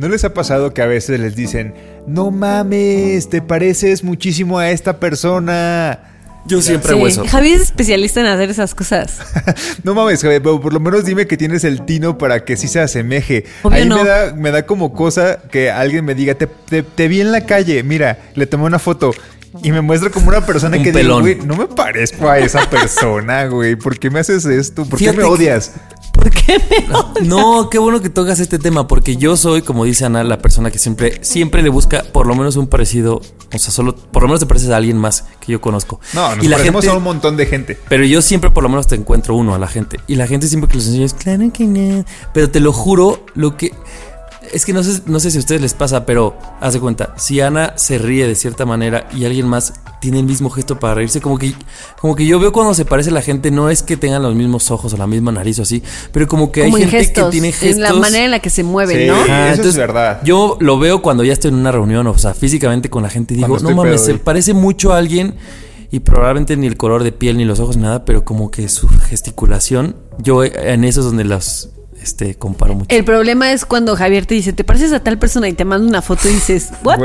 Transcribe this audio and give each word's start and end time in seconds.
¿No 0.00 0.08
les 0.08 0.24
ha 0.24 0.32
pasado 0.32 0.72
que 0.72 0.80
a 0.80 0.86
veces 0.86 1.20
les 1.20 1.36
dicen, 1.36 1.74
no 2.06 2.30
mames, 2.30 3.28
te 3.28 3.42
pareces 3.42 4.02
muchísimo 4.02 4.58
a 4.58 4.70
esta 4.70 4.98
persona? 4.98 6.00
Yo 6.46 6.62
siempre 6.62 6.92
hago 6.92 7.06
eso. 7.06 7.26
Javi 7.28 7.52
es 7.52 7.60
especialista 7.60 8.20
en 8.20 8.26
hacer 8.26 8.48
esas 8.48 8.74
cosas. 8.74 9.18
No 9.84 9.94
mames, 9.94 10.22
Javier, 10.22 10.40
pero 10.42 10.58
por 10.58 10.72
lo 10.72 10.80
menos 10.80 11.04
dime 11.04 11.26
que 11.26 11.36
tienes 11.36 11.64
el 11.64 11.84
tino 11.84 12.16
para 12.16 12.44
que 12.46 12.56
sí 12.56 12.66
se 12.66 12.80
asemeje. 12.80 13.44
Obvio 13.62 13.76
Ahí 13.76 13.86
no. 13.86 13.96
me, 14.02 14.04
da, 14.08 14.32
me 14.34 14.50
da 14.50 14.64
como 14.64 14.94
cosa 14.94 15.38
que 15.50 15.70
alguien 15.70 16.06
me 16.06 16.14
diga, 16.14 16.34
te, 16.34 16.46
te- 16.46 16.82
te 16.82 17.06
vi 17.06 17.20
en 17.20 17.30
la 17.30 17.44
calle, 17.44 17.82
mira, 17.82 18.18
le 18.34 18.46
tomé 18.46 18.64
una 18.64 18.78
foto. 18.78 19.10
Y 19.62 19.70
me 19.72 19.80
muestra 19.82 20.08
como 20.10 20.28
una 20.28 20.46
persona 20.46 20.76
Un 20.78 20.82
que 20.84 20.92
pelón. 20.92 21.24
digo, 21.24 21.36
güey, 21.40 21.46
no 21.46 21.56
me 21.56 21.66
parezco 21.66 22.28
a 22.30 22.38
esa 22.38 22.70
persona, 22.70 23.46
güey. 23.48 23.76
¿Por 23.76 23.98
qué 23.98 24.08
me 24.08 24.20
haces 24.20 24.46
esto? 24.46 24.86
¿Por 24.86 24.98
qué 24.98 25.10
me 25.12 25.18
que- 25.18 25.24
odias? 25.24 25.72
¿Por 26.12 26.30
qué 26.30 26.58
me 26.58 26.94
odias? 26.94 27.26
No, 27.26 27.70
qué 27.70 27.78
bueno 27.78 28.00
que 28.00 28.10
tocas 28.10 28.40
este 28.40 28.58
tema, 28.58 28.86
porque 28.86 29.16
yo 29.16 29.36
soy, 29.36 29.62
como 29.62 29.84
dice 29.84 30.04
Ana, 30.04 30.24
la 30.24 30.38
persona 30.38 30.70
que 30.70 30.78
siempre, 30.78 31.18
siempre 31.22 31.62
le 31.62 31.68
busca 31.68 32.04
por 32.12 32.26
lo 32.26 32.34
menos 32.34 32.56
un 32.56 32.66
parecido. 32.66 33.20
O 33.52 33.58
sea, 33.58 33.72
solo, 33.72 33.94
por 33.94 34.22
lo 34.22 34.28
menos 34.28 34.40
te 34.40 34.46
pareces 34.46 34.70
a 34.70 34.76
alguien 34.76 34.96
más 34.96 35.24
que 35.40 35.52
yo 35.52 35.60
conozco. 35.60 36.00
No, 36.12 36.36
nos 36.36 36.44
y 36.44 36.48
la 36.48 36.56
parecemos 36.56 36.84
gente, 36.84 36.94
a 36.94 36.98
un 36.98 37.04
montón 37.04 37.36
de 37.36 37.46
gente. 37.46 37.78
Pero 37.88 38.04
yo 38.04 38.22
siempre 38.22 38.50
por 38.50 38.62
lo 38.62 38.68
menos 38.68 38.86
te 38.86 38.94
encuentro 38.94 39.34
uno 39.34 39.54
a 39.54 39.58
la 39.58 39.66
gente. 39.66 39.98
Y 40.06 40.16
la 40.16 40.26
gente 40.26 40.46
siempre 40.46 40.68
que 40.68 40.76
los 40.76 40.86
enseño 40.86 41.04
es, 41.04 41.14
claro 41.14 41.50
que 41.52 41.64
no. 41.64 42.04
Pero 42.32 42.50
te 42.50 42.60
lo 42.60 42.72
juro, 42.72 43.24
lo 43.34 43.56
que... 43.56 43.72
Es 44.52 44.64
que 44.64 44.72
no 44.72 44.82
sé, 44.82 45.02
no 45.06 45.20
sé 45.20 45.30
si 45.30 45.36
a 45.36 45.40
ustedes 45.40 45.60
les 45.60 45.74
pasa, 45.74 46.04
pero 46.04 46.36
haz 46.60 46.72
de 46.72 46.80
cuenta, 46.80 47.14
si 47.16 47.40
Ana 47.40 47.74
se 47.76 47.98
ríe 47.98 48.26
de 48.26 48.34
cierta 48.34 48.66
manera 48.66 49.08
y 49.14 49.24
alguien 49.24 49.46
más 49.46 49.74
tiene 50.00 50.18
el 50.20 50.24
mismo 50.24 50.50
gesto 50.50 50.78
para 50.78 50.94
reírse, 50.94 51.20
como 51.20 51.38
que, 51.38 51.52
como 52.00 52.16
que 52.16 52.26
yo 52.26 52.40
veo 52.40 52.52
cuando 52.52 52.74
se 52.74 52.84
parece 52.84 53.10
la 53.10 53.22
gente, 53.22 53.50
no 53.50 53.68
es 53.70 53.82
que 53.82 53.96
tengan 53.96 54.22
los 54.22 54.34
mismos 54.34 54.70
ojos 54.70 54.92
o 54.94 54.96
la 54.96 55.06
misma 55.06 55.30
nariz 55.32 55.58
o 55.58 55.62
así, 55.62 55.82
pero 56.12 56.26
como 56.26 56.50
que 56.50 56.64
Como 56.64 56.76
hay 56.76 56.82
en 56.84 56.88
gente 56.90 57.04
gestos, 57.04 57.24
que 57.26 57.30
tiene 57.30 57.52
gestos. 57.52 57.76
En 57.76 57.82
la 57.82 57.92
manera 57.94 58.24
en 58.24 58.30
la 58.30 58.38
que 58.40 58.50
se 58.50 58.62
mueven, 58.64 58.98
Sí. 58.98 59.06
¿no? 59.06 59.14
Ajá. 59.14 59.52
eso 59.52 59.68
es 59.68 59.76
verdad. 59.76 60.20
Yo 60.24 60.56
lo 60.60 60.78
veo 60.78 61.02
cuando 61.02 61.22
ya 61.24 61.32
estoy 61.32 61.50
en 61.50 61.56
una 61.56 61.70
reunión, 61.72 62.06
o 62.06 62.18
sea, 62.18 62.34
físicamente 62.34 62.88
con 62.90 63.02
la 63.02 63.10
gente 63.10 63.34
y 63.34 63.36
digo, 63.38 63.58
no 63.58 63.70
mames, 63.74 64.00
se 64.00 64.12
güey". 64.12 64.24
parece 64.24 64.54
mucho 64.54 64.92
a 64.92 64.98
alguien 64.98 65.34
y 65.92 66.00
probablemente 66.00 66.56
ni 66.56 66.66
el 66.66 66.76
color 66.76 67.02
de 67.02 67.12
piel, 67.12 67.36
ni 67.36 67.44
los 67.44 67.58
ojos, 67.60 67.76
ni 67.76 67.82
nada, 67.82 68.04
pero 68.04 68.24
como 68.24 68.50
que 68.50 68.68
su 68.68 68.88
gesticulación, 68.88 69.96
yo 70.18 70.44
en 70.44 70.84
eso 70.84 71.00
es 71.00 71.06
donde 71.06 71.24
las 71.24 71.70
este, 72.02 72.34
comparo 72.34 72.74
mucho. 72.74 72.86
El 72.88 73.04
problema 73.04 73.52
es 73.52 73.64
cuando 73.64 73.96
Javier 73.96 74.26
te 74.26 74.34
dice, 74.34 74.52
te 74.52 74.64
pareces 74.64 74.92
a 74.92 75.00
tal 75.00 75.18
persona 75.18 75.48
y 75.48 75.52
te 75.52 75.64
manda 75.64 75.86
una 75.86 76.02
foto 76.02 76.28
y 76.28 76.32
dices, 76.32 76.70
¿what? 76.82 76.98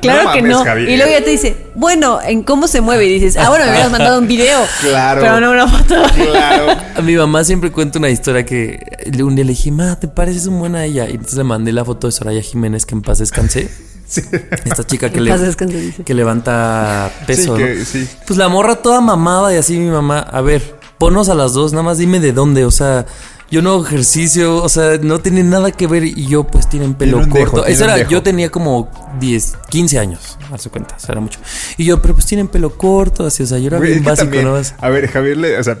Claro 0.00 0.24
no 0.24 0.32
que 0.32 0.42
mames, 0.42 0.56
no. 0.56 0.64
Javier. 0.64 0.88
Y 0.88 0.96
luego 0.96 1.12
ya 1.12 1.24
te 1.24 1.30
dice, 1.30 1.56
bueno, 1.74 2.20
en 2.22 2.42
cómo 2.42 2.68
se 2.68 2.80
mueve. 2.80 3.06
Y 3.06 3.14
dices, 3.14 3.36
ah, 3.36 3.48
bueno, 3.48 3.64
me 3.64 3.70
hubieras 3.72 3.90
mandado 3.90 4.18
un 4.18 4.28
video. 4.28 4.60
Claro. 4.80 5.20
Pero 5.20 5.40
no 5.40 5.50
una 5.50 5.68
foto. 5.68 5.94
Claro. 6.14 6.80
A 6.96 7.00
mi 7.02 7.16
mamá 7.16 7.44
siempre 7.44 7.72
cuenta 7.72 7.98
una 7.98 8.10
historia 8.10 8.44
que 8.44 8.80
un 9.22 9.34
día 9.34 9.44
le 9.44 9.52
dije, 9.52 9.70
ma, 9.70 9.98
te 9.98 10.08
pareces 10.08 10.46
un 10.46 10.58
buena 10.58 10.80
a 10.80 10.84
ella. 10.84 11.08
Y 11.08 11.12
entonces 11.12 11.36
le 11.36 11.44
mandé 11.44 11.72
la 11.72 11.84
foto 11.84 12.06
de 12.08 12.12
Soraya 12.12 12.42
Jiménez, 12.42 12.86
que 12.86 12.94
en 12.94 13.02
paz 13.02 13.18
descansé. 13.18 13.70
Esta 14.64 14.84
chica 14.84 15.10
que, 15.10 15.20
le- 15.20 16.14
levanta 16.14 17.10
peso. 17.26 17.56
Sí, 17.56 17.84
sí. 17.84 18.08
Pues 18.26 18.38
la 18.38 18.48
morra 18.48 18.76
toda 18.76 19.00
mamada 19.00 19.54
y 19.54 19.56
así 19.56 19.78
mi 19.78 19.90
mamá, 19.90 20.18
a 20.18 20.42
ver, 20.42 20.76
ponnos 20.98 21.28
a 21.30 21.34
las 21.34 21.54
dos, 21.54 21.72
nada 21.72 21.82
más 21.82 21.98
dime 21.98 22.20
de 22.20 22.32
dónde, 22.32 22.64
o 22.66 22.70
sea, 22.70 23.06
yo 23.52 23.62
no 23.62 23.70
hago 23.70 23.86
ejercicio, 23.86 24.56
o 24.62 24.68
sea, 24.68 24.98
no 25.00 25.20
tiene 25.20 25.44
nada 25.44 25.70
que 25.70 25.86
ver 25.86 26.02
y 26.04 26.26
yo 26.26 26.42
pues 26.44 26.68
tienen 26.68 26.94
pelo 26.94 27.18
Tiene 27.18 27.32
un 27.32 27.38
dejo, 27.38 27.50
corto. 27.52 27.66
Eso 27.66 27.84
era, 27.84 27.96
dejo. 27.96 28.10
yo 28.10 28.22
tenía 28.22 28.48
como 28.50 28.90
10, 29.20 29.54
15 29.70 29.98
años, 30.00 30.38
a 30.50 30.58
su 30.58 30.70
cuenta, 30.70 30.96
o 30.96 30.98
sea, 30.98 31.12
era 31.12 31.20
mucho. 31.20 31.38
Y 31.76 31.84
yo, 31.84 32.00
pero 32.02 32.14
pues 32.14 32.26
tienen 32.26 32.48
pelo 32.48 32.76
corto, 32.76 33.26
así, 33.26 33.42
o 33.42 33.46
sea, 33.46 33.58
yo 33.58 33.68
era 33.68 33.78
Güey, 33.78 33.90
bien 33.92 34.04
básico, 34.04 34.24
también, 34.24 34.44
¿no? 34.46 34.56
A 34.78 34.88
ver, 34.88 35.06
Javier, 35.08 35.36
le- 35.36 35.58
o 35.58 35.62
sea, 35.62 35.78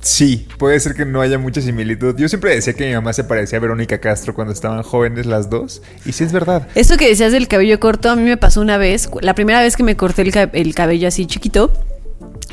sí, 0.00 0.48
puede 0.58 0.78
ser 0.80 0.94
que 0.94 1.04
no 1.04 1.20
haya 1.20 1.38
mucha 1.38 1.60
similitud. 1.60 2.16
Yo 2.16 2.28
siempre 2.28 2.54
decía 2.54 2.72
que 2.72 2.86
mi 2.88 2.94
mamá 2.94 3.12
se 3.12 3.24
parecía 3.24 3.58
a 3.58 3.60
Verónica 3.60 3.98
Castro 4.00 4.34
cuando 4.34 4.52
estaban 4.52 4.82
jóvenes 4.82 5.26
las 5.26 5.50
dos. 5.50 5.82
Y 6.04 6.12
sí 6.12 6.24
es 6.24 6.32
verdad. 6.32 6.66
Eso 6.74 6.96
que 6.96 7.08
decías 7.08 7.30
del 7.32 7.46
cabello 7.48 7.78
corto, 7.78 8.10
a 8.10 8.16
mí 8.16 8.22
me 8.22 8.36
pasó 8.36 8.60
una 8.60 8.76
vez. 8.78 9.08
La 9.20 9.34
primera 9.34 9.60
vez 9.62 9.76
que 9.76 9.82
me 9.82 9.96
corté 9.96 10.22
el, 10.22 10.50
el 10.52 10.74
cabello 10.74 11.08
así 11.08 11.26
chiquito, 11.26 11.72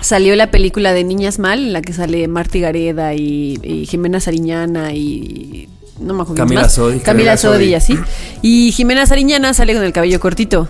salió 0.02 0.36
la 0.36 0.52
película 0.52 0.94
de 0.94 1.04
Niñas 1.04 1.40
Mal, 1.40 1.60
en 1.60 1.74
la 1.74 1.82
que 1.82 1.94
sale 1.94 2.28
Marty 2.28 2.60
Gareda 2.60 3.14
y, 3.14 3.60
y 3.64 3.86
Jimena 3.86 4.20
Sariñana 4.20 4.94
y. 4.94 5.70
No 6.00 6.14
me 6.14 6.24
acuerdo. 6.24 6.44
Camila. 6.44 6.68
Sodi. 6.70 7.00
Camila 7.00 7.38
Sodi. 7.38 7.66
y 7.66 7.74
así. 7.74 7.98
Y 8.42 8.72
Jimena 8.74 9.06
Sariñana 9.06 9.54
sale 9.54 9.74
con 9.74 9.84
el 9.84 9.94
cabello 9.94 10.20
cortito. 10.20 10.68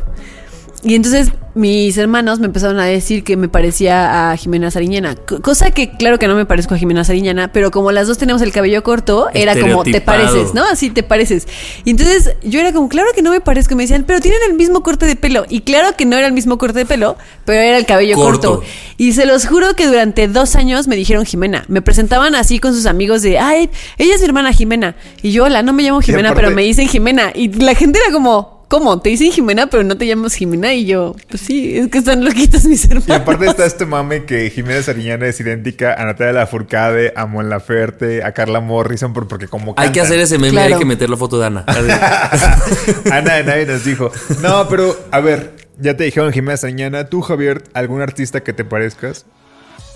Y 0.85 0.93
entonces 0.95 1.31
mis 1.55 1.97
hermanos 1.97 2.39
me 2.39 2.45
empezaron 2.47 2.79
a 2.79 2.85
decir 2.85 3.23
que 3.23 3.37
me 3.37 3.47
parecía 3.49 4.29
a 4.31 4.37
Jimena 4.37 4.69
Sariñana. 4.69 5.15
Co- 5.15 5.41
Cosa 5.41 5.71
que 5.71 5.89
claro 5.97 6.19
que 6.19 6.27
no 6.27 6.35
me 6.35 6.45
parezco 6.45 6.75
a 6.75 6.77
Jimena 6.77 7.03
Sariñana, 7.03 7.51
pero 7.51 7.71
como 7.71 7.91
las 7.91 8.07
dos 8.07 8.17
tenemos 8.19 8.41
el 8.43 8.51
cabello 8.51 8.83
corto, 8.83 9.29
era 9.33 9.53
como 9.61 9.83
te 9.83 10.01
pareces, 10.01 10.53
¿no? 10.53 10.63
Así 10.65 10.89
te 10.91 11.01
pareces. 11.01 11.47
Y 11.85 11.89
entonces 11.91 12.35
yo 12.43 12.59
era 12.59 12.71
como, 12.71 12.87
claro 12.87 13.07
que 13.15 13.21
no 13.23 13.31
me 13.31 13.41
parezco. 13.41 13.73
Y 13.73 13.77
me 13.77 13.83
decían, 13.83 14.03
pero 14.05 14.19
tienen 14.19 14.39
el 14.47 14.53
mismo 14.55 14.83
corte 14.83 15.05
de 15.07 15.15
pelo. 15.15 15.45
Y 15.49 15.61
claro 15.61 15.95
que 15.97 16.05
no 16.05 16.17
era 16.17 16.27
el 16.27 16.33
mismo 16.33 16.57
corte 16.59 16.77
de 16.79 16.85
pelo, 16.85 17.17
pero 17.45 17.61
era 17.61 17.77
el 17.77 17.85
cabello 17.87 18.15
corto. 18.15 18.55
Corto. 18.57 18.63
Y 18.97 19.13
se 19.13 19.25
los 19.25 19.47
juro 19.47 19.73
que 19.75 19.87
durante 19.87 20.27
dos 20.27 20.55
años 20.55 20.87
me 20.87 20.95
dijeron 20.95 21.25
Jimena. 21.25 21.65
Me 21.67 21.81
presentaban 21.81 22.35
así 22.35 22.59
con 22.59 22.73
sus 22.75 22.85
amigos 22.85 23.21
de, 23.23 23.39
ay, 23.39 23.71
ella 23.97 24.13
es 24.13 24.21
mi 24.21 24.27
hermana 24.27 24.53
Jimena. 24.53 24.95
Y 25.23 25.31
yo, 25.31 25.45
hola, 25.45 25.63
no 25.63 25.73
me 25.73 25.81
llamo 25.83 26.01
Jimena, 26.01 26.29
aparte- 26.29 26.43
pero 26.47 26.55
me 26.55 26.61
dicen 26.61 26.87
Jimena. 26.87 27.31
Y 27.33 27.47
la 27.53 27.73
gente 27.75 27.97
era 28.03 28.13
como, 28.13 28.54
¿cómo? 28.67 28.99
Te 29.01 29.09
dicen 29.09 29.31
Jimena, 29.31 29.67
pero 29.67 29.83
no 29.83 29.97
te 29.97 30.05
llamas 30.07 30.33
Jimena. 30.33 30.73
Y 30.73 30.85
yo, 30.85 31.15
pues 31.29 31.41
sí, 31.41 31.77
es 31.77 31.87
que 31.89 31.97
están 31.99 32.23
loquitos 32.25 32.65
mis 32.65 32.83
hermanos. 32.85 33.07
Y 33.07 33.11
aparte 33.13 33.45
está 33.45 33.65
este 33.65 33.85
mame 33.85 34.25
que 34.25 34.49
Jimena 34.49 34.81
Sariñana 34.83 35.27
es 35.27 35.39
idéntica 35.39 35.93
a 35.93 36.05
Natalia 36.05 36.33
Lafourcade, 36.33 37.13
a 37.15 37.25
Mon 37.25 37.49
Laferte, 37.49 38.23
a 38.23 38.31
Carla 38.33 38.59
Morrison, 38.59 39.13
por- 39.13 39.27
porque 39.27 39.47
como 39.47 39.73
Hay 39.77 39.89
que 39.89 39.99
cantan. 39.99 40.05
hacer 40.05 40.19
ese 40.19 40.37
meme, 40.37 40.51
Claro. 40.51 40.73
hay 40.75 40.79
que 40.79 40.85
meter 40.85 41.09
la 41.09 41.17
foto 41.17 41.39
de 41.39 41.45
Ana. 41.47 41.65
Ana 43.11 43.43
nadie 43.43 43.65
nos 43.65 43.83
dijo. 43.85 44.11
No, 44.41 44.67
pero 44.69 44.95
a 45.11 45.19
ver, 45.19 45.53
ya 45.79 45.95
te 45.97 46.03
dijeron 46.05 46.31
Jimena 46.33 46.57
Sariñana. 46.57 47.05
Tú, 47.09 47.21
Javier, 47.21 47.63
algún 47.73 48.01
artista 48.01 48.41
que 48.41 48.53
te 48.53 48.65
parezcas, 48.65 49.25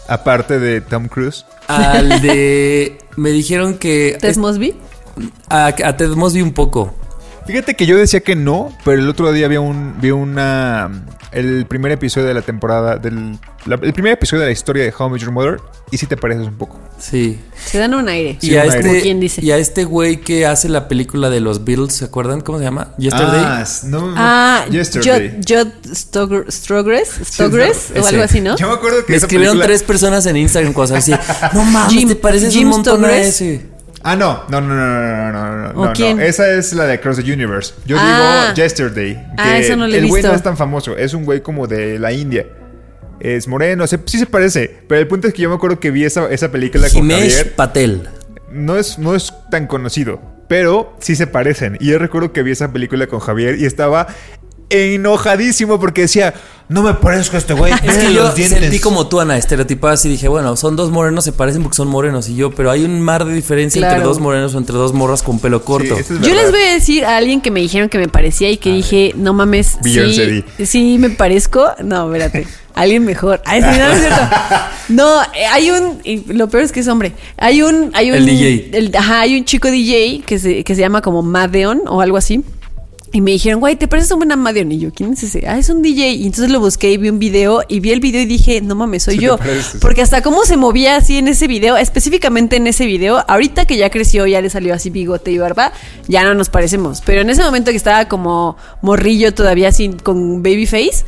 aparte 0.08 0.60
de 0.60 0.82
Tom 0.82 1.08
Cruise. 1.08 1.46
Al 1.68 2.22
de... 2.22 2.98
Me 3.16 3.32
dijeron 3.32 3.78
que... 3.78 4.18
¿Tess 4.20 4.38
Mosby? 4.38 4.76
A, 5.50 5.68
a 5.68 5.98
Ted 5.98 6.10
Mosby 6.12 6.42
un 6.42 6.54
poco. 6.54 6.96
Fíjate 7.48 7.76
que 7.76 7.86
yo 7.86 7.98
decía 7.98 8.20
que 8.20 8.36
no, 8.36 8.72
pero 8.86 9.02
el 9.02 9.10
otro 9.10 9.32
día 9.32 9.48
vi 9.48 9.58
un 9.58 9.96
vi 10.00 10.12
una 10.12 10.90
el 11.32 11.66
primer 11.68 11.92
episodio 11.92 12.28
de 12.28 12.34
la 12.34 12.42
temporada 12.42 12.98
del 12.98 13.38
la- 13.66 13.80
el 13.82 13.94
primer 13.94 14.14
episodio 14.14 14.42
de 14.42 14.48
la 14.48 14.52
historia 14.52 14.84
de 14.84 14.94
How 14.98 15.08
I 15.08 15.12
Met 15.12 15.22
Your 15.22 15.32
Mother 15.32 15.60
y 15.92 15.98
sí 15.98 16.06
te 16.08 16.16
pareces 16.18 16.48
un 16.48 16.58
poco. 16.58 16.80
Sí. 17.00 17.40
Se 17.66 17.78
dan 17.80 17.94
un 17.94 18.08
aire. 18.10 18.38
y, 18.42 18.56
a 18.56 18.66
este, 18.66 19.14
dice. 19.16 19.44
y 19.44 19.52
a 19.52 19.58
este 19.58 19.84
güey 19.84 20.22
que 20.22 20.46
hace 20.46 20.70
la 20.70 20.88
película 20.88 21.30
de 21.30 21.40
los 21.40 21.64
Beatles, 21.66 21.94
¿se 21.94 22.06
acuerdan? 22.06 22.42
¿Cómo 22.42 22.58
se 22.60 22.64
llama? 22.66 22.94
Yesterday. 22.98 23.42
Ah, 23.44 23.64
no, 23.86 24.14
Ah, 24.18 24.66
Yesterday. 24.72 25.40
Jod 25.48 25.68
Strogress, 25.94 27.20
Stogress 27.26 27.92
o 28.00 28.06
algo 28.08 28.24
así, 28.24 28.42
¿no? 28.42 28.56
Yo 28.58 28.68
me 28.68 28.74
acuerdo 28.74 29.06
que 29.06 29.14
Me 29.14 29.18
esa 29.18 29.26
escribieron 29.26 29.54
película- 29.58 29.68
tres 29.68 29.84
personas 29.84 30.26
en 30.26 30.38
Instagram 30.38 30.74
cuando 30.74 30.96
así, 30.96 31.14
no 31.54 31.64
mames, 31.64 31.94
Jim- 31.94 32.08
te 32.10 32.16
pareces 32.16 32.54
Jim 32.54 32.64
un 32.68 32.70
montón 32.72 33.04
a 33.06 33.08
Stogress. 33.08 33.28
ese. 33.28 33.79
Ah, 34.04 34.16
no, 34.16 34.44
no, 34.50 34.62
no, 34.62 34.68
no, 34.76 34.76
no, 34.76 35.32
no, 35.32 35.58
no, 35.58 35.74
no, 35.74 35.82
¿O 35.82 35.86
no, 35.88 35.94
quién? 35.94 36.18
no. 36.18 36.24
Esa 36.24 36.50
es 36.52 36.74
la 36.74 36.86
de 36.86 36.94
Across 36.94 37.18
the 37.24 37.34
Universe. 37.34 37.74
Yo 37.86 37.98
Ah. 38.00 38.52
digo 38.54 38.56
Yesterday. 38.64 39.22
Ah, 39.38 39.58
esa 39.58 39.76
no 39.76 39.88
la 39.88 39.96
he 39.96 40.00
El 40.00 40.08
güey 40.08 40.24
no 40.24 40.34
es 40.34 40.42
tan 40.44 40.56
famoso, 40.58 40.96
es 40.98 41.14
un 41.14 41.26
güey 41.26 41.42
como 41.42 41.68
de 41.68 42.00
la 42.00 42.12
India. 42.12 42.46
Es 43.20 43.48
moreno, 43.48 43.86
se- 43.88 44.00
sí 44.06 44.18
se 44.18 44.26
parece, 44.26 44.84
pero 44.88 45.02
el 45.02 45.08
punto 45.08 45.28
es 45.28 45.34
que 45.34 45.42
yo 45.42 45.50
me 45.50 45.56
acuerdo 45.56 45.80
que 45.80 45.92
vi 45.92 46.06
esa, 46.06 46.30
esa 46.32 46.50
película 46.52 46.88
con 46.90 47.04
Himesh 47.04 47.36
Javier. 47.38 47.56
Patel. 47.56 48.10
No 48.52 48.78
es, 48.78 48.98
no 48.98 49.14
es 49.16 49.34
tan 49.52 49.68
conocido, 49.68 50.22
pero 50.48 50.96
sí 51.00 51.16
se 51.18 51.28
parecen. 51.28 51.78
Y 51.82 51.88
yo 51.88 52.00
recuerdo 52.00 52.32
que 52.32 52.42
vi 52.44 52.52
esa 52.52 52.72
película 52.72 53.08
con 53.08 53.20
Javier 53.20 53.60
y 53.60 53.66
estaba 53.66 54.08
enojadísimo 54.70 55.80
porque 55.80 56.02
decía, 56.02 56.34
no 56.68 56.84
me 56.84 56.94
parezco 56.94 57.36
a 57.36 57.40
este 57.40 57.54
güey. 57.54 57.74
Es 57.84 57.98
que 57.98 58.14
yo 58.14 58.24
los 58.24 58.36
dientes". 58.36 58.60
sentí 58.60 58.80
como 58.80 59.08
tú, 59.08 59.20
Ana, 59.20 59.38
estereotipadas 59.38 60.06
y 60.06 60.10
dije, 60.10 60.28
bueno, 60.28 60.56
son 60.56 60.76
dos 60.76 60.92
morenos, 60.92 61.24
se 61.24 61.32
parecen 61.32 61.64
porque 61.64 61.76
son 61.76 61.88
morenos 61.88 62.30
y 62.30 62.36
yo, 62.36 62.52
pero 62.52 62.70
hay 62.72 62.84
un 62.84 63.02
mar 63.02 63.26
de 63.26 63.34
diferencia 63.34 63.82
entre 63.88 64.04
dos 64.04 64.20
morenos 64.20 64.54
o 64.56 64.58
entre 64.58 64.76
dos 64.76 64.94
morras 64.94 65.24
con 65.24 65.40
pelo 65.40 65.64
corto. 65.64 65.96
Sí, 65.96 66.02
eso 66.02 66.14
es 66.16 66.22
Yo 66.22 66.34
les 66.36 66.52
voy 66.52 66.62
a 66.62 66.74
decir 66.74 67.06
a 67.06 67.18
alguien 67.18 67.42
que 67.42 67.52
me 67.52 67.60
dijeron 67.60 67.90
que 67.90 67.98
me 67.98 68.08
parecía 68.08 68.50
y 68.52 68.58
que 68.58 68.72
dije, 68.74 69.14
no 69.16 69.34
mames, 69.34 69.78
sí, 69.84 70.44
sí 70.66 70.98
me 71.00 71.10
parezco. 71.10 71.70
No, 71.84 72.14
espérate, 72.14 72.48
alguien 72.76 73.04
mejor. 73.04 73.42
Ay, 73.46 73.62
sí, 73.62 73.68
no, 73.80 73.88
no 73.88 73.94
es 73.94 74.00
cierto. 74.00 74.22
No, 74.90 75.22
eh, 75.24 75.46
hay 75.52 75.72
un, 75.72 76.00
y 76.04 76.34
lo 76.34 76.50
peor 76.50 76.64
es 76.64 76.72
que 76.72 76.80
es 76.82 76.88
hombre. 76.88 77.14
Hay 77.38 77.62
un, 77.64 77.92
hay 77.94 78.12
un, 78.12 78.18
El 78.18 78.26
DJ. 78.26 78.70
el- 78.74 78.96
ajá, 78.96 79.22
hay 79.22 79.38
un 79.38 79.46
chico 79.46 79.70
DJ 79.70 80.22
que 80.26 80.38
se, 80.40 80.64
que 80.64 80.76
se 80.76 80.82
llama 80.82 81.02
como 81.02 81.22
Madeon 81.24 81.82
o 81.88 82.02
algo 82.02 82.18
así. 82.18 82.44
Y 83.12 83.22
me 83.22 83.32
dijeron, 83.32 83.60
güey, 83.60 83.76
¿te 83.76 83.88
pareces 83.88 84.12
a 84.12 84.16
un 84.16 84.26
buen 84.26 84.40
Madeon? 84.40 84.72
Y 84.72 84.80
yo, 84.80 84.92
¿quién 84.94 85.14
es 85.14 85.24
ese? 85.24 85.48
Ah, 85.48 85.58
es 85.58 85.70
un 85.70 85.82
DJ. 85.82 86.14
Y 86.14 86.26
entonces 86.26 86.52
lo 86.52 86.60
busqué 86.60 86.92
y 86.92 86.98
vi 86.98 87.10
un 87.10 87.18
video. 87.18 87.64
Y 87.68 87.80
vi 87.80 87.92
el 87.92 88.00
video 88.00 88.22
y 88.22 88.26
dije, 88.26 88.62
no 88.62 88.76
mames, 88.76 89.04
soy 89.04 89.18
yo. 89.18 89.40
Porque 89.82 90.02
hasta 90.02 90.22
cómo 90.22 90.46
se 90.46 90.58
movía 90.58 90.96
así 90.98 91.18
en 91.18 91.28
ese 91.28 91.48
video, 91.48 91.76
específicamente 91.78 92.58
en 92.58 92.68
ese 92.68 92.86
video, 92.86 93.24
ahorita 93.28 93.66
que 93.66 93.78
ya 93.78 93.90
creció, 93.90 94.28
ya 94.28 94.42
le 94.42 94.50
salió 94.50 94.74
así 94.74 94.90
bigote 94.90 95.32
y 95.32 95.38
barba, 95.38 95.74
ya 96.08 96.24
no 96.24 96.36
nos 96.36 96.50
parecemos. 96.50 97.02
Pero 97.06 97.22
en 97.22 97.30
ese 97.30 97.44
momento 97.44 97.72
que 97.72 97.78
estaba 97.78 98.08
como 98.08 98.58
morrillo 98.82 99.34
todavía 99.34 99.70
así 99.70 99.90
con 100.04 100.44
baby 100.44 100.68
face, 100.68 101.04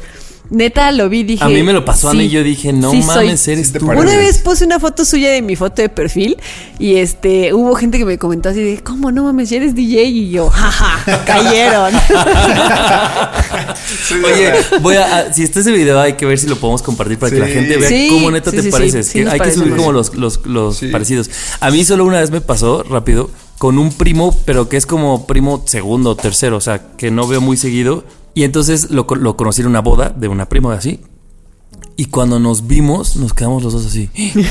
neta 0.52 0.92
lo 0.92 1.10
vi 1.10 1.24
dije. 1.24 1.44
A 1.44 1.48
mí 1.50 1.64
me 1.64 1.74
lo 1.74 1.84
pasó 1.84 2.10
Ana 2.10 2.20
sí, 2.20 2.26
y 2.28 2.30
yo 2.30 2.44
dije, 2.44 2.72
no 2.74 2.92
sí 2.92 3.02
soy. 3.02 3.26
mames, 3.26 3.48
eres 3.48 3.74
tú. 3.74 3.86
pareces. 3.86 4.06
Una 4.10 4.18
vez 4.18 4.38
puse 4.40 4.66
una 4.66 4.80
foto 4.80 5.04
suya 5.06 5.32
de 5.32 5.42
mi 5.42 5.56
foto 5.56 5.82
de 5.82 5.90
perfil 5.90 6.38
y 6.78 6.98
este 6.98 7.54
hubo 7.54 7.74
gente 7.76 7.98
que 7.98 8.06
me 8.06 8.18
comentó 8.20 8.50
así 8.50 8.62
de, 8.62 8.84
¿cómo 8.84 9.12
no 9.12 9.24
mames, 9.24 9.50
ya 9.50 9.58
eres 9.58 9.74
DJ? 9.74 10.04
Y 10.06 10.30
yo, 10.30 10.50
jaja, 10.50 11.24
cayeron. 11.26 11.94
Oye, 14.26 14.54
voy 14.82 14.96
a, 14.96 15.18
a- 15.18 15.34
si 15.34 15.44
está 15.44 15.60
ese 15.62 15.72
video 15.72 16.00
hay 16.00 16.14
que 16.14 16.26
ver 16.26 16.38
si 16.38 16.48
lo 16.48 16.56
podemos 16.58 16.82
compartir 16.82 17.18
para 17.18 17.32
que 17.32 17.40
la 17.40 17.48
gente 17.48 17.78
vea 17.78 17.90
Sí, 17.90 18.08
cómo 18.12 18.32
neta 18.32 18.52
sí, 18.52 18.62
te 18.62 18.70
pareces. 18.72 19.08
sí 19.08 19.20
Que 19.20 19.26
nos 19.26 19.34
hay 19.34 19.40
que 19.40 19.52
subir 19.52 19.76
como 19.76 19.92
los, 19.92 20.14
los, 20.16 20.46
los 20.46 20.78
Sí. 20.78 20.88
parecidos. 20.88 21.30
A 21.60 21.72
mí 21.72 21.84
solo 21.84 22.06
una 22.06 22.20
vez 22.20 22.32
me 22.32 22.42
pasó, 22.42 22.84
rápido, 22.84 23.30
con 23.58 23.78
un 23.78 23.92
primo, 23.94 24.36
pero 24.46 24.70
que 24.70 24.78
es 24.78 24.86
como 24.86 25.28
primo 25.28 25.64
segundo 25.66 26.12
o 26.12 26.16
tercero, 26.16 26.58
o 26.58 26.62
sea, 26.62 26.82
que 26.98 27.12
no 27.12 27.28
veo 27.28 27.42
muy 27.42 27.58
seguido. 27.58 28.04
Y 28.34 28.44
entonces 28.44 28.92
lo, 28.92 29.06
lo 29.16 29.38
conocí 29.38 29.62
en 29.62 29.68
una 29.68 29.82
boda 29.82 30.10
de 30.10 30.28
una 30.28 30.48
prima 30.48 30.74
así. 30.74 31.02
Y 31.98 32.06
cuando 32.06 32.40
nos 32.40 32.68
vimos, 32.68 33.16
nos 33.16 33.34
quedamos 33.34 33.64
los 33.64 33.74
dos 33.74 33.86
así. 33.86 34.10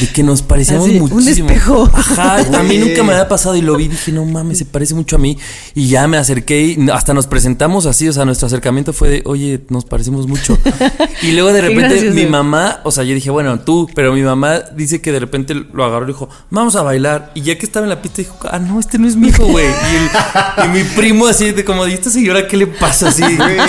De 0.00 0.06
que 0.08 0.22
nos 0.22 0.42
parecíamos 0.42 0.86
Así, 0.86 0.98
un 1.00 1.08
muchísimo. 1.08 1.48
espejo. 1.48 1.90
Ajá, 1.92 2.36
a 2.58 2.62
mí 2.62 2.78
nunca 2.78 3.02
me 3.02 3.12
había 3.12 3.26
pasado 3.28 3.56
y 3.56 3.62
lo 3.62 3.74
vi 3.76 3.84
y 3.84 3.88
dije, 3.88 4.12
no 4.12 4.24
mames, 4.24 4.58
se 4.58 4.64
parece 4.64 4.94
mucho 4.94 5.16
a 5.16 5.18
mí. 5.18 5.38
Y 5.74 5.88
ya 5.88 6.06
me 6.06 6.18
acerqué 6.18 6.60
y 6.62 6.90
hasta 6.90 7.14
nos 7.14 7.26
presentamos 7.26 7.86
así, 7.86 8.06
o 8.08 8.12
sea, 8.12 8.24
nuestro 8.24 8.46
acercamiento 8.46 8.92
fue 8.92 9.08
de, 9.08 9.22
oye, 9.24 9.60
nos 9.70 9.84
parecemos 9.84 10.26
mucho. 10.28 10.58
Y 11.20 11.32
luego 11.32 11.52
de 11.52 11.60
repente 11.62 11.88
gracioso. 11.94 12.14
mi 12.14 12.26
mamá, 12.26 12.80
o 12.84 12.92
sea, 12.92 13.02
yo 13.02 13.12
dije, 13.12 13.28
bueno, 13.30 13.58
tú, 13.60 13.90
pero 13.94 14.12
mi 14.12 14.22
mamá 14.22 14.60
dice 14.76 15.00
que 15.00 15.10
de 15.10 15.18
repente 15.18 15.52
lo 15.54 15.84
agarró 15.84 16.04
y 16.04 16.08
dijo, 16.08 16.28
vamos 16.50 16.76
a 16.76 16.82
bailar. 16.82 17.32
Y 17.34 17.42
ya 17.42 17.58
que 17.58 17.66
estaba 17.66 17.84
en 17.84 17.90
la 17.90 18.00
pista, 18.00 18.18
dijo, 18.22 18.36
ah, 18.48 18.58
no, 18.60 18.78
este 18.78 18.98
no 18.98 19.08
es 19.08 19.16
mi 19.16 19.28
hijo, 19.28 19.44
güey. 19.46 19.66
Y, 20.64 20.68
mi 20.68 20.84
primo 20.84 21.26
así, 21.26 21.50
de 21.50 21.64
como, 21.64 21.86
¿y 21.88 21.94
esta 21.94 22.10
señora 22.10 22.46
qué 22.46 22.56
le 22.56 22.68
pasa 22.68 23.08
así? 23.08 23.24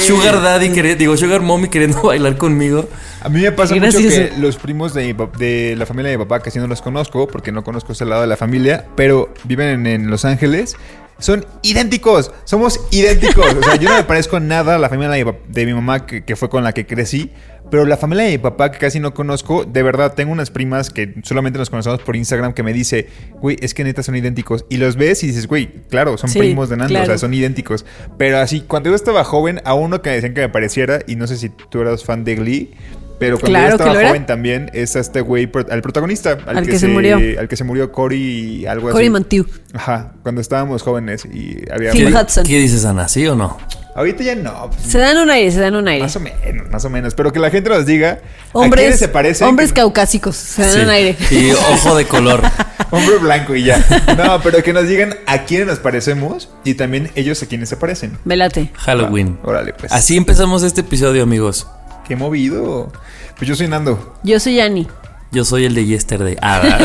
Sugar 0.06 0.42
Daddy, 0.44 0.70
quería- 0.70 0.96
digo, 0.96 1.18
Sugar 1.18 1.42
Mommy 1.42 1.70
queriendo 1.70 2.02
bailar 2.04 2.38
conmigo. 2.38 2.88
A 3.22 3.30
mí 3.30 3.42
me 3.42 3.52
pasa 3.52 3.76
mucho 3.76 3.98
que 3.98 4.32
los 4.38 4.56
primos 4.58 4.94
de, 4.94 5.14
de 5.38 5.76
la 5.76 5.86
familia 5.86 6.09
de 6.10 6.18
mi 6.18 6.24
papá, 6.26 6.42
que 6.42 6.52
sí 6.52 6.60
no 6.60 6.68
los 6.68 6.82
conozco, 6.82 7.28
porque 7.28 7.52
no 7.52 7.64
conozco 7.64 7.94
ese 7.94 8.06
lado 8.06 8.22
de 8.22 8.28
la 8.28 8.38
familia, 8.38 8.86
pero 8.96 9.34
viven 9.46 9.86
en, 9.88 10.10
Los 10.10 10.26
Ángeles, 10.26 10.76
son 11.20 11.46
idénticos. 11.64 12.32
Somos 12.46 12.80
idénticos. 12.92 13.46
O 13.54 13.64
sea, 13.64 13.76
yo 13.76 13.90
no 13.90 13.96
me 13.98 14.04
parezco 14.04 14.40
nada 14.40 14.76
a 14.76 14.80
la 14.80 14.88
familia 14.90 15.12
de 15.12 15.26
mi, 15.26 15.32
pap- 15.32 15.46
de 15.48 15.66
mi 15.66 15.74
mamá, 15.74 16.06
que, 16.06 16.24
que 16.24 16.36
fue 16.36 16.50
con 16.50 16.64
la 16.64 16.72
que 16.74 16.86
crecí. 16.86 17.32
Pero 17.70 17.86
la 17.86 17.98
familia 17.98 18.24
de 18.24 18.32
mi 18.32 18.38
papá, 18.40 18.72
que 18.72 18.80
casi 18.80 19.00
no 19.00 19.14
conozco, 19.14 19.64
de 19.64 19.84
verdad, 19.84 20.14
tengo 20.16 20.32
unas 20.32 20.50
primas 20.50 20.90
que 20.90 21.14
solamente 21.24 21.60
nos 21.60 21.70
conocemos 21.70 22.00
por 22.02 22.16
Instagram 22.16 22.54
que 22.54 22.64
me 22.64 22.74
dice, 22.74 23.10
güey, 23.42 23.58
es 23.62 23.74
que 23.76 23.84
neta 23.84 24.02
son 24.02 24.16
idénticos. 24.16 24.66
Y 24.70 24.78
los 24.78 24.96
ves 24.96 25.24
y 25.24 25.28
dices, 25.28 25.46
güey, 25.46 25.68
claro, 25.90 26.18
son 26.18 26.30
Sí, 26.32 26.40
primos 26.40 26.70
de 26.70 26.78
Nando, 26.78 26.94
o 26.94 26.96
claro. 26.96 27.06
sea, 27.08 27.18
son 27.20 27.34
idénticos. 27.34 27.86
Pero 28.18 28.40
así, 28.40 28.62
cuando 28.62 28.90
yo 28.90 28.96
estaba 28.96 29.24
joven, 29.24 29.62
a 29.66 29.74
uno 29.76 30.02
que 30.02 30.10
me 30.10 30.16
decían 30.16 30.34
que 30.34 30.42
me 30.42 30.50
pareciera, 30.50 31.00
y 31.06 31.16
no 31.16 31.28
sé 31.28 31.38
si 31.38 31.50
tú 31.50 31.82
eras 31.82 32.04
fan 32.06 32.24
de 32.24 32.36
Glee, 32.38 32.72
pero 33.20 33.38
cuando 33.38 33.60
Claro 33.60 33.78
yo 33.78 33.84
estaba 33.84 34.08
joven 34.08 34.26
también 34.26 34.72
es 34.74 34.96
a 34.96 35.00
este 35.02 35.22
güey, 35.22 35.50
al 35.70 35.82
protagonista, 35.82 36.38
al, 36.48 36.58
Al 36.60 36.66
que 36.68 36.80
se 36.80 36.88
murió. 36.88 37.18
Al 37.40 37.48
que 37.48 37.56
se 37.56 37.64
murió 37.64 37.92
Cory, 37.92 38.66
algo 38.66 38.90
Cory 38.92 39.06
así. 39.06 39.10
Monteith. 39.12 39.48
Ajá, 39.74 40.14
cuando 40.24 40.42
estábamos 40.42 40.82
jóvenes 40.82 41.26
y 41.26 41.58
había. 41.72 41.92
Phil 41.92 42.08
¿Qué, 42.12 42.14
Hudson. 42.18 42.44
¿Qué 42.46 42.58
dices, 42.58 42.86
Ana? 42.86 43.08
¿Sí 43.08 43.28
o 43.28 43.36
no? 43.36 43.58
Ahorita 43.96 44.24
ya 44.24 44.36
no. 44.36 44.70
Se 44.88 44.98
dan 44.98 45.18
un 45.18 45.30
aire, 45.30 45.52
se 45.52 45.60
dan 45.60 45.76
un 45.76 45.86
aire. 45.88 46.04
Más 46.04 46.16
o 46.16 46.20
menos, 46.22 46.70
más 46.70 46.86
o 46.86 46.90
menos. 46.90 47.16
Pero 47.16 47.34
que 47.34 47.40
la 47.40 47.50
gente 47.50 47.70
nos 47.70 47.86
diga 47.86 48.20
a 48.54 48.58
Hombres, 48.58 48.82
quiénes 48.84 49.00
se 49.00 49.10
parecen. 49.10 49.48
hombres 49.48 49.74
que- 49.74 49.82
caucásicos, 49.82 50.36
se 50.38 50.62
dan 50.62 50.72
Sí. 50.72 50.80
un 50.80 50.90
aire. 50.90 51.18
Y 51.32 51.52
ojo 51.52 51.98
de 51.98 52.06
color. 52.06 52.42
Hombre 52.92 53.18
blanco 53.18 53.56
y 53.56 53.66
ya. 53.66 53.84
No, 54.18 54.42
pero 54.42 54.64
que 54.64 54.72
nos 54.74 54.88
digan 54.88 55.16
a 55.28 55.40
quiénes 55.44 55.68
nos 55.68 55.80
parecemos 55.80 56.50
y 56.64 56.76
también 56.76 57.12
ellos 57.16 57.44
a 57.44 57.48
quiénes 57.48 57.68
se 57.70 57.76
parecen. 57.78 58.18
Velate. 58.26 58.72
Halloween. 58.76 59.38
Órale, 59.44 59.74
pues. 59.74 59.92
Así 59.92 60.16
empezamos 60.16 60.64
este 60.64 60.82
episodio, 60.82 61.22
amigos. 61.24 61.68
Qué 62.10 62.16
movido. 62.16 62.92
Pues 63.38 63.48
yo 63.48 63.56
soy 63.56 63.68
Nando. 63.68 64.16
Yo 64.24 64.40
soy 64.40 64.56
Yani. 64.56 64.88
Yo 65.32 65.46
soy 65.46 65.66
el 65.66 65.76
de 65.76 65.86
Yesterday. 65.86 66.36
Ah. 66.42 66.80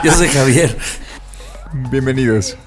Yo 0.04 0.12
soy 0.12 0.28
Javier. 0.28 0.76
Bienvenidos. 1.90 2.58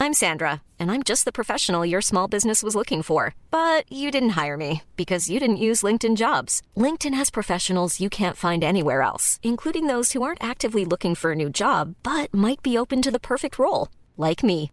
I'm 0.00 0.12
Sandra, 0.12 0.62
and 0.80 0.90
I'm 0.90 1.04
just 1.04 1.24
the 1.24 1.30
professional 1.30 1.86
your 1.86 2.00
small 2.00 2.26
business 2.26 2.64
was 2.64 2.74
looking 2.74 3.04
for. 3.04 3.36
But 3.52 3.84
you 3.88 4.10
didn't 4.10 4.30
hire 4.30 4.56
me 4.56 4.82
because 4.96 5.30
you 5.30 5.38
didn't 5.38 5.58
use 5.58 5.84
LinkedIn 5.84 6.16
jobs. 6.16 6.62
LinkedIn 6.76 7.14
has 7.14 7.30
professionals 7.30 8.00
you 8.00 8.10
can't 8.10 8.36
find 8.36 8.64
anywhere 8.64 9.02
else, 9.02 9.38
including 9.44 9.86
those 9.86 10.10
who 10.10 10.24
aren't 10.24 10.42
actively 10.42 10.84
looking 10.84 11.14
for 11.14 11.30
a 11.30 11.36
new 11.36 11.48
job 11.48 11.94
but 12.02 12.34
might 12.34 12.64
be 12.64 12.76
open 12.76 13.00
to 13.00 13.12
the 13.12 13.20
perfect 13.20 13.60
role, 13.60 13.86
like 14.16 14.42
me. 14.42 14.72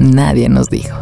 Nadie 0.00 0.48
nos 0.48 0.68
dijo. 0.68 0.96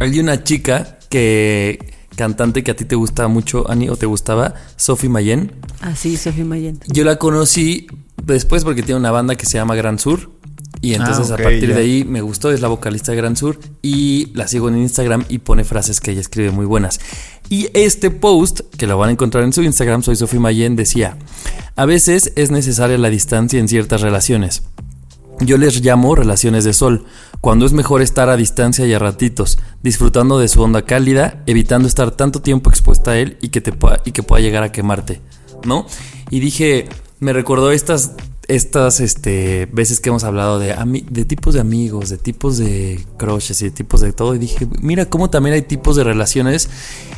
Hay 0.00 0.20
una 0.20 0.44
chica 0.44 0.98
que 1.08 1.94
cantante 2.16 2.64
que 2.64 2.72
a 2.72 2.76
ti 2.76 2.84
te 2.84 2.96
gusta 2.96 3.28
mucho, 3.28 3.70
Ani, 3.70 3.88
o 3.88 3.96
te 3.96 4.06
gustaba, 4.06 4.54
Sophie 4.76 5.08
Mayen. 5.08 5.52
Así, 5.80 6.16
Sofía 6.16 6.44
Mayen. 6.44 6.80
Yo 6.88 7.04
la 7.04 7.16
conocí 7.16 7.86
después 8.24 8.64
porque 8.64 8.82
tiene 8.82 8.98
una 8.98 9.10
banda 9.10 9.36
que 9.36 9.46
se 9.46 9.58
llama 9.58 9.76
Gran 9.76 9.98
Sur. 9.98 10.30
Y 10.80 10.94
entonces 10.94 11.30
Ah, 11.30 11.34
a 11.34 11.36
partir 11.36 11.74
de 11.74 11.80
ahí 11.80 12.04
me 12.04 12.20
gustó, 12.20 12.50
es 12.50 12.60
la 12.60 12.68
vocalista 12.68 13.12
de 13.12 13.16
Gran 13.16 13.36
Sur 13.36 13.58
y 13.82 14.32
la 14.34 14.46
sigo 14.46 14.68
en 14.68 14.78
Instagram 14.78 15.24
y 15.28 15.38
pone 15.38 15.64
frases 15.64 16.00
que 16.00 16.12
ella 16.12 16.20
escribe 16.20 16.50
muy 16.50 16.66
buenas. 16.66 17.00
Y 17.48 17.68
este 17.74 18.10
post, 18.10 18.60
que 18.76 18.86
lo 18.86 18.98
van 18.98 19.10
a 19.10 19.12
encontrar 19.12 19.44
en 19.44 19.52
su 19.52 19.62
Instagram, 19.62 20.02
soy 20.02 20.16
Sofía 20.16 20.40
Mayen, 20.40 20.76
decía, 20.76 21.16
a 21.76 21.86
veces 21.86 22.32
es 22.36 22.50
necesaria 22.50 22.98
la 22.98 23.10
distancia 23.10 23.58
en 23.58 23.68
ciertas 23.68 24.00
relaciones. 24.00 24.62
Yo 25.40 25.58
les 25.58 25.84
llamo 25.84 26.14
relaciones 26.14 26.64
de 26.64 26.72
sol, 26.72 27.04
cuando 27.42 27.66
es 27.66 27.72
mejor 27.72 28.00
estar 28.00 28.30
a 28.30 28.36
distancia 28.36 28.86
y 28.86 28.94
a 28.94 28.98
ratitos, 28.98 29.58
disfrutando 29.82 30.38
de 30.38 30.48
su 30.48 30.62
onda 30.62 30.82
cálida, 30.82 31.42
evitando 31.46 31.86
estar 31.86 32.10
tanto 32.10 32.40
tiempo 32.40 32.70
expuesta 32.70 33.10
a 33.10 33.18
él 33.18 33.36
y 33.42 33.50
que, 33.50 33.60
te 33.60 33.72
pueda, 33.72 34.00
y 34.06 34.12
que 34.12 34.22
pueda 34.22 34.40
llegar 34.40 34.62
a 34.62 34.72
quemarte, 34.72 35.20
¿no? 35.64 35.86
Y 36.30 36.40
dije, 36.40 36.88
me 37.20 37.34
recordó 37.34 37.70
estas, 37.70 38.12
estas 38.48 39.00
este, 39.00 39.68
veces 39.72 40.00
que 40.00 40.08
hemos 40.08 40.24
hablado 40.24 40.58
de, 40.58 40.74
de 41.10 41.24
tipos 41.24 41.54
de 41.54 41.60
amigos, 41.60 42.08
de 42.08 42.18
tipos 42.18 42.58
de 42.58 43.04
crushes 43.16 43.60
y 43.62 43.66
de 43.66 43.70
tipos 43.70 44.00
de 44.00 44.12
todo, 44.12 44.34
y 44.34 44.38
dije, 44.38 44.66
mira 44.80 45.06
cómo 45.06 45.30
también 45.30 45.54
hay 45.54 45.62
tipos 45.62 45.96
de 45.96 46.04
relaciones, 46.04 46.68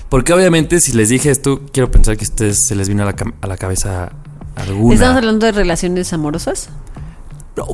porque 0.09 0.33
obviamente 0.33 0.81
si 0.81 0.93
les 0.93 1.09
dije 1.09 1.31
esto, 1.31 1.61
quiero 1.73 1.91
pensar 1.91 2.17
que 2.17 2.25
a 2.25 2.29
ustedes 2.29 2.59
se 2.59 2.75
les 2.75 2.89
vino 2.89 3.03
a 3.03 3.07
la, 3.07 3.17
a 3.41 3.47
la 3.47 3.57
cabeza 3.57 4.13
alguna. 4.57 4.95
¿Estamos 4.95 5.17
hablando 5.17 5.47
de 5.47 5.53
relaciones 5.53 6.13
amorosas? 6.13 6.71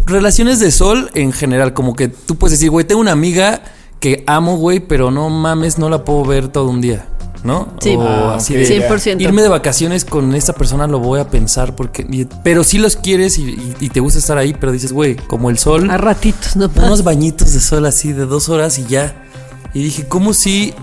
Relaciones 0.07 0.61
de 0.61 0.71
sol 0.71 1.11
en 1.15 1.33
general, 1.33 1.75
como 1.75 1.95
que 1.95 2.09
tú 2.09 2.37
puedes 2.37 2.59
decir, 2.59 2.71
güey, 2.71 2.87
tengo 2.87 3.01
una 3.01 3.13
amiga 3.13 3.63
que 4.01 4.25
amo, 4.27 4.57
güey, 4.57 4.81
pero 4.81 5.11
no 5.11 5.31
mames, 5.31 5.79
no 5.79 5.89
la 5.89 6.05
puedo 6.05 6.25
ver 6.25 6.49
todo 6.49 6.69
un 6.69 6.81
día. 6.81 7.07
¿No? 7.45 7.73
Sí. 7.81 7.95
O 7.97 8.03
Ah, 8.03 8.35
así 8.37 8.55
de 8.55 8.67
100%. 8.89 9.21
irme 9.21 9.43
de 9.43 9.49
vacaciones 9.49 10.05
con 10.05 10.35
esta 10.35 10.53
persona 10.55 10.87
lo 10.87 10.99
voy 10.99 11.21
a 11.21 11.29
pensar 11.31 11.77
porque... 11.77 12.05
y- 12.11 12.25
pero 12.43 12.65
sí 12.65 12.79
los 12.79 12.97
quieres 12.97 13.39
y, 13.39 13.43
y- 13.51 13.77
y 13.81 13.89
te 13.91 14.01
gusta 14.01 14.19
estar 14.19 14.37
ahí, 14.39 14.55
pero 14.59 14.73
dices, 14.73 14.93
güey, 14.93 15.15
como 15.17 15.51
el 15.51 15.59
sol, 15.59 15.89
A 15.91 15.97
ratitos, 15.99 16.57
¿no? 16.57 16.71
unos 16.77 17.05
bañitos 17.05 17.53
de 17.53 17.61
sol 17.61 17.85
así 17.87 18.13
de 18.13 18.25
dos 18.27 18.49
horas 18.49 18.79
y 18.79 18.87
ya. 18.87 19.15
Y 19.75 19.83
dije, 19.85 20.07
¿cómo 20.09 20.33
si 20.35 20.75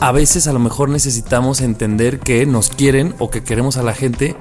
a 0.00 0.12
veces 0.12 0.46
a 0.46 0.52
lo 0.52 0.58
mejor 0.58 0.88
necesitamos 0.88 1.60
entender 1.60 2.18
que 2.20 2.46
nos 2.46 2.70
quieren 2.70 3.14
o 3.18 3.30
que 3.30 3.42
queremos 3.42 3.76
a 3.76 3.82
la 3.82 3.94
gente, 3.94 4.36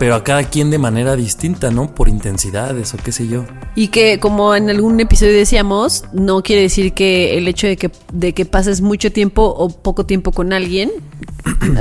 pero 0.00 0.14
a 0.14 0.24
cada 0.24 0.44
quien 0.44 0.70
de 0.70 0.78
manera 0.78 1.14
distinta, 1.14 1.70
¿no? 1.70 1.94
Por 1.94 2.08
intensidades 2.08 2.94
o 2.94 2.96
qué 2.96 3.12
sé 3.12 3.28
yo. 3.28 3.44
Y 3.74 3.88
que 3.88 4.18
como 4.18 4.54
en 4.54 4.70
algún 4.70 4.98
episodio 4.98 5.34
decíamos, 5.34 6.04
no 6.14 6.42
quiere 6.42 6.62
decir 6.62 6.94
que 6.94 7.36
el 7.36 7.46
hecho 7.46 7.66
de 7.66 7.76
que, 7.76 7.90
de 8.10 8.32
que 8.32 8.46
pases 8.46 8.80
mucho 8.80 9.12
tiempo 9.12 9.42
o 9.44 9.68
poco 9.68 10.06
tiempo 10.06 10.32
con 10.32 10.54
alguien, 10.54 10.90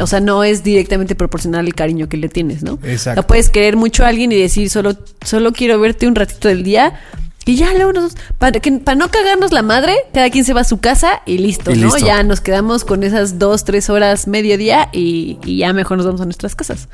o 0.02 0.06
sea, 0.06 0.20
no 0.20 0.44
es 0.44 0.66
directamente 0.66 1.16
proporcional 1.16 1.66
al 1.66 1.74
cariño 1.74 2.10
que 2.10 2.18
le 2.18 2.28
tienes, 2.28 2.62
¿no? 2.62 2.78
Exacto. 2.84 3.22
O 3.22 3.24
sea, 3.24 3.28
puedes 3.28 3.50
querer 3.50 3.78
mucho 3.78 4.04
a 4.04 4.10
alguien 4.10 4.34
y 4.34 4.36
decir, 4.36 4.70
solo, 4.70 4.98
solo 5.24 5.54
quiero 5.54 5.80
verte 5.80 6.06
un 6.06 6.16
ratito 6.16 6.50
del 6.50 6.64
día. 6.64 7.00
Y 7.46 7.56
ya 7.56 7.74
luego 7.74 7.94
nos, 7.94 8.18
para, 8.38 8.60
que, 8.60 8.70
para 8.70 8.98
no 8.98 9.10
cagarnos 9.10 9.54
la 9.54 9.62
madre, 9.62 9.96
cada 10.14 10.30
quien 10.30 10.44
se 10.44 10.52
va 10.52 10.60
a 10.60 10.66
su 10.66 10.82
casa 10.82 11.22
y 11.26 11.38
listo, 11.38 11.72
Y 11.72 11.78
¿no? 11.78 11.86
listo. 11.86 12.06
Ya 12.06 12.22
nos 12.24 12.42
quedamos 12.42 12.84
con 12.84 13.04
esas 13.04 13.40
dos, 13.40 13.64
tres 13.64 13.90
horas, 13.90 14.28
mediodía 14.28 14.90
y, 14.92 15.40
y 15.46 15.60
ya 15.60 15.72
mejor 15.72 15.96
nos 15.96 16.06
vamos 16.06 16.20
a 16.20 16.26
nuestras 16.26 16.54
casas. 16.54 16.90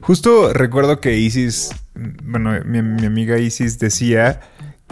Justo 0.00 0.52
recuerdo 0.52 1.00
que 1.00 1.18
Isis, 1.18 1.70
bueno, 1.94 2.52
mi, 2.64 2.82
mi 2.82 3.06
amiga 3.06 3.38
Isis 3.38 3.78
decía 3.78 4.40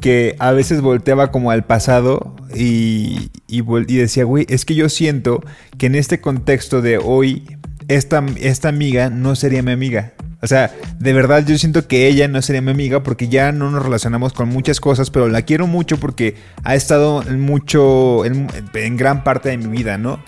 que 0.02 0.34
a 0.40 0.52
veces 0.52 0.80
volteaba 0.80 1.30
como 1.30 1.50
al 1.50 1.64
pasado 1.64 2.34
y, 2.54 3.30
y, 3.46 3.62
decía, 3.96 4.24
güey, 4.24 4.46
es 4.48 4.64
que 4.64 4.74
yo 4.74 4.88
siento 4.88 5.42
que 5.78 5.86
en 5.86 5.94
este 5.94 6.20
contexto 6.20 6.82
de 6.82 6.98
hoy, 6.98 7.44
esta, 7.88 8.24
esta 8.40 8.68
amiga 8.68 9.10
no 9.10 9.36
sería 9.36 9.62
mi 9.62 9.72
amiga. 9.72 10.12
O 10.42 10.48
sea, 10.48 10.74
de 10.98 11.12
verdad 11.12 11.46
yo 11.46 11.56
siento 11.56 11.86
que 11.86 12.08
ella 12.08 12.26
no 12.26 12.42
sería 12.42 12.60
mi 12.60 12.72
amiga 12.72 13.04
porque 13.04 13.28
ya 13.28 13.52
no 13.52 13.70
nos 13.70 13.84
relacionamos 13.84 14.32
con 14.32 14.48
muchas 14.48 14.80
cosas, 14.80 15.10
pero 15.10 15.28
la 15.28 15.42
quiero 15.42 15.68
mucho 15.68 15.98
porque 16.00 16.34
ha 16.64 16.74
estado 16.74 17.22
en 17.22 17.40
mucho, 17.40 18.24
en 18.24 18.96
gran 18.96 19.22
parte 19.22 19.50
de 19.50 19.56
mi 19.56 19.68
vida, 19.68 19.98
¿no? 19.98 20.18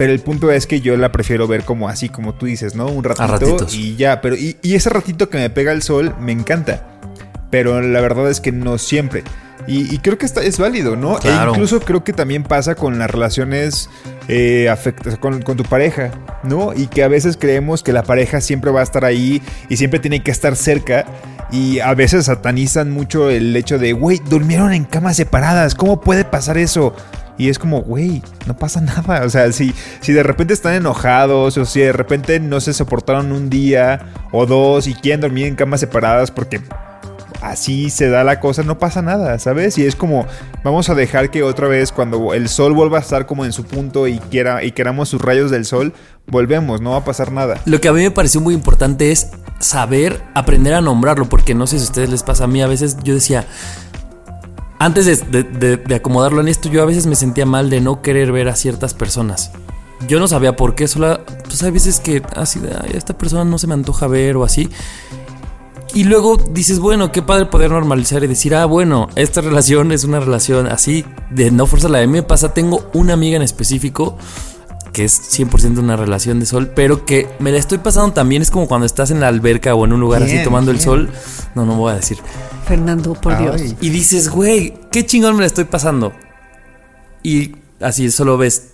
Pero 0.00 0.14
el 0.14 0.20
punto 0.20 0.50
es 0.50 0.66
que 0.66 0.80
yo 0.80 0.96
la 0.96 1.12
prefiero 1.12 1.46
ver 1.46 1.62
como 1.62 1.86
así, 1.90 2.08
como 2.08 2.32
tú 2.32 2.46
dices, 2.46 2.74
¿no? 2.74 2.86
Un 2.86 3.04
ratito 3.04 3.26
y 3.76 3.96
ya. 3.96 4.22
Pero 4.22 4.34
y, 4.34 4.56
y 4.62 4.74
ese 4.74 4.88
ratito 4.88 5.28
que 5.28 5.36
me 5.36 5.50
pega 5.50 5.72
el 5.72 5.82
sol 5.82 6.14
me 6.18 6.32
encanta. 6.32 6.86
Pero 7.50 7.82
la 7.82 8.00
verdad 8.00 8.30
es 8.30 8.40
que 8.40 8.50
no 8.50 8.78
siempre. 8.78 9.24
Y, 9.66 9.94
y 9.94 9.98
creo 9.98 10.16
que 10.16 10.24
está, 10.24 10.42
es 10.42 10.56
válido, 10.58 10.96
¿no? 10.96 11.18
Claro. 11.18 11.50
E 11.50 11.54
incluso 11.54 11.80
creo 11.80 12.02
que 12.02 12.14
también 12.14 12.44
pasa 12.44 12.76
con 12.76 12.98
las 12.98 13.10
relaciones 13.10 13.90
eh, 14.26 14.68
afect- 14.70 15.18
con, 15.18 15.42
con 15.42 15.58
tu 15.58 15.64
pareja, 15.64 16.12
¿no? 16.44 16.72
Y 16.74 16.86
que 16.86 17.02
a 17.02 17.08
veces 17.08 17.36
creemos 17.38 17.82
que 17.82 17.92
la 17.92 18.02
pareja 18.02 18.40
siempre 18.40 18.70
va 18.70 18.80
a 18.80 18.84
estar 18.84 19.04
ahí 19.04 19.42
y 19.68 19.76
siempre 19.76 20.00
tiene 20.00 20.22
que 20.22 20.30
estar 20.30 20.56
cerca. 20.56 21.04
Y 21.52 21.80
a 21.80 21.92
veces 21.92 22.24
satanizan 22.24 22.90
mucho 22.90 23.28
el 23.28 23.54
hecho 23.54 23.78
de, 23.78 23.92
güey, 23.92 24.18
durmieron 24.30 24.72
en 24.72 24.84
camas 24.84 25.16
separadas, 25.16 25.74
¿cómo 25.74 26.00
puede 26.00 26.24
pasar 26.24 26.56
eso? 26.56 26.94
Y 27.40 27.48
es 27.48 27.58
como, 27.58 27.80
güey, 27.80 28.22
no 28.46 28.54
pasa 28.54 28.80
nada. 28.82 29.24
O 29.24 29.30
sea, 29.30 29.50
si, 29.50 29.72
si 30.00 30.12
de 30.12 30.22
repente 30.22 30.52
están 30.52 30.74
enojados 30.74 31.56
o 31.56 31.64
si 31.64 31.80
de 31.80 31.92
repente 31.92 32.38
no 32.38 32.60
se 32.60 32.74
soportaron 32.74 33.32
un 33.32 33.48
día 33.48 34.12
o 34.30 34.44
dos 34.44 34.86
y 34.86 34.92
quieren 34.92 35.22
dormir 35.22 35.46
en 35.46 35.56
camas 35.56 35.80
separadas 35.80 36.30
porque 36.30 36.60
así 37.40 37.88
se 37.88 38.10
da 38.10 38.24
la 38.24 38.40
cosa, 38.40 38.62
no 38.62 38.78
pasa 38.78 39.00
nada, 39.00 39.38
¿sabes? 39.38 39.78
Y 39.78 39.86
es 39.86 39.96
como, 39.96 40.26
vamos 40.62 40.90
a 40.90 40.94
dejar 40.94 41.30
que 41.30 41.42
otra 41.42 41.66
vez 41.66 41.92
cuando 41.92 42.34
el 42.34 42.50
sol 42.50 42.74
vuelva 42.74 42.98
a 42.98 43.00
estar 43.00 43.24
como 43.24 43.46
en 43.46 43.54
su 43.54 43.64
punto 43.64 44.06
y, 44.06 44.18
quiera, 44.18 44.62
y 44.62 44.72
queramos 44.72 45.08
sus 45.08 45.22
rayos 45.22 45.50
del 45.50 45.64
sol, 45.64 45.94
volvemos, 46.26 46.82
no 46.82 46.90
va 46.90 46.98
a 46.98 47.04
pasar 47.04 47.32
nada. 47.32 47.58
Lo 47.64 47.80
que 47.80 47.88
a 47.88 47.94
mí 47.94 48.02
me 48.02 48.10
pareció 48.10 48.42
muy 48.42 48.52
importante 48.52 49.12
es 49.12 49.30
saber 49.60 50.20
aprender 50.34 50.74
a 50.74 50.82
nombrarlo, 50.82 51.26
porque 51.30 51.54
no 51.54 51.66
sé 51.66 51.78
si 51.78 51.86
a 51.86 51.88
ustedes 51.88 52.10
les 52.10 52.22
pasa 52.22 52.44
a 52.44 52.46
mí, 52.48 52.60
a 52.60 52.66
veces 52.66 52.98
yo 53.02 53.14
decía, 53.14 53.46
antes 54.80 55.06
de, 55.06 55.16
de- 55.16 55.42
de- 55.44 55.76
de 55.76 55.94
acomodarlo 55.94 56.40
en 56.40 56.48
esto, 56.48 56.68
yo 56.68 56.82
a 56.82 56.86
veces 56.86 57.06
me 57.06 57.14
sentía 57.14 57.46
mal 57.46 57.70
de 57.70 57.80
no 57.80 58.02
querer 58.02 58.32
ver 58.32 58.48
a 58.48 58.56
ciertas 58.56 58.94
personas. 58.94 59.52
Yo 60.08 60.18
no 60.18 60.26
sabía 60.26 60.56
por 60.56 60.74
qué, 60.74 60.88
solo, 60.88 61.20
pues 61.44 61.62
hay 61.62 61.70
veces 61.70 62.00
que 62.00 62.22
así 62.34 62.58
de, 62.58 62.70
"Ay, 62.70 62.92
esta 62.94 63.16
persona 63.16 63.44
no 63.44 63.58
se 63.58 63.66
me 63.66 63.74
antoja 63.74 64.06
ver 64.08 64.36
o 64.36 64.44
así. 64.44 64.68
Y 65.92 66.04
luego 66.04 66.36
dices, 66.36 66.78
bueno, 66.78 67.12
qué 67.12 67.20
padre 67.20 67.46
poder 67.46 67.70
normalizar 67.72 68.22
y 68.24 68.28
decir, 68.28 68.54
ah, 68.54 68.64
bueno, 68.64 69.08
esta 69.16 69.40
relación 69.40 69.92
es 69.92 70.04
una 70.04 70.20
relación 70.20 70.66
así, 70.68 71.04
de 71.30 71.50
no 71.50 71.66
fuerza 71.66 71.88
la 71.88 71.98
de 71.98 72.06
mí 72.06 72.12
me 72.14 72.22
pasa, 72.22 72.54
tengo 72.54 72.88
una 72.94 73.12
amiga 73.14 73.36
en 73.36 73.42
específico 73.42 74.16
que 74.92 75.04
es 75.04 75.38
100% 75.38 75.78
una 75.78 75.96
relación 75.96 76.40
de 76.40 76.46
sol, 76.46 76.72
pero 76.74 77.04
que 77.04 77.28
me 77.38 77.52
la 77.52 77.58
estoy 77.58 77.78
pasando 77.78 78.12
también, 78.12 78.42
es 78.42 78.50
como 78.50 78.68
cuando 78.68 78.86
estás 78.86 79.10
en 79.10 79.20
la 79.20 79.28
alberca 79.28 79.74
o 79.74 79.84
en 79.84 79.92
un 79.92 80.00
lugar 80.00 80.22
así 80.22 80.32
Bien, 80.32 80.44
tomando 80.44 80.70
el 80.70 80.80
sol, 80.80 81.10
no, 81.54 81.64
no 81.66 81.76
voy 81.76 81.92
a 81.92 81.96
decir, 81.96 82.18
Fernando, 82.66 83.14
por 83.14 83.36
Dios. 83.38 83.74
Y 83.80 83.90
dices, 83.90 84.28
güey, 84.28 84.74
qué 84.92 85.04
chingón 85.04 85.34
me 85.34 85.40
la 85.40 85.46
estoy 85.46 85.64
pasando. 85.64 86.12
Y 87.22 87.56
así 87.80 88.10
solo 88.10 88.38
ves 88.38 88.69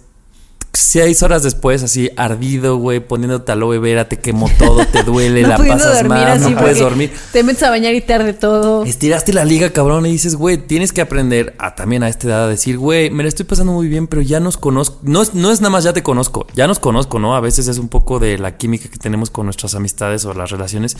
seis 0.76 1.22
horas 1.22 1.42
después, 1.42 1.82
así 1.82 2.10
ardido, 2.16 2.76
güey, 2.76 3.00
poniéndote 3.00 3.50
aloe 3.52 3.78
vera, 3.78 4.08
te 4.08 4.18
quemó 4.18 4.50
todo, 4.58 4.84
te 4.86 5.02
duele, 5.02 5.42
no 5.42 5.48
la 5.48 5.56
pasas 5.56 6.04
mal, 6.04 6.40
no 6.40 6.58
puedes 6.58 6.78
dormir. 6.78 7.12
Te 7.32 7.42
metes 7.42 7.62
a 7.62 7.70
bañar 7.70 7.94
y 7.94 8.02
te 8.02 8.12
arde 8.12 8.34
todo. 8.34 8.84
Estiraste 8.84 9.32
la 9.32 9.44
liga, 9.44 9.70
cabrón, 9.70 10.06
y 10.06 10.12
dices, 10.12 10.36
güey, 10.36 10.58
tienes 10.58 10.92
que 10.92 11.00
aprender 11.00 11.54
a 11.58 11.74
también 11.74 12.02
a 12.02 12.08
esta 12.08 12.26
edad 12.28 12.44
a 12.44 12.48
decir, 12.48 12.78
güey, 12.78 13.10
me 13.10 13.22
la 13.22 13.28
estoy 13.28 13.46
pasando 13.46 13.72
muy 13.72 13.88
bien, 13.88 14.06
pero 14.06 14.22
ya 14.22 14.38
nos 14.38 14.56
conozco. 14.56 14.98
No 15.02 15.22
es, 15.22 15.34
no 15.34 15.50
es 15.50 15.60
nada 15.60 15.70
más 15.70 15.84
ya 15.84 15.92
te 15.92 16.02
conozco, 16.02 16.46
ya 16.54 16.66
nos 16.66 16.78
conozco, 16.78 17.18
¿no? 17.18 17.34
A 17.36 17.40
veces 17.40 17.68
es 17.68 17.78
un 17.78 17.88
poco 17.88 18.18
de 18.18 18.38
la 18.38 18.56
química 18.56 18.88
que 18.88 18.98
tenemos 18.98 19.30
con 19.30 19.46
nuestras 19.46 19.74
amistades 19.74 20.24
o 20.26 20.34
las 20.34 20.50
relaciones. 20.50 20.96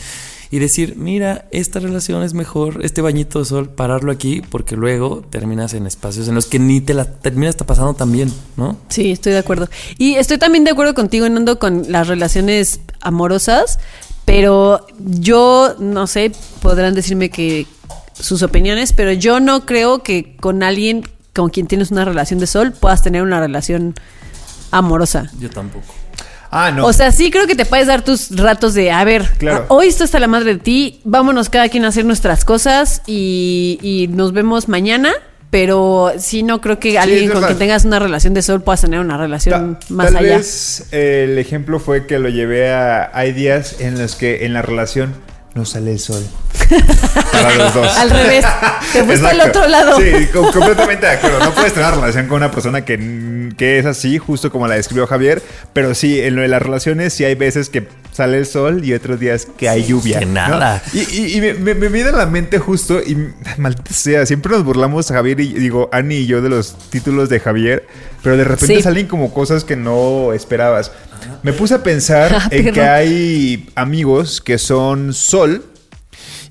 Y 0.49 0.59
decir, 0.59 0.95
mira, 0.97 1.47
esta 1.51 1.79
relación 1.79 2.23
es 2.23 2.33
mejor, 2.33 2.83
este 2.83 3.01
bañito 3.01 3.39
de 3.39 3.45
sol, 3.45 3.69
pararlo 3.69 4.11
aquí, 4.11 4.41
porque 4.49 4.75
luego 4.75 5.23
terminas 5.29 5.73
en 5.73 5.85
espacios 5.85 6.27
en 6.27 6.35
los 6.35 6.45
que 6.45 6.57
ni 6.57 6.81
te 6.81 6.93
la 6.93 7.05
terminas 7.05 7.49
está 7.49 7.65
pasando 7.65 7.93
tan 7.93 8.11
bien, 8.11 8.33
¿no? 8.55 8.77
Sí, 8.89 9.11
estoy 9.11 9.33
de 9.33 9.39
acuerdo. 9.39 9.66
Y 9.97 10.15
estoy 10.15 10.37
también 10.37 10.63
de 10.63 10.71
acuerdo 10.71 10.93
contigo, 10.93 11.27
Nando, 11.29 11.59
con 11.59 11.91
las 11.91 12.07
relaciones 12.07 12.79
amorosas, 13.01 13.79
pero 14.25 14.85
yo, 14.99 15.75
no 15.79 16.07
sé, 16.07 16.31
podrán 16.61 16.93
decirme 16.95 17.29
que 17.29 17.65
sus 18.13 18.41
opiniones, 18.43 18.93
pero 18.93 19.11
yo 19.13 19.39
no 19.39 19.65
creo 19.65 20.03
que 20.03 20.35
con 20.37 20.63
alguien 20.63 21.03
con 21.35 21.49
quien 21.49 21.67
tienes 21.67 21.91
una 21.91 22.03
relación 22.03 22.39
de 22.39 22.47
sol 22.47 22.71
puedas 22.71 23.03
tener 23.03 23.21
una 23.21 23.39
relación 23.39 23.93
amorosa. 24.71 25.29
Yo 25.39 25.49
tampoco. 25.49 25.85
Ah, 26.49 26.71
no. 26.71 26.85
O 26.85 26.93
sea, 26.93 27.11
sí 27.11 27.29
creo 27.29 27.45
que 27.45 27.55
te 27.55 27.65
puedes 27.65 27.87
dar 27.87 28.03
tus 28.03 28.35
ratos 28.35 28.73
de, 28.73 28.89
a 28.91 29.03
ver, 29.03 29.29
Claro. 29.37 29.65
a- 29.69 29.73
hoy 29.73 29.87
está 29.87 30.05
hasta 30.05 30.19
la 30.19 30.27
madre 30.27 30.53
de 30.55 30.59
ti, 30.59 31.01
vámonos 31.03 31.49
cada 31.49 31.67
quien 31.69 31.85
a 31.85 31.89
hacer 31.89 32.05
nuestras 32.05 32.45
cosas 32.45 33.01
y, 33.05 33.77
y 33.81 34.07
nos 34.07 34.31
vemos 34.33 34.67
mañana. 34.67 35.11
Pero 35.49 36.11
sí, 36.19 36.43
no 36.43 36.59
creo 36.59 36.77
que 36.77 36.99
alguien 36.99 37.25
con 37.27 37.35
verdad. 37.35 37.47
quien 37.47 37.59
tengas 37.59 37.85
una 37.85 37.99
relación 37.99 38.33
de 38.33 38.41
sol 38.41 38.61
puedas 38.61 38.81
tener 38.81 38.99
una 38.99 39.17
relación 39.17 39.77
Ta- 39.79 39.85
más 39.93 40.07
tal 40.07 40.17
allá. 40.17 40.37
vez 40.37 40.87
eh, 40.91 41.27
el 41.29 41.37
ejemplo 41.39 41.79
fue 41.79 42.05
que 42.05 42.19
lo 42.19 42.27
llevé 42.29 42.71
a. 42.73 43.09
Hay 43.13 43.31
días 43.31 43.77
en 43.79 43.97
los 43.97 44.15
que 44.15 44.45
en 44.45 44.53
la 44.53 44.61
relación 44.61 45.13
no 45.55 45.63
sale 45.65 45.93
el 45.93 45.99
sol. 45.99 46.23
Para 47.31 47.55
los 47.55 47.73
dos. 47.73 47.97
Al 47.97 48.09
revés, 48.09 48.45
te 48.91 49.03
fuiste 49.03 49.25
al 49.27 49.39
otro 49.41 49.67
lado. 49.67 49.97
Sí, 49.99 50.27
com- 50.33 50.51
completamente 50.51 51.05
de 51.05 51.11
acuerdo. 51.13 51.39
No 51.39 51.51
puedes 51.53 51.73
tener 51.73 51.87
una 51.87 51.95
relación 52.01 52.27
con 52.27 52.37
una 52.37 52.51
persona 52.51 52.83
que, 52.83 52.97
que 53.51 53.79
es 53.79 53.85
así, 53.85 54.17
justo 54.17 54.51
como 54.51 54.67
la 54.67 54.75
describió 54.75 55.07
Javier. 55.07 55.41
Pero 55.73 55.93
sí, 55.95 56.19
en 56.19 56.35
lo 56.35 56.41
de 56.41 56.47
las 56.47 56.61
relaciones, 56.61 57.13
sí 57.13 57.23
hay 57.23 57.35
veces 57.35 57.69
que 57.69 57.87
sale 58.11 58.37
el 58.39 58.45
sol 58.47 58.83
y 58.83 58.93
otros 58.93 59.19
días 59.19 59.47
que 59.57 59.69
hay 59.69 59.85
lluvia. 59.85 60.19
Que 60.19 60.25
¿no? 60.25 60.33
nada. 60.33 60.81
Y, 60.93 60.99
y- 61.15 61.37
y 61.37 61.41
me, 61.41 61.53
me- 61.53 61.75
me 61.75 61.87
viene 61.89 62.09
a 62.09 62.13
la 62.13 62.25
mente 62.25 62.57
justo, 62.59 62.99
y 63.01 63.15
maldita 63.57 63.93
sea, 63.93 64.25
siempre 64.25 64.51
nos 64.53 64.63
burlamos 64.63 65.07
Javier 65.07 65.39
y 65.39 65.53
digo, 65.53 65.89
Ani 65.91 66.15
y 66.15 66.25
yo 66.25 66.41
de 66.41 66.49
los 66.49 66.75
títulos 66.89 67.29
de 67.29 67.39
Javier, 67.39 67.85
pero 68.23 68.35
de 68.37 68.43
repente 68.43 68.75
Sí. 68.77 68.81
salen 68.81 69.05
como 69.07 69.33
cosas 69.33 69.63
que 69.63 69.75
no 69.75 70.33
esperabas. 70.33 70.91
Me 71.43 71.53
puse 71.53 71.75
a 71.75 71.83
pensar 71.83 72.31
Ah, 72.35 72.47
en 72.51 72.73
que 72.73 72.81
hay 72.81 73.69
amigos 73.75 74.41
que 74.41 74.57
son 74.57 75.13
sol 75.13 75.63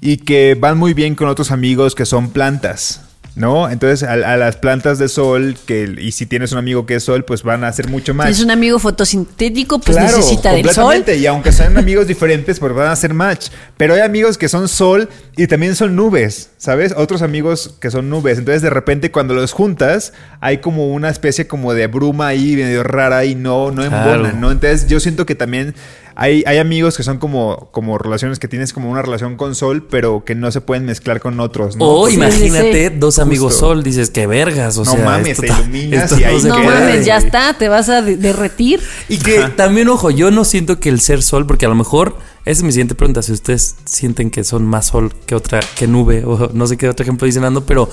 y 0.00 0.19
que 0.19 0.55
van 0.59 0.76
muy 0.79 0.95
bien 0.95 1.15
con 1.17 1.29
otros 1.29 1.50
amigos 1.50 1.95
que 1.95 2.05
son 2.07 2.31
plantas. 2.31 3.03
¿No? 3.37 3.69
Entonces, 3.71 4.02
a, 4.02 4.12
a 4.14 4.37
las 4.38 4.57
plantas 4.57 4.99
de 4.99 5.09
sol, 5.09 5.57
que, 5.66 5.95
y 5.99 6.12
si 6.12 6.25
tienes 6.25 6.52
un 6.52 6.59
amigo 6.59 6.87
que 6.87 6.95
es 6.95 7.05
sol, 7.05 7.23
pues 7.25 7.43
van 7.43 7.64
a 7.64 7.69
hacer 7.69 7.88
mucho 7.88 8.14
más. 8.14 8.26
Si 8.28 8.33
es 8.33 8.40
un 8.40 8.50
amigo 8.50 8.78
fotosintético, 8.78 9.78
pues 9.78 9.99
necesita 9.99 10.52
del 10.52 10.64
sol. 10.71 10.85
completamente. 10.85 11.19
Y 11.19 11.26
aunque 11.26 11.52
sean 11.52 11.76
amigos 11.76 12.07
diferentes, 12.07 12.59
pues 12.59 12.73
van 12.73 12.87
a 12.87 12.93
hacer 12.93 13.12
match. 13.12 13.49
Pero 13.76 13.93
hay 13.93 14.00
amigos 14.00 14.38
que 14.38 14.49
son 14.49 14.69
sol 14.69 15.11
y 15.37 15.47
también 15.49 15.76
son 15.76 15.95
nubes, 15.95 16.49
¿sabes? 16.57 16.95
Otros 16.97 17.21
amigos 17.21 17.75
que 17.78 17.90
son 17.90 18.09
nubes. 18.09 18.38
Entonces, 18.38 18.62
de 18.62 18.71
repente, 18.71 19.11
cuando 19.11 19.35
los 19.35 19.52
juntas, 19.52 20.14
hay 20.40 20.59
como 20.59 20.88
una 20.88 21.11
especie 21.11 21.47
como 21.47 21.75
de 21.75 21.88
bruma 21.88 22.28
ahí 22.28 22.57
medio 22.57 22.83
rara 22.85 23.26
y 23.26 23.35
no, 23.35 23.71
no 23.71 23.87
Claro. 23.87 24.33
¿no? 24.33 24.50
Entonces, 24.50 24.87
yo 24.88 24.99
siento 24.99 25.26
que 25.26 25.35
también 25.35 25.75
hay, 26.18 26.42
hay 26.46 26.56
amigos 26.56 26.96
que 26.96 27.02
son 27.02 27.18
como, 27.18 27.68
como 27.73 27.99
relaciones 27.99 28.38
que 28.38 28.49
tienes 28.49 28.73
como 28.73 28.90
una 28.90 29.02
relación 29.02 29.37
con 29.37 29.54
sol, 29.54 29.87
pero 29.88 30.25
que 30.25 30.35
no 30.35 30.50
se 30.50 30.62
pueden 30.62 30.87
mezclar 30.87 31.20
con 31.20 31.38
otros, 31.40 31.76
¿no? 31.76 31.85
O 31.85 32.08
imagínate 32.08 32.88
dos 32.88 33.18
amigos 33.18 33.52
Justo. 33.52 33.66
sol, 33.68 33.82
dices 33.82 34.08
que 34.11 34.26
vergas, 34.26 34.78
o 34.78 34.85
No 34.85 34.92
sea, 34.92 35.04
mames, 35.04 35.37
te 35.38 35.46
iluminas 35.46 36.18
y 36.18 36.25
ahí 36.25 36.42
No 36.42 36.58
mames, 36.58 37.04
ya 37.04 37.18
está, 37.18 37.52
te 37.58 37.68
vas 37.68 37.90
a 37.90 38.00
de- 38.00 38.16
derretir. 38.16 38.80
Y 39.11 39.18
que 39.18 39.40
también, 39.56 39.88
ojo, 39.88 40.11
yo 40.11 40.30
no 40.30 40.44
siento 40.46 40.80
que 40.80 40.88
el 40.88 41.00
ser 41.00 41.23
sol, 41.23 41.46
porque 41.46 41.66
a 41.66 41.68
lo 41.68 41.75
mejor, 41.75 42.16
esa 42.46 42.61
es 42.61 42.62
mi 42.62 42.73
siguiente 42.73 42.94
pregunta, 42.94 43.20
si 43.20 43.32
ustedes 43.32 43.76
sienten 43.85 44.30
que 44.30 44.42
son 44.42 44.64
más 44.64 44.87
sol 44.87 45.12
que 45.26 45.35
otra, 45.35 45.61
que 45.76 45.87
nube, 45.87 46.25
o 46.25 46.50
no 46.54 46.66
sé 46.66 46.78
qué 46.78 46.88
otro 46.88 47.02
ejemplo 47.04 47.26
dicen 47.26 47.44
Ando, 47.44 47.66
pero 47.66 47.90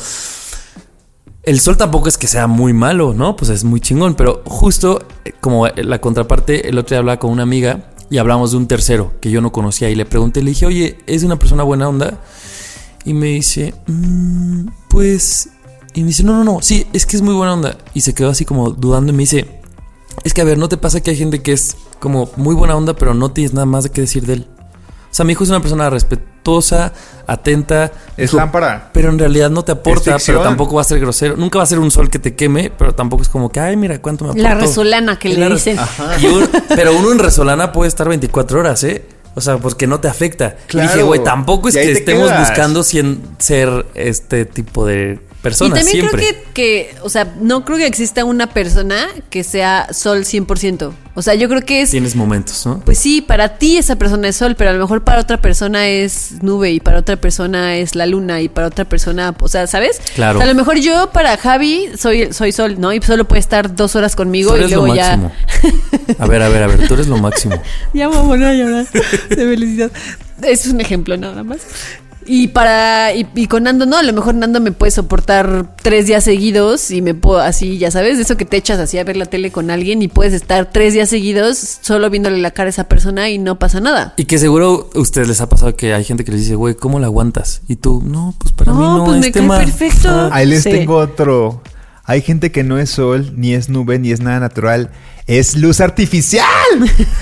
el 1.43 1.59
sol 1.59 1.75
tampoco 1.75 2.07
es 2.07 2.17
que 2.17 2.27
sea 2.27 2.47
muy 2.47 2.71
malo, 2.71 3.13
¿no? 3.13 3.35
Pues 3.35 3.49
es 3.51 3.65
muy 3.65 3.81
chingón, 3.81 4.15
pero 4.15 4.41
justo 4.45 5.05
eh, 5.25 5.33
como 5.41 5.67
la 5.67 5.99
contraparte, 5.99 6.69
el 6.69 6.77
otro 6.77 6.95
día 6.95 6.99
hablaba 6.99 7.19
con 7.19 7.31
una 7.31 7.43
amiga 7.43 7.89
y 8.09 8.17
hablamos 8.17 8.51
de 8.51 8.57
un 8.57 8.67
tercero 8.67 9.13
que 9.21 9.31
yo 9.31 9.41
no 9.41 9.51
conocía 9.51 9.89
y 9.89 9.95
le 9.95 10.05
pregunté, 10.05 10.41
le 10.43 10.51
dije, 10.51 10.65
oye, 10.65 10.97
¿es 11.07 11.23
una 11.23 11.37
persona 11.37 11.63
buena 11.63 11.89
onda? 11.89 12.19
Y 13.05 13.13
me 13.13 13.27
dice, 13.27 13.73
"Mm, 13.87 14.67
pues... 14.89 15.49
Y 15.95 16.01
me 16.01 16.07
dice, 16.07 16.23
no, 16.23 16.33
no, 16.33 16.43
no, 16.43 16.61
sí, 16.61 16.87
es 16.93 17.05
que 17.05 17.15
es 17.15 17.21
muy 17.21 17.35
buena 17.35 17.53
onda. 17.53 17.77
Y 17.93 18.01
se 18.01 18.13
quedó 18.15 18.29
así 18.29 18.45
como 18.45 18.71
dudando 18.71 19.11
y 19.13 19.15
me 19.15 19.23
dice, 19.23 19.61
es 20.23 20.33
que 20.33 20.41
a 20.41 20.43
ver, 20.43 20.57
¿no 20.57 20.69
te 20.69 20.77
pasa 20.77 21.01
que 21.01 21.11
hay 21.11 21.17
gente 21.17 21.41
que 21.41 21.53
es 21.53 21.75
como 21.99 22.29
muy 22.35 22.55
buena 22.55 22.75
onda, 22.75 22.95
pero 22.95 23.13
no 23.13 23.31
tienes 23.31 23.53
nada 23.53 23.65
más 23.65 23.89
qué 23.89 24.01
decir 24.01 24.25
de 24.25 24.33
él? 24.33 24.47
O 25.13 25.15
sea, 25.15 25.25
mi 25.25 25.33
hijo 25.33 25.43
es 25.43 25.51
una 25.51 25.59
persona 25.59 25.91
respetuosa, 25.91 26.91
atenta. 27.27 27.91
Es 28.17 28.33
lámpara. 28.33 28.89
Pero 28.93 29.09
en 29.09 29.19
realidad 29.19 29.51
no 29.51 29.63
te 29.63 29.71
aporta, 29.71 30.17
pero 30.25 30.41
tampoco 30.41 30.73
va 30.75 30.81
a 30.81 30.85
ser 30.85 30.99
grosero. 30.99 31.37
Nunca 31.37 31.59
va 31.59 31.63
a 31.63 31.67
ser 31.67 31.77
un 31.77 31.91
sol 31.91 32.09
que 32.09 32.17
te 32.17 32.33
queme, 32.35 32.71
pero 32.75 32.95
tampoco 32.95 33.21
es 33.21 33.29
como 33.29 33.51
que, 33.51 33.59
ay, 33.59 33.77
mira 33.77 34.01
cuánto 34.01 34.25
me 34.25 34.31
aportó. 34.31 34.49
La 34.49 34.55
resolana 34.55 35.19
que 35.19 35.29
le 35.29 35.49
dicen. 35.49 35.77
Y 36.19 36.25
un- 36.25 36.49
pero 36.69 36.97
uno 36.97 37.11
en 37.11 37.19
resolana 37.19 37.71
puede 37.71 37.89
estar 37.89 38.09
24 38.09 38.59
horas, 38.59 38.83
¿eh? 38.85 39.05
O 39.35 39.41
sea, 39.41 39.57
porque 39.57 39.85
no 39.85 39.99
te 39.99 40.07
afecta. 40.07 40.55
Y 40.65 40.71
Claro. 40.71 40.89
dije, 40.89 41.03
güey, 41.03 41.23
tampoco 41.23 41.69
es 41.69 41.75
Y 41.75 41.79
que 41.79 41.85
te 41.85 41.91
estemos 41.91 42.29
quedas. 42.29 42.49
buscando 42.49 42.81
cien- 42.81 43.19
ser 43.37 43.85
este 43.93 44.45
tipo 44.45 44.85
de 44.87 45.19
Y 45.43 45.49
personas 45.49 45.79
también 45.79 45.99
siempre. 45.99 46.25
creo 46.25 46.43
que, 46.53 46.53
que, 46.53 46.95
o 47.01 47.09
sea, 47.09 47.33
no 47.41 47.65
creo 47.65 47.77
que 47.77 47.85
exista 47.85 48.23
una 48.23 48.47
persona 48.47 49.07
que 49.29 49.43
sea 49.43 49.87
sol 49.91 50.19
100%. 50.23 50.93
O 51.15 51.21
sea, 51.21 51.35
yo 51.35 51.47
creo 51.47 51.61
que 51.61 51.81
es, 51.81 51.91
Tienes 51.91 52.15
momentos, 52.15 52.65
¿no? 52.65 52.79
pues 52.79 52.97
sí, 52.97 53.21
para 53.21 53.57
ti 53.57 53.77
esa 53.77 53.97
persona 53.97 54.29
es 54.29 54.35
sol, 54.35 54.55
pero 54.57 54.71
a 54.71 54.73
lo 54.73 54.79
mejor 54.79 55.03
para 55.03 55.21
otra 55.21 55.39
persona 55.39 55.87
es 55.87 56.41
nube 56.41 56.71
y 56.71 56.79
para 56.79 56.97
otra 56.97 57.17
persona 57.17 57.75
es 57.75 57.93
la 57.95 58.07
luna 58.07 58.41
y 58.41 58.49
para 58.49 58.65
otra 58.65 58.85
persona, 58.85 59.35
o 59.39 59.47
sea, 59.47 59.67
¿sabes? 59.67 60.01
Claro. 60.15 60.39
O 60.39 60.41
sea, 60.41 60.49
a 60.49 60.51
lo 60.51 60.57
mejor 60.57 60.77
yo 60.79 61.11
para 61.11 61.37
Javi 61.37 61.89
soy, 61.99 62.33
soy 62.33 62.51
sol, 62.51 62.79
¿no? 62.79 62.93
Y 62.93 63.01
solo 63.01 63.25
puede 63.25 63.41
estar 63.41 63.75
dos 63.75 63.95
horas 63.95 64.15
conmigo 64.15 64.51
Tú 64.51 64.55
y 64.55 64.59
eres 64.59 64.71
lo 64.71 64.77
luego 64.77 64.95
ya... 64.95 65.17
máximo. 65.17 65.31
A 66.19 66.27
ver, 66.27 66.41
a 66.41 66.49
ver, 66.49 66.63
a 66.63 66.67
ver, 66.67 66.87
tú 66.87 66.93
eres 66.95 67.07
lo 67.07 67.17
máximo. 67.17 67.61
Ya 67.93 68.09
me 68.09 68.17
voy 68.17 68.43
a 68.43 68.53
llorar 68.53 68.87
de 68.91 69.35
felicidad. 69.35 69.91
Es 70.41 70.65
un 70.65 70.81
ejemplo 70.81 71.15
nada 71.15 71.43
más. 71.43 71.59
Y 72.25 72.47
para 72.49 73.13
y, 73.13 73.27
y 73.35 73.47
con 73.47 73.63
Nando 73.63 73.85
no, 73.85 73.97
a 73.97 74.03
lo 74.03 74.13
mejor 74.13 74.35
Nando 74.35 74.59
me 74.59 74.71
puede 74.71 74.91
soportar 74.91 75.75
tres 75.81 76.07
días 76.07 76.23
seguidos 76.23 76.91
y 76.91 77.01
me 77.01 77.13
puedo 77.13 77.39
así, 77.39 77.77
ya 77.77 77.91
sabes, 77.91 78.19
eso 78.19 78.37
que 78.37 78.45
te 78.45 78.57
echas 78.57 78.79
así 78.79 78.97
a 78.97 79.03
ver 79.03 79.17
la 79.17 79.25
tele 79.25 79.51
con 79.51 79.69
alguien 79.71 80.01
y 80.01 80.07
puedes 80.07 80.33
estar 80.33 80.69
tres 80.71 80.93
días 80.93 81.09
seguidos 81.09 81.57
solo 81.81 82.09
viéndole 82.09 82.37
la 82.39 82.51
cara 82.51 82.67
a 82.67 82.69
esa 82.69 82.85
persona 82.85 83.29
y 83.29 83.37
no 83.37 83.59
pasa 83.59 83.79
nada. 83.79 84.13
Y 84.17 84.25
que 84.25 84.37
seguro 84.37 84.89
a 84.95 84.99
ustedes 84.99 85.27
les 85.27 85.41
ha 85.41 85.49
pasado 85.49 85.75
que 85.75 85.93
hay 85.93 86.03
gente 86.03 86.23
que 86.23 86.31
les 86.31 86.41
dice, 86.41 86.55
güey, 86.55 86.75
¿cómo 86.75 86.99
la 86.99 87.07
aguantas? 87.07 87.61
Y 87.67 87.75
tú, 87.77 88.01
no, 88.05 88.33
pues 88.37 88.51
para 88.53 88.71
No, 88.73 88.79
mí 88.79 88.85
no 88.99 89.05
pues 89.05 89.15
es 89.17 89.21
me 89.25 89.31
cae 89.31 89.41
tema". 89.41 89.57
perfecto. 89.59 90.09
Ah, 90.09 90.29
Ahí 90.31 90.45
les 90.47 90.63
Sí. 90.63 90.69
tengo 90.71 90.95
otro. 90.97 91.61
Hay 92.05 92.21
gente 92.21 92.51
que 92.51 92.63
no 92.63 92.77
es 92.79 92.89
sol, 92.89 93.31
ni 93.37 93.53
es 93.53 93.69
nube, 93.69 93.97
ni 93.99 94.11
es 94.11 94.19
nada 94.19 94.39
natural. 94.39 94.89
Es 95.25 95.55
luz 95.55 95.79
artificial. 95.79 96.45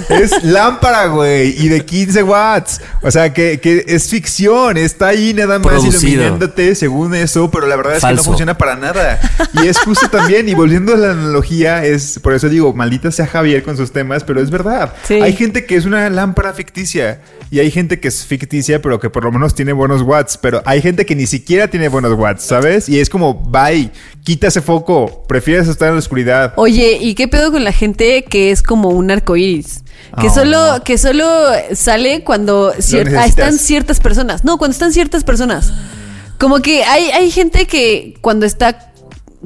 es 0.10 0.44
lámpara, 0.44 1.06
güey. 1.08 1.54
Y 1.64 1.70
de 1.70 1.86
15 1.86 2.24
watts. 2.24 2.82
O 3.04 3.12
sea, 3.12 3.32
que, 3.32 3.60
que 3.60 3.86
es 3.88 4.10
ficción. 4.10 4.78
Está 4.78 5.10
ahí 5.10 5.34
nada 5.34 5.60
más 5.60 5.68
Producido. 5.68 6.10
iluminándote 6.14 6.74
según 6.76 7.14
eso. 7.14 7.52
Pero 7.52 7.68
la 7.68 7.76
verdad 7.76 7.98
es 7.98 8.04
que 8.04 8.14
no 8.14 8.24
funciona 8.24 8.58
para 8.58 8.76
nada. 8.76 9.20
Y 9.64 9.68
es 9.68 9.78
justo 9.80 10.10
también. 10.10 10.50
Y 10.50 10.56
volviendo 10.56 10.94
a 10.94 10.98
la 10.98 11.12
analogía, 11.12 11.86
es 11.86 12.20
por 12.24 12.34
eso 12.34 12.50
digo, 12.50 12.74
maldita 12.74 13.12
sea 13.12 13.28
Javier 13.28 13.62
con 13.62 13.78
sus 13.78 13.92
temas. 13.92 14.24
Pero 14.24 14.42
es 14.42 14.50
verdad. 14.50 14.94
Sí. 15.08 15.16
Hay 15.22 15.34
gente 15.34 15.66
que 15.66 15.76
es 15.76 15.86
una 15.86 16.10
lámpara 16.10 16.54
ficticia. 16.54 17.22
Y 17.52 17.60
hay 17.60 17.70
gente 17.70 18.00
que 18.00 18.08
es 18.08 18.26
ficticia, 18.26 18.82
pero 18.82 19.00
que 19.00 19.10
por 19.10 19.26
lo 19.26 19.32
menos 19.32 19.54
tiene 19.54 19.74
buenos 19.74 20.02
watts. 20.02 20.38
Pero 20.38 20.64
hay 20.66 20.82
gente 20.82 21.06
que 21.06 21.16
ni 21.16 21.28
siquiera 21.28 21.68
tiene 21.68 21.88
buenos 21.90 22.18
watts, 22.18 22.44
¿sabes? 22.44 22.90
Y 22.90 23.00
es 23.00 23.10
como, 23.10 23.34
bye, 23.36 23.92
quita 24.24 24.48
ese 24.48 24.62
foco. 24.62 25.24
Prefieres 25.28 25.68
estar 25.68 25.90
en 25.90 25.96
la 25.96 26.00
oscuridad. 26.00 26.54
Oye, 26.56 26.98
¿y 27.00 27.14
qué 27.14 27.28
pedo 27.28 27.52
con 27.52 27.64
la 27.64 27.72
gente 27.74 27.91
que 27.96 28.52
es 28.52 28.64
como 28.64 28.90
un 28.90 29.12
arco 29.12 29.36
iris? 29.36 29.84
Que 30.20 30.28
Oh, 30.28 30.34
solo, 30.34 30.82
que 30.84 30.98
solo 30.98 31.26
sale 31.74 32.24
cuando 32.24 32.74
cier- 32.76 33.16
ah, 33.18 33.26
están 33.26 33.58
ciertas 33.58 34.00
personas. 34.00 34.44
No, 34.44 34.58
cuando 34.58 34.74
están 34.74 34.92
ciertas 34.94 35.24
personas. 35.24 35.72
Como 36.40 36.60
que 36.60 36.84
hay, 36.84 37.06
hay 37.12 37.32
gente 37.32 37.66
que 37.68 38.16
cuando 38.22 38.46
está 38.46 38.92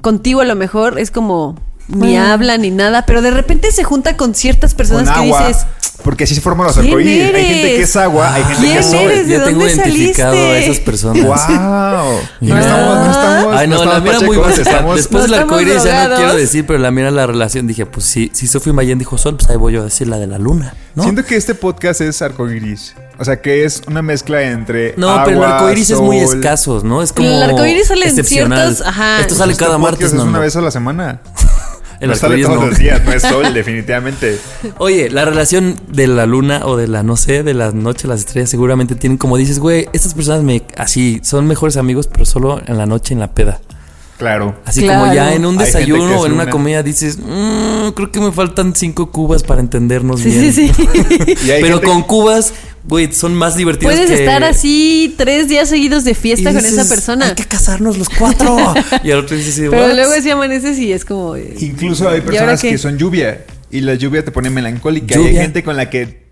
contigo 0.02 0.42
a 0.42 0.46
lo 0.46 0.56
mejor 0.56 0.98
es 1.00 1.12
como 1.12 1.60
ni 1.88 2.18
habla 2.18 2.58
ni 2.58 2.72
nada, 2.72 3.06
pero 3.06 3.22
de 3.22 3.32
repente 3.32 3.72
se 3.72 3.84
junta 3.84 4.18
con 4.18 4.34
ciertas 4.34 4.74
personas 4.74 5.10
Con 5.10 5.14
que 5.24 5.28
agua. 5.34 5.48
dices, 5.48 5.66
Porque 6.06 6.24
así 6.24 6.36
se 6.36 6.40
forman 6.42 6.68
los 6.68 6.76
¿Quién 6.78 6.86
arcoíris. 6.88 7.34
Hay 7.36 7.46
gente 7.46 7.68
que 7.76 7.82
es 7.82 7.96
agua, 7.96 8.34
hay 8.34 8.44
gente 8.44 8.62
que 8.62 8.68
¿Quién 8.68 8.78
es 8.78 8.86
sol. 8.86 8.96
eres? 9.12 9.28
¿De 9.28 9.34
Ya 9.38 9.44
tengo 9.44 9.60
dónde 9.60 9.74
identificado 9.74 10.34
saliste? 10.36 10.56
a 10.56 10.60
esas 10.60 10.80
personas. 10.80 11.24
¡Wow! 11.26 12.20
No 12.42 12.58
estamos, 12.60 12.98
no 13.06 13.12
estamos. 13.12 13.56
Ay, 13.58 13.68
no, 13.68 13.86
la 13.86 14.00
mira 14.00 14.20
muy 14.22 14.38
pachecos, 14.38 14.38
básica. 14.48 14.70
estamos- 14.70 14.96
Después 14.98 15.24
no 15.24 15.32
del 15.32 15.42
arcoíris 15.42 15.84
ya 15.84 16.08
no 16.08 16.16
quiero 16.16 16.36
decir, 16.36 16.66
pero 16.68 16.80
la 16.80 16.92
mira 16.92 17.10
la 17.12 17.26
relación. 17.28 17.66
Dije, 17.68 17.86
pues 17.88 18.06
sí, 18.06 18.30
si 18.34 18.48
Sophie 18.48 18.72
Mayen 18.72 19.00
dijo 19.00 19.18
sol, 19.18 19.36
pues 19.36 19.50
ahí 19.50 19.58
voy 19.58 19.74
yo 19.74 19.82
a 19.82 19.86
decir 19.86 20.08
la 20.08 20.18
de 20.18 20.28
la 20.28 20.38
luna, 20.38 20.76
¿no? 20.94 21.04
Siento 21.04 21.26
que 21.26 21.36
este 21.36 21.56
podcast 21.56 22.00
es 22.02 22.22
arcoíris. 22.22 22.94
O 23.18 23.26
sea, 23.26 23.42
que 23.42 23.64
es 23.66 23.82
una 23.88 24.02
mezcla 24.04 24.44
entre. 24.44 24.94
No, 24.98 25.10
agua, 25.10 25.24
pero 25.26 25.38
el 25.44 25.52
arcoíris 25.52 25.90
es 25.90 26.00
muy 26.00 26.20
escaso, 26.20 26.82
¿no? 26.84 27.02
Es 27.02 27.14
como. 27.14 27.28
El 27.28 27.42
arcoíris 27.42 27.88
sale 27.88 28.04
en 28.04 28.10
excepcional. 28.10 28.76
ciertos- 28.76 28.86
ajá. 28.88 29.22
Esto 29.22 29.34
sale 29.36 29.54
Este 29.54 29.64
cada 29.66 29.78
martes, 29.80 30.08
es 30.08 30.14
no. 30.14 30.24
una 30.26 30.38
vez 30.40 30.56
a 30.56 30.62
la 30.62 30.70
semana. 30.70 31.20
El 32.00 32.10
no 32.10 32.16
sale 32.16 32.36
arcoíris 32.36 32.46
todos 32.48 32.60
no. 32.62 32.68
los 32.70 32.78
días, 32.80 33.02
no 33.06 33.12
es 33.14 33.22
sol, 33.24 33.54
definitivamente. 33.54 34.40
Oye, 34.78 35.10
la 35.10 35.26
relación 35.26 35.80
de 35.88 36.08
la 36.08 36.26
luna 36.26 36.62
o 36.66 36.78
de 36.78 36.88
la, 36.88 37.04
no 37.04 37.18
sé, 37.18 37.44
de 37.44 37.54
la 37.54 37.72
noche, 37.72 38.08
las 38.08 38.20
estrellas, 38.22 38.50
seguramente 38.50 38.96
tienen, 38.96 39.18
como 39.18 39.38
dices, 39.38 39.60
güey, 39.60 39.88
estas 39.94 40.14
personas 40.14 40.44
me, 40.44 40.64
así, 40.78 41.20
son 41.24 41.48
mejores 41.48 41.78
amigos, 41.78 42.08
pero 42.08 42.26
solo 42.26 42.62
en 42.66 42.78
la 42.78 42.86
noche, 42.86 43.14
en 43.14 43.20
la 43.20 43.32
peda. 43.32 43.60
Claro. 44.18 44.56
Así 44.64 44.82
Claro. 44.82 45.02
como 45.02 45.14
ya 45.14 45.34
en 45.34 45.46
un 45.46 45.58
desayuno 45.58 46.10
es 46.16 46.22
o 46.22 46.26
en 46.26 46.32
una 46.32 46.50
comida 46.50 46.82
dices, 46.84 47.18
"Mm, 47.20 47.90
creo 47.96 48.12
que 48.14 48.22
me 48.22 48.32
faltan 48.32 48.74
cinco 48.74 49.12
cubas 49.12 49.44
para 49.44 49.60
entendernos 49.60 50.22
sí, 50.22 50.30
bien. 50.30 50.54
sí, 50.54 50.72
sí. 50.74 50.88
Pero 51.46 51.76
gente- 51.80 51.82
con 51.86 52.02
cubas, 52.04 52.54
güey, 52.88 53.12
son 53.14 53.34
más 53.36 53.56
divertidos 53.56 53.94
Puedes 53.96 54.10
que- 54.10 54.24
estar 54.24 54.44
así 54.44 55.14
tres 55.18 55.48
días 55.48 55.70
seguidos 55.70 56.04
de 56.04 56.14
fiesta 56.16 56.54
con 56.54 56.66
esa 56.66 56.88
persona. 56.88 57.28
Hay 57.28 57.36
que 57.36 57.46
casarnos 57.46 57.98
los 57.98 58.10
cuatro. 58.10 58.58
y 59.04 59.12
al 59.12 59.20
otro 59.20 59.36
dices, 59.36 59.56
Pero 59.70 59.94
luego 59.94 60.14
si 60.22 60.30
amaneces 60.30 60.78
y 60.80 60.92
es 60.92 61.06
como... 61.06 61.36
eh, 61.36 61.56
Incluso 61.60 62.10
hay 62.10 62.22
personas 62.22 62.62
que 62.62 62.78
son 62.78 62.98
lluvia 62.98 63.46
y 63.72 63.82
la 63.82 63.96
lluvia 63.96 64.24
te 64.24 64.32
pone 64.32 64.50
melancólica. 64.50 65.20
Y 65.20 65.28
hay 65.28 65.34
gente 65.36 65.64
con 65.64 65.76
la 65.76 65.90
que 65.90 66.25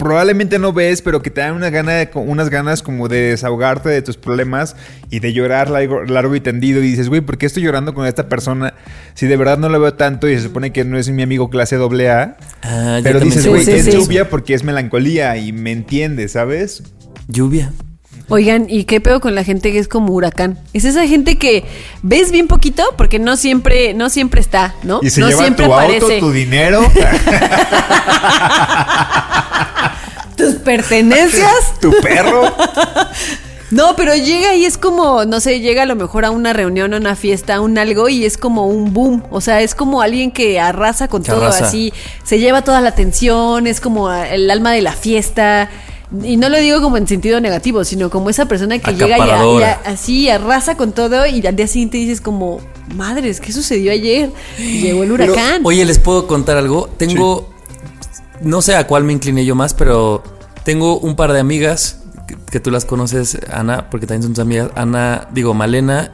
probablemente 0.00 0.58
no 0.58 0.72
ves, 0.72 1.02
pero 1.02 1.22
que 1.22 1.30
te 1.30 1.42
dan 1.42 1.54
una 1.54 1.70
gana 1.70 1.92
de- 1.92 2.10
unas 2.14 2.48
ganas 2.48 2.82
como 2.82 3.06
de 3.08 3.20
desahogarte 3.30 3.88
de 3.90 4.02
tus 4.02 4.16
problemas 4.16 4.74
y 5.10 5.20
de 5.20 5.32
llorar 5.32 5.70
largo, 5.70 6.02
largo 6.04 6.34
y 6.34 6.40
tendido. 6.40 6.80
Y 6.82 6.88
dices, 6.88 7.08
güey, 7.08 7.20
¿por 7.20 7.38
qué 7.38 7.46
estoy 7.46 7.62
llorando 7.62 7.94
con 7.94 8.06
esta 8.06 8.28
persona 8.28 8.74
si 9.14 9.26
de 9.26 9.36
verdad 9.36 9.58
no 9.58 9.68
lo 9.68 9.78
veo 9.78 9.94
tanto 9.94 10.28
y 10.28 10.34
se 10.36 10.42
supone 10.42 10.72
que 10.72 10.84
no 10.84 10.98
es 10.98 11.08
mi 11.10 11.22
amigo 11.22 11.50
clase 11.50 11.76
doble 11.76 12.10
A? 12.10 12.36
Ah, 12.62 13.00
Pero 13.02 13.20
dices, 13.20 13.46
güey, 13.46 13.64
sí, 13.64 13.72
es 13.72 13.84
sí. 13.84 13.92
lluvia 13.92 14.28
porque 14.30 14.54
es 14.54 14.64
melancolía 14.64 15.36
y 15.36 15.52
me 15.52 15.70
entiendes, 15.70 16.32
¿sabes? 16.32 16.82
Lluvia. 17.28 17.70
Oigan, 18.30 18.66
¿y 18.68 18.84
qué 18.84 19.00
pedo 19.00 19.20
con 19.20 19.34
la 19.34 19.42
gente 19.44 19.72
que 19.72 19.78
es 19.78 19.88
como 19.88 20.12
huracán? 20.14 20.58
Es 20.72 20.84
esa 20.84 21.06
gente 21.06 21.36
que 21.36 21.64
ves 22.02 22.30
bien 22.30 22.46
poquito 22.46 22.82
porque 22.96 23.18
no 23.18 23.36
siempre, 23.36 23.92
no 23.92 24.08
siempre 24.08 24.40
está, 24.40 24.74
¿no? 24.84 25.00
Y 25.02 25.10
se 25.10 25.20
no 25.20 25.28
lleva 25.28 25.42
siempre 25.42 25.66
tu 25.66 25.74
aparece. 25.74 26.14
auto, 26.14 26.18
tu 26.26 26.30
dinero, 26.32 26.80
tus 30.36 30.54
pertenencias. 30.56 31.80
tu 31.80 31.92
perro. 32.00 32.42
No, 33.72 33.94
pero 33.94 34.16
llega 34.16 34.56
y 34.56 34.64
es 34.64 34.76
como, 34.76 35.24
no 35.26 35.38
sé, 35.38 35.60
llega 35.60 35.84
a 35.84 35.86
lo 35.86 35.94
mejor 35.94 36.24
a 36.24 36.32
una 36.32 36.52
reunión, 36.52 36.92
a 36.92 36.96
una 36.96 37.14
fiesta, 37.14 37.54
a 37.54 37.60
un 37.60 37.78
algo 37.78 38.08
y 38.08 38.24
es 38.24 38.36
como 38.36 38.66
un 38.66 38.92
boom. 38.92 39.22
O 39.30 39.40
sea, 39.40 39.60
es 39.60 39.76
como 39.76 40.02
alguien 40.02 40.32
que 40.32 40.58
arrasa 40.58 41.06
con 41.06 41.22
todo 41.22 41.42
arrasa. 41.42 41.66
así. 41.66 41.92
Se 42.24 42.40
lleva 42.40 42.62
toda 42.62 42.80
la 42.80 42.88
atención, 42.88 43.68
es 43.68 43.80
como 43.80 44.12
el 44.12 44.50
alma 44.50 44.72
de 44.72 44.82
la 44.82 44.92
fiesta. 44.92 45.70
Y 46.24 46.36
no 46.36 46.48
lo 46.48 46.58
digo 46.58 46.80
como 46.82 46.96
en 46.96 47.06
sentido 47.06 47.40
negativo, 47.40 47.84
sino 47.84 48.10
como 48.10 48.30
esa 48.30 48.46
persona 48.46 48.78
que 48.80 48.92
llega 48.94 49.06
y, 49.08 49.12
a- 49.12 49.16
y 49.16 49.20
a- 49.20 49.24
Acaparadora. 49.24 49.80
así 49.84 50.28
arrasa 50.28 50.76
con 50.76 50.90
todo 50.92 51.24
y 51.26 51.46
al 51.46 51.54
día 51.54 51.68
siguiente 51.68 51.98
dices 51.98 52.20
como, 52.20 52.60
madres, 52.96 53.40
¿qué 53.40 53.52
sucedió 53.52 53.92
ayer? 53.92 54.30
Llegó 54.58 55.04
el 55.04 55.12
huracán. 55.12 55.62
Oye, 55.64 55.84
¿les 55.84 55.98
puedo 56.00 56.26
contar 56.26 56.56
algo? 56.56 56.88
Tengo, 56.96 57.48
no 58.40 58.60
sé 58.60 58.74
a 58.74 58.86
cuál 58.88 59.04
me 59.04 59.12
incliné 59.12 59.44
yo 59.44 59.54
más, 59.54 59.72
pero 59.74 60.22
tengo 60.64 60.98
un 60.98 61.14
par 61.14 61.32
de 61.32 61.38
amigas 61.38 62.00
que, 62.26 62.36
que 62.50 62.58
tú 62.60 62.70
las 62.72 62.84
conoces, 62.84 63.38
Ana, 63.52 63.88
porque 63.88 64.06
también 64.06 64.22
son 64.24 64.32
tus 64.32 64.42
amigas. 64.42 64.70
Ana, 64.74 65.28
digo, 65.32 65.54
Malena. 65.54 66.12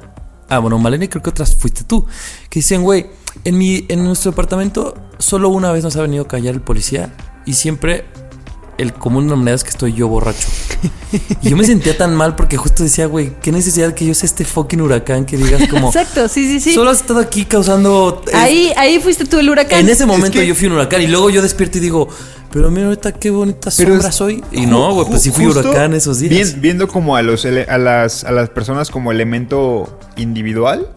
Ah, 0.49 0.59
bueno, 0.59 0.79
Malena 0.79 1.07
y 1.07 1.09
creo 1.09 1.23
que 1.23 1.31
otras 1.31 1.57
fuiste 1.57 1.85
tú. 1.85 2.05
Que 2.51 2.59
dicen, 2.61 2.83
güey, 2.83 3.07
en, 3.45 3.57
mi, 3.57 3.87
en 3.89 4.05
nuestro 4.05 4.31
departamento 4.31 4.95
solo 5.19 5.49
una 5.49 5.73
vez 5.73 5.83
nos 5.85 5.97
ha 5.97 6.03
venido 6.03 6.25
a 6.25 6.29
callar 6.29 6.55
el 6.55 6.61
policía 6.61 7.15
y 7.47 7.55
siempre 7.55 8.05
el 8.79 8.93
común 8.93 9.25
denominador 9.25 9.57
es 9.57 9.65
que 9.65 9.71
estoy 9.71 9.93
yo 9.95 10.09
borracho. 10.09 10.49
Y 11.43 11.51
yo 11.51 11.57
me 11.57 11.65
sentía 11.65 11.97
tan 11.97 12.15
mal 12.15 12.37
porque 12.37 12.57
justo 12.57 12.83
decía, 12.83 13.07
güey, 13.07 13.33
qué 13.41 13.51
necesidad 13.53 13.95
que 13.95 14.05
yo 14.07 14.15
sea 14.15 14.27
este 14.27 14.45
fucking 14.45 14.81
huracán 14.81 15.25
que 15.25 15.37
digas 15.37 15.69
como. 15.69 15.89
Exacto, 15.89 16.29
sí, 16.29 16.45
sí, 16.47 16.61
sí. 16.61 16.75
Solo 16.75 16.91
has 16.91 17.01
estado 17.01 17.21
aquí 17.21 17.45
causando. 17.45 18.23
eh, 18.29 18.33
Ahí, 18.35 18.73
ahí 18.77 18.99
fuiste 19.01 19.25
tú 19.25 19.39
el 19.39 19.49
huracán. 19.49 19.81
en 19.81 19.89
ese 19.89 20.05
momento 20.07 20.39
que- 20.39 20.47
yo 20.47 20.55
fui 20.55 20.67
un 20.67 20.75
huracán 20.75 21.01
y 21.03 21.07
luego 21.07 21.31
yo 21.31 21.41
despierto 21.43 21.79
y 21.79 21.81
digo, 21.81 22.09
pero 22.53 22.71
mira 22.71 22.87
ahorita 22.87 23.13
qué 23.13 23.31
bonita 23.31 23.71
Pero 23.77 23.93
sombra 23.93 24.09
es- 24.11 24.15
soy. 24.15 24.45
Y 24.53 24.67
no, 24.67 24.93
güey, 24.95 25.07
pues 25.09 25.23
sí 25.23 25.31
fui 25.31 25.47
huracán 25.47 25.95
esos 25.95 26.19
días. 26.19 26.61
viendo 26.61 26.89
como 26.89 27.17
a 27.17 27.23
los 27.23 27.45
a 27.47 27.79
las, 27.79 28.25
a 28.25 28.31
las 28.33 28.51
personas 28.51 28.91
como 28.91 29.11
elemento 29.13 29.99
individual. 30.17 30.89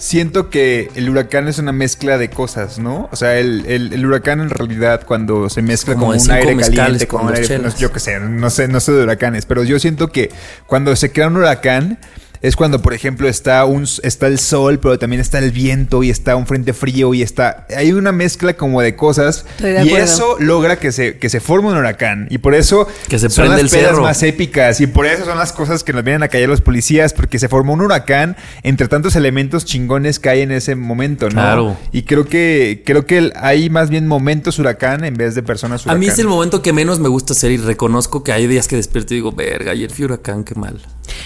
Siento 0.00 0.48
que 0.48 0.90
el 0.94 1.10
huracán 1.10 1.48
es 1.48 1.58
una 1.58 1.72
mezcla 1.72 2.18
de 2.18 2.30
cosas, 2.30 2.78
¿no? 2.78 3.08
O 3.10 3.16
sea, 3.16 3.36
el, 3.38 3.66
el- 3.66 3.92
el 3.92 4.06
huracán 4.06 4.40
en 4.40 4.48
realidad 4.48 5.02
cuando 5.04 5.48
se 5.50 5.60
mezcla 5.60 5.94
Como 5.94 6.06
un 6.10 6.30
aire 6.30 6.56
caliente 6.56 7.08
con 7.08 7.20
con 7.22 7.28
un 7.30 7.34
aire, 7.34 7.58
no, 7.58 7.76
yo 7.76 7.92
qué 7.92 7.98
sé, 7.98 8.20
no 8.20 8.48
sé, 8.48 8.68
no 8.68 8.78
sé 8.78 8.92
de 8.92 9.02
huracanes, 9.02 9.44
pero 9.44 9.64
yo 9.64 9.78
siento 9.80 10.08
que 10.12 10.30
cuando 10.66 10.94
se 10.94 11.10
crea 11.10 11.26
un 11.26 11.36
huracán 11.36 11.98
es 12.42 12.56
cuando, 12.56 12.80
por 12.82 12.94
ejemplo, 12.94 13.28
está 13.28 13.64
un 13.64 13.86
está 14.02 14.26
el 14.26 14.38
sol, 14.38 14.78
pero 14.80 14.98
también 14.98 15.20
está 15.20 15.38
el 15.38 15.50
viento 15.52 16.02
y 16.02 16.10
está 16.10 16.36
un 16.36 16.46
frente 16.46 16.72
frío 16.72 17.14
y 17.14 17.22
está 17.22 17.66
hay 17.76 17.92
una 17.92 18.12
mezcla 18.12 18.54
como 18.54 18.80
de 18.82 18.94
cosas 18.96 19.44
Estoy 19.56 19.72
de 19.72 19.84
y 19.84 19.88
acuerdo. 19.88 20.04
eso 20.04 20.36
logra 20.38 20.78
que 20.78 20.92
se 20.92 21.18
que 21.18 21.28
se 21.28 21.40
forme 21.40 21.68
un 21.68 21.76
huracán 21.76 22.26
y 22.30 22.38
por 22.38 22.54
eso 22.54 22.86
Que 23.08 23.18
se 23.18 23.28
son 23.30 23.46
prende 23.46 23.62
las 23.62 23.72
el 23.72 23.78
pedas 23.78 23.90
cerro. 23.92 24.02
más 24.02 24.22
épicas 24.22 24.80
y 24.80 24.86
por 24.86 25.06
eso 25.06 25.24
son 25.24 25.38
las 25.38 25.52
cosas 25.52 25.82
que 25.84 25.92
nos 25.92 26.04
vienen 26.04 26.22
a 26.22 26.28
callar 26.28 26.48
los 26.48 26.60
policías 26.60 27.12
porque 27.12 27.38
se 27.38 27.48
formó 27.48 27.72
un 27.74 27.80
huracán 27.82 28.36
entre 28.62 28.88
tantos 28.88 29.16
elementos 29.16 29.64
chingones 29.64 30.18
que 30.18 30.28
hay 30.28 30.40
en 30.42 30.52
ese 30.52 30.74
momento, 30.74 31.26
¿no? 31.26 31.32
Claro. 31.32 31.76
Y 31.92 32.02
creo 32.02 32.24
que 32.26 32.82
creo 32.86 33.06
que 33.06 33.32
hay 33.36 33.70
más 33.70 33.90
bien 33.90 34.06
momentos 34.06 34.58
huracán 34.58 35.04
en 35.04 35.14
vez 35.14 35.34
de 35.34 35.42
personas 35.42 35.82
A 35.82 35.84
huracán. 35.86 36.00
mí 36.00 36.06
es 36.06 36.18
el 36.18 36.28
momento 36.28 36.62
que 36.62 36.72
menos 36.72 36.98
me 37.00 37.08
gusta 37.08 37.32
hacer 37.32 37.50
y 37.50 37.56
reconozco 37.56 38.22
que 38.22 38.32
hay 38.32 38.46
días 38.46 38.68
que 38.68 38.76
despierto 38.76 39.14
y 39.14 39.16
digo, 39.16 39.32
verga, 39.32 39.72
ayer 39.72 39.90
fui 39.90 40.04
huracán, 40.04 40.44
qué 40.44 40.54
mal. 40.54 40.80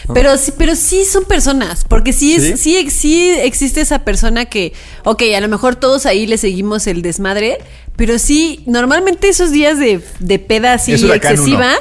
¿No? 0.08 0.14
Pero 0.14 0.36
sí, 0.36 0.52
pero 0.56 0.74
sí 0.76 1.04
son 1.04 1.24
personas, 1.24 1.84
porque 1.88 2.12
sí, 2.12 2.34
es, 2.34 2.58
¿Sí? 2.60 2.84
sí, 2.84 2.90
sí 2.90 3.30
existe 3.30 3.80
esa 3.80 4.00
persona 4.00 4.44
que, 4.46 4.72
ok, 5.04 5.22
a 5.36 5.40
lo 5.40 5.48
mejor 5.48 5.76
todos 5.76 6.06
ahí 6.06 6.26
le 6.26 6.38
seguimos 6.38 6.86
el 6.86 7.02
desmadre, 7.02 7.58
pero 7.96 8.18
sí, 8.18 8.62
normalmente 8.66 9.28
esos 9.28 9.50
días 9.50 9.78
de, 9.78 10.00
de 10.18 10.38
peda 10.38 10.74
así 10.74 10.92
excesiva, 10.92 11.74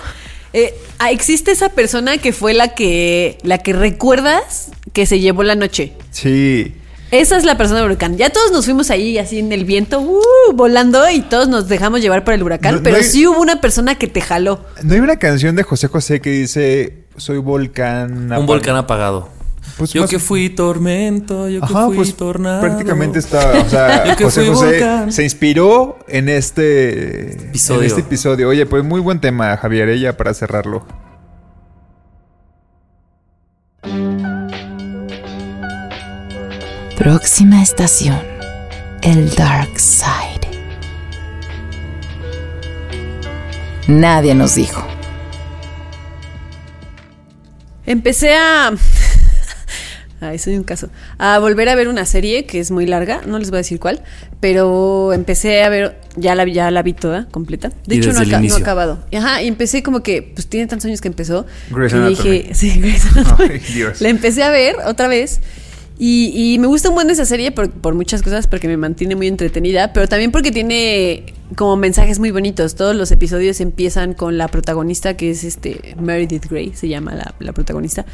eh, 0.54 0.74
ah, 1.00 1.12
existe 1.12 1.52
esa 1.52 1.70
persona 1.70 2.18
que 2.18 2.34
fue 2.34 2.54
la 2.54 2.76
que, 2.76 3.38
la 3.44 3.58
que 3.60 3.74
recuerdas 3.74 4.72
que 4.94 5.06
se 5.06 5.20
llevó 5.20 5.44
la 5.44 5.56
noche. 5.56 5.94
Sí. 6.12 6.74
Esa 7.12 7.36
es 7.38 7.44
la 7.44 7.58
persona 7.58 7.80
del 7.82 7.90
huracán. 7.90 8.18
Ya 8.18 8.30
todos 8.30 8.52
nos 8.54 8.64
fuimos 8.64 8.90
ahí 8.90 9.18
así 9.18 9.40
en 9.40 9.52
el 9.52 9.66
viento, 9.66 10.00
uh, 10.00 10.54
volando 10.54 11.10
y 11.10 11.20
todos 11.22 11.50
nos 11.50 11.68
dejamos 11.68 12.00
llevar 12.02 12.24
por 12.24 12.34
el 12.34 12.42
huracán, 12.44 12.72
No- 12.76 12.78
no 12.80 12.84
pero 12.84 12.98
hay- 12.98 13.04
sí 13.04 13.28
hubo 13.28 13.40
una 13.42 13.60
persona 13.60 13.96
que 13.96 14.08
te 14.08 14.22
jaló. 14.22 14.66
¿No 14.84 14.94
hay 14.94 15.00
una 15.02 15.18
canción 15.18 15.56
de 15.58 15.64
José 15.64 15.88
José 15.88 16.22
que 16.22 16.30
dice 16.30 17.01
soy 17.18 17.38
volcán 17.38 18.32
Un 18.32 18.46
volcán 18.46 18.76
apagado. 18.76 19.30
Pues 19.78 19.94
yo 19.94 20.02
más- 20.02 20.10
que 20.10 20.20
fui 20.20 20.50
tormento, 20.50 21.48
yo 21.48 21.60
que 21.62 21.66
Ajá, 21.74 21.86
fui 21.86 21.96
pues 21.98 22.16
tornado. 22.16 22.62
prácticamente 22.62 23.20
está, 23.20 23.62
o 23.66 23.70
sea, 23.70 24.06
Yo 24.08 24.16
que 24.16 24.24
José 24.26 24.42
fui 24.46 24.50
José 24.56 24.66
volcán. 24.72 25.12
se 25.12 25.24
inspiró 25.24 26.00
en 26.08 26.30
este 26.30 27.34
Episodio. 27.50 27.82
en 27.82 27.88
este 27.88 28.02
episodio. 28.02 28.50
Oye, 28.50 28.66
pues 28.66 28.84
muy 28.84 29.00
buen 29.02 29.20
tema, 29.22 29.56
Javier, 29.58 29.90
ella 29.90 30.18
para 30.18 30.34
cerrarlo. 30.34 30.86
Próxima 36.98 37.62
estación. 37.62 38.20
El 39.02 39.30
Dark 39.36 39.80
Side. 39.80 40.40
Nadie 43.88 44.36
nos 44.36 44.56
dijo. 44.56 44.86
Empecé 47.92 48.34
a. 48.34 48.72
Ay, 50.24 50.38
soy 50.38 50.56
un 50.56 50.64
caso. 50.64 50.90
A 51.18 51.40
volver 51.40 51.68
a 51.68 51.74
ver 51.76 51.88
una 51.88 52.06
serie 52.06 52.46
que 52.46 52.60
es 52.60 52.70
muy 52.70 52.86
larga, 52.86 53.22
no 53.26 53.40
les 53.40 53.50
voy 53.50 53.58
a 53.58 53.62
decir 53.62 53.80
cuál, 53.80 54.04
pero 54.40 55.14
empecé 55.14 55.64
a 55.64 55.70
ver, 55.70 56.00
ya 56.16 56.36
la, 56.36 56.46
vi- 56.46 56.54
ya 56.54 56.70
la 56.70 56.84
vi 56.84 56.94
toda, 56.94 57.28
completa. 57.32 57.70
De 57.88 57.96
Y 57.96 57.98
hecho, 57.98 58.14
no, 58.14 58.22
inicio. 58.22 58.58
acabado. 58.60 59.04
Ajá, 59.18 59.42
y 59.42 59.48
empecé 59.48 59.82
como 59.82 60.04
que, 60.04 60.22
pues 60.22 60.46
tiene 60.46 60.68
tantos 60.68 60.86
años 60.86 61.02
que 61.02 61.08
empezó. 61.08 61.48
Grey's 61.72 61.94
Anatomy. 61.94 62.30
dije, 62.40 62.50
sí, 62.54 62.80
Grey's 62.80 63.06
Anatomy. 63.18 63.50
Ay, 63.54 63.60
Dios. 63.74 64.00
La 64.00 64.10
empecé 64.10 64.44
a 64.44 64.52
ver 64.52 64.76
otra 64.86 65.08
vez. 65.08 65.42
Y, 66.04 66.32
y 66.34 66.58
me 66.58 66.66
gusta 66.66 66.90
un 66.90 66.96
buen 66.96 67.12
esa 67.12 67.26
serie 67.26 67.52
por, 67.52 67.94
muchas 67.94 68.24
cosas, 68.24 68.48
porque 68.48 68.68
me 68.68 68.76
mantiene 68.76 69.16
muy 69.16 69.28
entretenida, 69.28 69.94
pero 69.94 70.08
también 70.08 70.32
porque 70.32 70.50
tiene 70.50 71.36
como 71.56 71.78
mensajes 71.78 72.18
muy 72.18 72.32
bonitos. 72.32 72.74
Todos 72.74 72.96
los 72.96 73.12
episodios 73.12 73.62
empiezan 73.62 74.16
con 74.16 74.36
la 74.36 74.48
protagonista, 74.48 75.16
que 75.16 75.30
es 75.30 75.44
este 75.44 75.96
Meredith 76.00 76.48
Grey, 76.48 76.74
se 76.74 76.88
llama 76.90 77.14
la, 77.14 77.36
la 77.38 77.54
protagonista, 77.54 78.08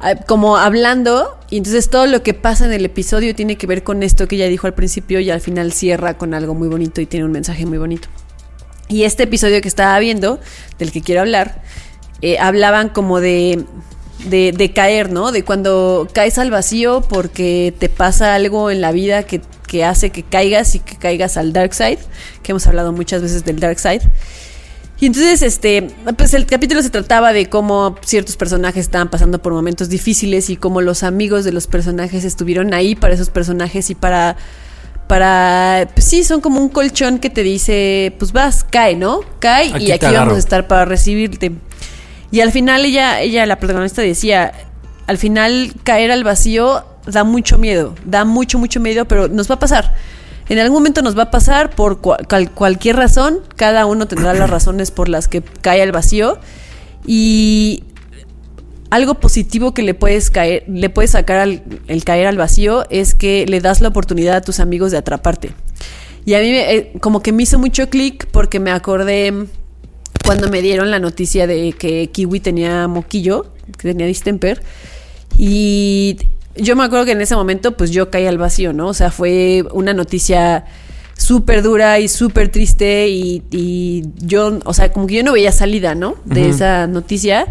ah, 0.00 0.14
como 0.26 0.58
hablando, 0.58 1.38
y 1.48 1.56
entonces 1.56 1.88
todo 1.88 2.04
lo 2.06 2.22
que 2.22 2.34
pasa 2.34 2.66
en 2.66 2.72
el 2.72 2.84
episodio 2.84 3.34
tiene 3.34 3.56
que 3.56 3.66
ver 3.66 3.82
con 3.82 4.02
esto 4.02 4.28
que 4.28 4.36
ella 4.36 4.48
dijo 4.48 4.66
al 4.66 4.74
principio 4.74 5.20
y 5.20 5.30
al 5.30 5.40
final 5.40 5.72
cierra 5.72 6.18
con 6.18 6.34
algo 6.34 6.54
muy 6.54 6.68
bonito 6.68 7.00
y 7.00 7.06
tiene 7.06 7.24
un 7.24 7.32
mensaje 7.32 7.64
muy 7.64 7.78
bonito. 7.78 8.08
Y 8.88 9.04
este 9.04 9.22
episodio 9.22 9.62
que 9.62 9.68
estaba 9.68 9.98
viendo, 10.00 10.38
del 10.78 10.92
que 10.92 11.00
quiero 11.00 11.22
hablar, 11.22 11.62
eh, 12.20 12.38
hablaban 12.38 12.90
como 12.90 13.20
de, 13.20 13.64
de, 14.26 14.52
de 14.52 14.72
caer, 14.72 15.10
¿no? 15.12 15.32
De 15.32 15.44
cuando 15.44 16.08
caes 16.12 16.38
al 16.38 16.50
vacío 16.50 17.02
porque 17.08 17.74
te 17.78 17.88
pasa 17.88 18.34
algo 18.34 18.70
en 18.70 18.80
la 18.80 18.92
vida 18.92 19.22
que, 19.22 19.40
que 19.66 19.84
hace 19.84 20.10
que 20.10 20.22
caigas 20.22 20.74
y 20.74 20.80
que 20.80 20.96
caigas 20.96 21.36
al 21.36 21.52
dark 21.52 21.74
side, 21.74 21.98
que 22.42 22.52
hemos 22.52 22.66
hablado 22.66 22.92
muchas 22.92 23.22
veces 23.22 23.44
del 23.44 23.60
dark 23.60 23.78
side. 23.78 24.02
Y 25.00 25.06
entonces, 25.06 25.40
este, 25.40 25.88
pues 26.18 26.34
el 26.34 26.44
capítulo 26.44 26.82
se 26.82 26.90
trataba 26.90 27.32
de 27.32 27.48
cómo 27.48 27.96
ciertos 28.04 28.36
personajes 28.36 28.82
estaban 28.82 29.08
pasando 29.08 29.40
por 29.40 29.54
momentos 29.54 29.88
difíciles 29.88 30.50
y 30.50 30.56
cómo 30.56 30.82
los 30.82 31.02
amigos 31.02 31.44
de 31.44 31.52
los 31.52 31.66
personajes 31.66 32.24
estuvieron 32.24 32.74
ahí 32.74 32.94
para 32.94 33.14
esos 33.14 33.30
personajes 33.30 33.88
y 33.88 33.94
para, 33.94 34.36
para, 35.08 35.88
pues 35.94 36.04
sí, 36.04 36.22
son 36.22 36.42
como 36.42 36.60
un 36.60 36.68
colchón 36.68 37.18
que 37.18 37.30
te 37.30 37.42
dice, 37.42 38.14
pues 38.18 38.32
vas, 38.32 38.62
cae, 38.62 38.94
¿no? 38.94 39.20
Cae 39.38 39.72
Aquí 39.72 39.86
y 39.86 39.92
aquí 39.92 40.04
agarro. 40.04 40.26
vamos 40.26 40.36
a 40.36 40.40
estar 40.40 40.68
para 40.68 40.84
recibirte. 40.84 41.52
Y 42.30 42.40
al 42.40 42.52
final 42.52 42.84
ella, 42.84 43.20
ella, 43.20 43.44
la 43.46 43.56
protagonista 43.58 44.02
decía, 44.02 44.52
al 45.06 45.18
final 45.18 45.72
caer 45.82 46.10
al 46.12 46.22
vacío 46.24 46.84
da 47.06 47.24
mucho 47.24 47.58
miedo, 47.58 47.94
da 48.04 48.24
mucho, 48.24 48.58
mucho 48.58 48.78
miedo, 48.80 49.06
pero 49.06 49.26
nos 49.28 49.50
va 49.50 49.56
a 49.56 49.58
pasar. 49.58 49.94
En 50.48 50.58
algún 50.58 50.78
momento 50.78 51.02
nos 51.02 51.16
va 51.16 51.24
a 51.24 51.30
pasar 51.30 51.70
por 51.70 52.00
cual- 52.00 52.26
cual- 52.28 52.50
cualquier 52.50 52.96
razón, 52.96 53.40
cada 53.56 53.86
uno 53.86 54.06
tendrá 54.06 54.34
las 54.34 54.50
razones 54.50 54.90
por 54.90 55.08
las 55.08 55.28
que 55.28 55.42
cae 55.42 55.82
al 55.82 55.92
vacío 55.92 56.38
y 57.06 57.84
algo 58.90 59.14
positivo 59.14 59.72
que 59.74 59.82
le 59.82 59.94
puedes 59.94 60.30
caer, 60.30 60.64
le 60.68 60.90
puedes 60.90 61.12
sacar 61.12 61.38
al 61.38 61.62
el 61.86 62.02
caer 62.04 62.26
al 62.26 62.36
vacío 62.36 62.84
es 62.90 63.14
que 63.14 63.46
le 63.46 63.60
das 63.60 63.80
la 63.80 63.88
oportunidad 63.88 64.36
a 64.36 64.40
tus 64.40 64.58
amigos 64.60 64.90
de 64.90 64.98
atraparte. 64.98 65.52
Y 66.24 66.34
a 66.34 66.40
mí 66.40 66.48
eh, 66.50 66.92
como 67.00 67.22
que 67.22 67.32
me 67.32 67.44
hizo 67.44 67.58
mucho 67.58 67.88
clic 67.88 68.26
porque 68.30 68.58
me 68.60 68.72
acordé 68.72 69.46
cuando 70.24 70.48
me 70.48 70.62
dieron 70.62 70.90
la 70.90 70.98
noticia 70.98 71.46
de 71.46 71.72
que 71.72 72.08
Kiwi 72.08 72.40
tenía 72.40 72.88
moquillo, 72.88 73.52
que 73.78 73.88
tenía 73.88 74.06
distemper. 74.06 74.62
Y 75.36 76.18
yo 76.56 76.76
me 76.76 76.84
acuerdo 76.84 77.06
que 77.06 77.12
en 77.12 77.20
ese 77.20 77.34
momento 77.34 77.76
pues 77.76 77.90
yo 77.90 78.10
caí 78.10 78.26
al 78.26 78.38
vacío, 78.38 78.72
¿no? 78.72 78.88
O 78.88 78.94
sea, 78.94 79.10
fue 79.10 79.64
una 79.72 79.94
noticia 79.94 80.64
súper 81.16 81.62
dura 81.62 82.00
y 82.00 82.08
súper 82.08 82.48
triste 82.48 83.08
y, 83.08 83.42
y 83.50 84.04
yo, 84.18 84.58
o 84.64 84.74
sea, 84.74 84.92
como 84.92 85.06
que 85.06 85.16
yo 85.16 85.22
no 85.22 85.32
veía 85.32 85.52
salida, 85.52 85.94
¿no? 85.94 86.16
De 86.24 86.48
esa 86.48 86.86
noticia. 86.86 87.46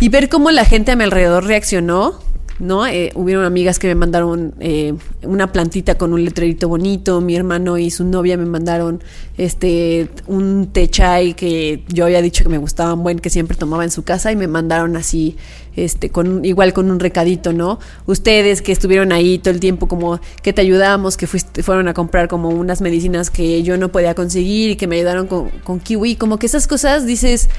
Y 0.00 0.08
ver 0.08 0.28
cómo 0.28 0.50
la 0.50 0.64
gente 0.64 0.92
a 0.92 0.96
mi 0.96 1.04
alrededor 1.04 1.44
reaccionó, 1.44 2.20
¿no? 2.58 2.86
Eh, 2.86 3.12
hubieron 3.14 3.44
amigas 3.44 3.78
que 3.78 3.86
me 3.88 3.94
mandaron 3.94 4.54
eh, 4.60 4.94
una 5.22 5.52
plantita 5.52 5.96
con 5.96 6.12
un 6.12 6.24
letrerito 6.24 6.68
bonito, 6.68 7.20
mi 7.20 7.36
hermano 7.36 7.76
y 7.78 7.90
su 7.90 8.04
novia 8.04 8.36
me 8.36 8.46
mandaron 8.46 9.02
este 9.36 10.08
un 10.26 10.70
té 10.72 10.88
chai 10.88 11.34
que 11.34 11.84
yo 11.88 12.04
había 12.04 12.22
dicho 12.22 12.42
que 12.42 12.48
me 12.48 12.58
gustaba 12.58 12.94
buen 12.94 13.18
que 13.18 13.28
siempre 13.28 13.56
tomaba 13.56 13.84
en 13.84 13.90
su 13.90 14.04
casa 14.04 14.32
y 14.32 14.36
me 14.36 14.46
mandaron 14.46 14.96
así 14.96 15.36
este 15.76 16.08
con 16.10 16.44
igual 16.44 16.72
con 16.72 16.90
un 16.90 16.98
recadito, 16.98 17.52
¿no? 17.52 17.78
Ustedes 18.06 18.62
que 18.62 18.72
estuvieron 18.72 19.12
ahí 19.12 19.38
todo 19.38 19.52
el 19.52 19.60
tiempo 19.60 19.86
como 19.88 20.20
que 20.42 20.52
te 20.54 20.62
ayudamos, 20.62 21.18
que 21.18 21.26
fuiste, 21.26 21.62
fueron 21.62 21.88
a 21.88 21.94
comprar 21.94 22.28
como 22.28 22.48
unas 22.48 22.80
medicinas 22.80 23.30
que 23.30 23.62
yo 23.62 23.76
no 23.76 23.90
podía 23.90 24.14
conseguir 24.14 24.70
y 24.70 24.76
que 24.76 24.86
me 24.86 24.96
ayudaron 24.96 25.26
con, 25.26 25.50
con 25.64 25.80
kiwi, 25.80 26.16
como 26.16 26.38
que 26.38 26.46
esas 26.46 26.66
cosas 26.66 27.06
dices, 27.06 27.50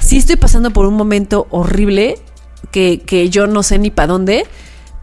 sí 0.00 0.16
estoy 0.16 0.34
pasando 0.36 0.72
por 0.72 0.86
un 0.86 0.94
momento 0.94 1.46
horrible 1.50 2.16
que, 2.70 3.00
que 3.00 3.28
yo 3.30 3.46
no 3.46 3.62
sé 3.62 3.78
ni 3.78 3.90
para 3.90 4.08
dónde, 4.08 4.44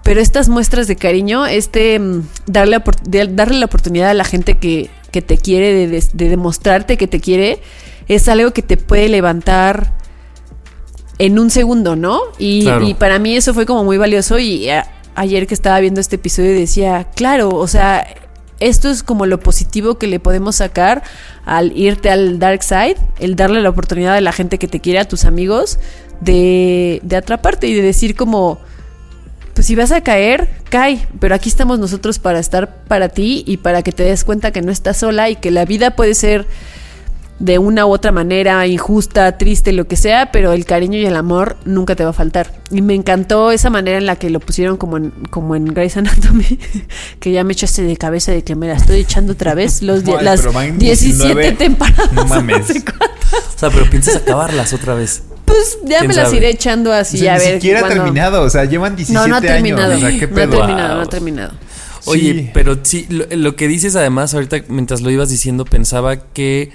pero 0.04 0.22
estas 0.22 0.48
muestras 0.50 0.88
de 0.88 0.96
cariño, 0.96 1.46
este 1.46 2.00
mm, 2.00 2.22
darle, 2.46 2.82
darle 3.30 3.60
la 3.60 3.66
oportunidad 3.66 4.10
a 4.10 4.14
la 4.14 4.24
gente 4.24 4.58
que, 4.58 4.90
que 5.12 5.22
te 5.22 5.38
quiere, 5.38 5.88
de, 5.88 6.02
demostrarte 6.14 6.98
que 6.98 7.08
te 7.08 7.20
quiere, 7.20 7.60
es 8.08 8.28
algo 8.30 8.52
que 8.52 8.62
te 8.62 8.78
puede 8.78 9.10
levantar 9.10 9.94
en 11.20 11.40
un 11.40 11.50
segundo, 11.50 11.96
¿no? 11.96 12.22
Y, 12.38 12.64
Claro. 12.64 12.88
y 12.88 12.94
para 12.94 13.20
mí 13.20 13.36
eso 13.36 13.54
fue 13.54 13.66
como 13.66 13.84
muy 13.84 13.98
valioso 13.98 14.38
y 14.40 14.70
a- 14.70 14.88
ayer 15.16 15.48
que 15.48 15.54
estaba 15.56 15.80
viendo 15.80 16.00
este 16.00 16.18
episodio 16.18 16.54
decía, 16.54 17.08
claro, 17.16 17.50
o 17.50 17.68
sea, 17.68 18.06
esto 18.60 18.90
es 18.90 19.02
como 19.04 19.26
lo 19.26 19.40
positivo 19.40 19.98
que 19.98 20.08
le 20.08 20.20
podemos 20.20 20.58
sacar 20.58 21.04
al 21.46 21.76
irte 21.78 22.10
al 22.12 22.38
dark 22.40 22.64
side, 22.64 22.98
el 23.20 23.36
darle 23.36 23.62
la 23.62 23.70
oportunidad 23.70 24.16
a 24.16 24.22
la 24.22 24.32
gente 24.32 24.58
que 24.60 24.68
te 24.68 24.80
quiere, 24.80 25.00
a 25.00 25.06
tus 25.08 25.26
amigos, 25.26 25.80
de, 26.22 27.00
de 27.04 27.16
atraparte 27.16 27.68
y 27.68 27.74
de 27.74 27.82
decir 27.82 28.16
como, 28.16 28.60
pues 29.54 29.68
si 29.68 29.76
vas 29.76 29.92
a 29.92 30.02
caer, 30.02 30.50
cae, 30.70 31.08
pero 31.20 31.36
aquí 31.36 31.50
estamos 31.50 31.80
nosotros 31.80 32.20
para 32.20 32.40
estar 32.40 32.84
para 32.88 33.10
ti 33.10 33.44
y 33.48 33.58
para 33.58 33.82
que 33.84 33.92
te 33.92 34.04
des 34.04 34.24
cuenta 34.24 34.52
que 34.52 34.62
no 34.62 34.72
estás 34.72 34.98
sola 34.98 35.30
y 35.30 35.36
que 35.36 35.52
la 35.52 35.66
vida 35.66 35.96
puede 35.96 36.14
ser 36.14 36.48
de 37.40 37.60
una 37.60 37.86
u 37.86 37.92
otra 37.92 38.12
manera, 38.12 38.66
injusta, 38.66 39.38
triste, 39.38 39.72
lo 39.72 39.88
que 39.88 39.96
sea, 39.96 40.32
pero 40.32 40.54
el 40.54 40.66
cariño 40.66 40.98
y 40.98 41.06
el 41.06 41.16
amor 41.16 41.56
nunca 41.66 41.96
te 41.96 42.04
va 42.04 42.10
a 42.10 42.14
faltar. 42.14 42.52
Y 42.72 42.82
me 42.82 42.96
encantó 42.96 43.52
esa 43.52 43.70
manera 43.70 44.00
en 44.00 44.08
la 44.08 44.16
que 44.16 44.32
lo 44.32 44.40
pusieron 44.40 44.78
como 44.78 44.98
en, 44.98 45.12
como 45.30 45.56
en 45.56 45.66
Grey's 45.66 45.98
Anatomy, 45.98 46.60
que 47.20 47.32
ya 47.32 47.44
me 47.44 47.54
echaste 47.54 47.84
de 47.84 47.96
cabeza 47.96 48.32
de 48.32 48.44
que 48.44 48.56
me 48.56 48.68
la 48.68 48.74
estoy 48.74 49.02
echando 49.02 49.34
otra 49.34 49.54
vez, 49.54 49.84
los 49.84 50.04
Ay, 50.08 50.16
las 50.24 50.42
pero 50.42 50.54
van 50.54 50.80
17 50.80 51.16
19. 51.26 51.52
temporadas. 51.54 52.12
No 52.14 52.26
mames. 52.28 52.66
sé. 52.66 52.84
O 53.56 53.60
sea, 53.60 53.70
pero 53.70 53.88
piensas 53.88 54.16
acabarlas 54.16 54.74
otra 54.74 54.96
vez. 54.96 55.22
Pues 55.48 55.80
ya 55.86 56.00
¿Quién 56.00 56.10
me 56.10 56.14
las 56.14 56.26
sabe? 56.26 56.38
iré 56.38 56.50
echando 56.50 56.92
así, 56.94 57.18
O 57.18 57.20
sea, 57.22 57.36
a 57.36 57.38
ni 57.40 57.44
ver. 57.46 57.54
siquiera 57.56 57.80
ha 57.86 57.90
terminado. 57.90 58.42
O 58.44 58.50
sea, 58.50 58.66
llevan 58.66 58.96
17 58.96 59.14
No, 59.20 59.28
no 59.28 59.38
ha 59.38 59.42
terminado. 59.42 59.94
años. 59.94 60.04
O 60.04 60.10
sea, 60.10 60.20
qué 60.20 60.28
no 60.28 60.42
ha 60.42 60.48
terminado, 60.50 60.96
no 60.96 61.02
ha 61.02 61.06
terminado. 61.08 61.54
Oye, 62.06 62.34
Sí. 62.34 62.50
pero 62.54 62.78
sí, 62.84 63.06
lo, 63.10 63.26
lo 63.36 63.56
que 63.56 63.68
dices 63.68 63.96
además, 63.96 64.34
ahorita 64.34 64.58
mientras 64.68 65.02
lo 65.02 65.10
ibas 65.10 65.30
diciendo, 65.30 65.66
pensaba 65.66 66.18
que 66.18 66.72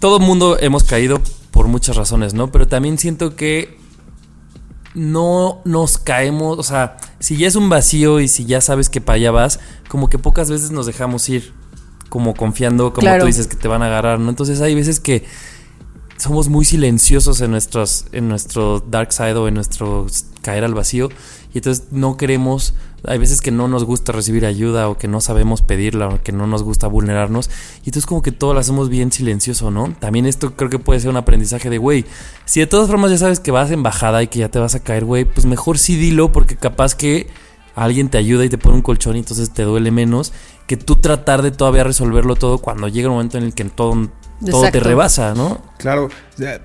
todo 0.00 0.18
mundo 0.20 0.58
hemos 0.60 0.84
caído 0.84 1.20
por 1.50 1.66
muchas 1.68 1.96
razones, 1.96 2.34
¿no? 2.34 2.52
Pero 2.52 2.68
también 2.68 2.98
siento 2.98 3.34
que 3.36 3.76
no 4.94 5.60
nos 5.64 5.98
caemos, 5.98 6.58
o 6.58 6.62
sea, 6.62 6.96
si 7.18 7.36
ya 7.36 7.48
es 7.48 7.56
un 7.56 7.68
vacío 7.68 8.20
y 8.20 8.28
si 8.28 8.44
ya 8.46 8.60
sabes 8.60 8.88
que 8.88 9.00
para 9.00 9.16
allá 9.16 9.30
vas, 9.30 9.60
como 9.88 10.08
que 10.08 10.18
pocas 10.18 10.50
veces 10.50 10.70
nos 10.70 10.86
dejamos 10.86 11.28
ir, 11.28 11.52
como 12.08 12.34
confiando, 12.34 12.92
como 12.92 13.00
Claro. 13.02 13.20
tú 13.22 13.26
dices, 13.26 13.46
que 13.46 13.56
te 13.56 13.68
van 13.68 13.82
a 13.82 13.86
agarrar, 13.86 14.18
¿no? 14.20 14.30
Entonces 14.30 14.60
hay 14.60 14.74
veces 14.74 15.00
que 15.00 15.24
somos 16.18 16.48
muy 16.48 16.64
silenciosos 16.64 17.40
en 17.40 17.50
nuestros 17.50 18.06
en 18.12 18.28
nuestro 18.28 18.80
dark 18.80 19.12
side 19.12 19.34
o 19.34 19.48
en 19.48 19.54
nuestro 19.54 20.06
caer 20.42 20.64
al 20.64 20.74
vacío 20.74 21.08
y 21.52 21.58
entonces 21.58 21.88
no 21.90 22.16
queremos 22.16 22.74
hay 23.04 23.18
veces 23.18 23.40
que 23.40 23.50
no 23.50 23.68
nos 23.68 23.84
gusta 23.84 24.12
recibir 24.12 24.46
ayuda 24.46 24.88
o 24.88 24.96
que 24.96 25.08
no 25.08 25.20
sabemos 25.20 25.62
pedirla 25.62 26.08
o 26.08 26.22
que 26.22 26.32
no 26.32 26.46
nos 26.46 26.62
gusta 26.62 26.86
vulnerarnos 26.86 27.48
y 27.84 27.90
entonces 27.90 28.06
como 28.06 28.22
que 28.22 28.32
todo 28.32 28.54
lo 28.54 28.60
hacemos 28.60 28.88
bien 28.88 29.12
silencioso, 29.12 29.70
¿no? 29.70 29.94
También 29.98 30.26
esto 30.26 30.56
creo 30.56 30.70
que 30.70 30.78
puede 30.78 31.00
ser 31.00 31.10
un 31.10 31.16
aprendizaje 31.16 31.70
de 31.70 31.78
güey, 31.78 32.04
si 32.44 32.60
de 32.60 32.66
todas 32.66 32.88
formas 32.88 33.10
ya 33.10 33.18
sabes 33.18 33.40
que 33.40 33.50
vas 33.50 33.70
en 33.70 33.82
bajada 33.82 34.22
y 34.22 34.26
que 34.26 34.40
ya 34.40 34.48
te 34.48 34.58
vas 34.58 34.74
a 34.74 34.80
caer, 34.80 35.04
güey, 35.04 35.24
pues 35.24 35.46
mejor 35.46 35.78
sí 35.78 35.96
dilo 35.96 36.32
porque 36.32 36.56
capaz 36.56 36.94
que 36.94 37.28
alguien 37.74 38.08
te 38.08 38.18
ayuda 38.18 38.44
y 38.44 38.48
te 38.48 38.58
pone 38.58 38.76
un 38.76 38.82
colchón 38.82 39.16
y 39.16 39.20
entonces 39.20 39.50
te 39.50 39.62
duele 39.62 39.90
menos 39.90 40.32
que 40.66 40.76
tú 40.76 40.96
tratar 40.96 41.42
de 41.42 41.52
todavía 41.52 41.84
resolverlo 41.84 42.34
todo 42.34 42.58
cuando 42.58 42.88
llega 42.88 43.08
un 43.08 43.14
momento 43.14 43.38
en 43.38 43.44
el 43.44 43.54
que 43.54 43.64
todo, 43.66 44.08
todo 44.40 44.60
te 44.62 44.68
Exacto. 44.68 44.88
rebasa, 44.88 45.34
¿no? 45.34 45.62
Claro, 45.78 46.08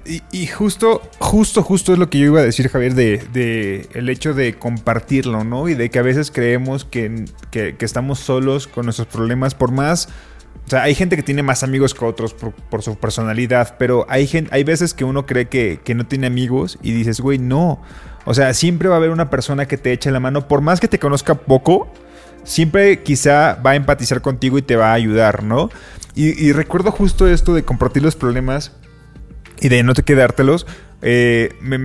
y, 0.05 0.21
y 0.31 0.47
justo, 0.47 1.01
justo, 1.19 1.63
justo 1.63 1.93
es 1.93 1.99
lo 1.99 2.09
que 2.09 2.19
yo 2.19 2.25
iba 2.25 2.39
a 2.41 2.43
decir, 2.43 2.67
Javier, 2.69 2.95
de, 2.95 3.17
de 3.31 3.87
el 3.93 4.09
hecho 4.09 4.33
de 4.33 4.55
compartirlo, 4.57 5.43
¿no? 5.43 5.69
Y 5.69 5.75
de 5.75 5.89
que 5.89 5.99
a 5.99 6.01
veces 6.01 6.31
creemos 6.31 6.83
que, 6.85 7.25
que- 7.49 7.75
que 7.77 7.85
estamos 7.85 8.19
solos 8.19 8.67
con 8.67 8.85
nuestros 8.85 9.07
problemas, 9.07 9.55
por 9.55 9.71
más... 9.71 10.09
O 10.67 10.69
sea, 10.71 10.83
hay 10.83 10.95
gente 10.95 11.15
que 11.17 11.23
tiene 11.23 11.43
más 11.43 11.63
amigos 11.63 11.93
que 11.93 12.05
otros 12.05 12.33
por, 12.33 12.53
por 12.53 12.81
su 12.81 12.95
personalidad, 12.95 13.75
pero 13.77 14.05
hay, 14.07 14.27
gen- 14.27 14.47
hay 14.51 14.63
veces 14.63 14.93
que 14.93 15.03
uno 15.03 15.25
cree 15.25 15.47
que, 15.49 15.81
que 15.83 15.95
no 15.95 16.05
tiene 16.05 16.27
amigos 16.27 16.77
y 16.81 16.91
dices, 16.93 17.19
güey, 17.19 17.39
no. 17.39 17.81
O 18.25 18.33
sea, 18.33 18.53
siempre 18.53 18.87
va 18.87 18.95
a 18.95 18.97
haber 18.97 19.09
una 19.09 19.29
persona 19.29 19.65
que 19.67 19.77
te 19.77 19.91
eche 19.91 20.11
la 20.11 20.19
mano, 20.19 20.47
por 20.47 20.61
más 20.61 20.79
que 20.79 20.87
te 20.87 20.99
conozca 20.99 21.35
poco, 21.35 21.91
siempre 22.43 23.03
quizá 23.03 23.55
va 23.55 23.71
a 23.71 23.75
empatizar 23.75 24.21
contigo 24.21 24.57
y 24.57 24.61
te 24.61 24.75
va 24.75 24.91
a 24.91 24.93
ayudar, 24.93 25.43
¿no? 25.43 25.69
Y, 26.13 26.51
recuerdo 26.51 26.91
justo 26.91 27.25
esto 27.27 27.53
de 27.53 27.63
compartir 27.63 28.03
los 28.03 28.17
problemas 28.17 28.73
y 29.61 29.69
de 29.69 29.81
no 29.83 29.93
te 29.93 30.03
quedártelos. 30.03 30.67
eh, 31.01 31.53
me, 31.61 31.77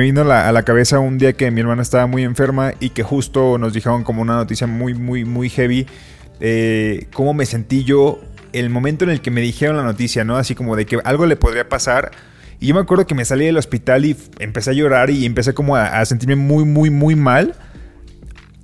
vino 0.00 0.22
a 0.22 0.52
la, 0.52 0.62
cabeza 0.64 0.98
un 0.98 1.16
día 1.16 1.34
que 1.34 1.50
mi 1.52 1.60
hermana 1.60 1.82
estaba 1.82 2.06
muy 2.06 2.24
enferma 2.24 2.72
y 2.80 2.90
que 2.90 3.04
justo 3.04 3.56
nos 3.56 3.72
dijeron 3.72 4.02
como 4.02 4.20
una 4.20 4.34
noticia 4.34 4.66
muy, 4.66 4.94
muy, 4.94 5.24
muy 5.24 5.48
heavy. 5.48 5.86
eh, 6.40 7.06
cómo 7.12 7.34
me 7.34 7.46
sentí 7.46 7.84
yo 7.84 8.20
el 8.52 8.70
momento 8.70 9.04
en 9.04 9.10
el 9.10 9.20
que 9.20 9.30
me 9.30 9.40
dijeron 9.40 9.76
la 9.76 9.82
noticia, 9.84 10.24
¿no? 10.24 10.36
Así 10.36 10.54
como 10.54 10.74
de 10.74 10.86
que 10.86 10.98
algo 11.04 11.26
le 11.26 11.36
podría 11.36 11.68
pasar. 11.68 12.10
Y 12.60 12.68
yo 12.68 12.74
me 12.74 12.80
acuerdo 12.80 13.06
que 13.06 13.14
me 13.14 13.24
salí 13.24 13.46
del 13.46 13.56
hospital 13.56 14.04
y 14.04 14.16
empecé 14.40 14.70
a 14.70 14.72
llorar 14.72 15.10
y 15.10 15.24
empecé 15.24 15.54
como 15.54 15.76
a, 15.76 16.00
a 16.00 16.04
sentirme 16.04 16.34
muy, 16.34 16.64
muy, 16.64 16.90
muy 16.90 17.14
mal. 17.14 17.54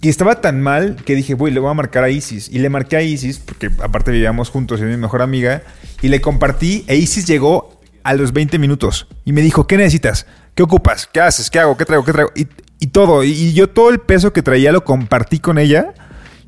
Y 0.05 0.11
estaba 0.11 0.43
tan 0.43 0.61
mal 0.61 0.97
que 1.05 1.15
dije, 1.15 1.33
güey, 1.33 1.51
le 1.53 1.61
voy 1.61 1.71
a 1.71 1.75
marcar 1.75 2.05
a 2.05 2.11
Isis. 2.11 2.51
Y 2.51 2.59
le 2.59 2.69
marqué 2.69 2.97
a 2.97 3.01
Isis, 3.03 3.39
porque 3.39 3.71
aparte 3.83 4.11
vivíamos 4.11 4.51
juntos, 4.51 4.79
es 4.83 4.87
mi 4.87 4.99
mejor 4.99 5.23
amiga. 5.23 5.63
Y 6.03 6.09
le 6.09 6.21
compartí, 6.21 6.85
e 6.89 6.97
Isis 6.97 7.27
llegó 7.27 7.81
a 8.03 8.13
los 8.13 8.35
20 8.35 8.59
minutos. 8.59 9.07
Y 9.25 9.33
me 9.33 9.41
dijo, 9.41 9.67
¿qué 9.67 9.79
necesitas? 9.79 10.27
¿Qué 10.55 10.63
ocupas? 10.63 11.09
¿Qué 11.11 11.21
haces? 11.23 11.49
¿Qué 11.49 11.59
hago? 11.59 11.79
¿Qué 11.79 11.87
traigo? 11.87 12.05
¿Qué 12.05 12.13
traigo? 12.13 12.31
Y, 12.37 12.47
y 12.81 12.89
todo. 12.89 13.25
Y, 13.25 13.31
y 13.33 13.53
yo 13.55 13.71
todo 13.71 13.89
el 13.89 13.99
peso 13.99 14.35
que 14.35 14.43
traía 14.43 14.73
lo 14.73 14.85
compartí 14.85 15.39
con 15.39 15.57
ella. 15.57 15.95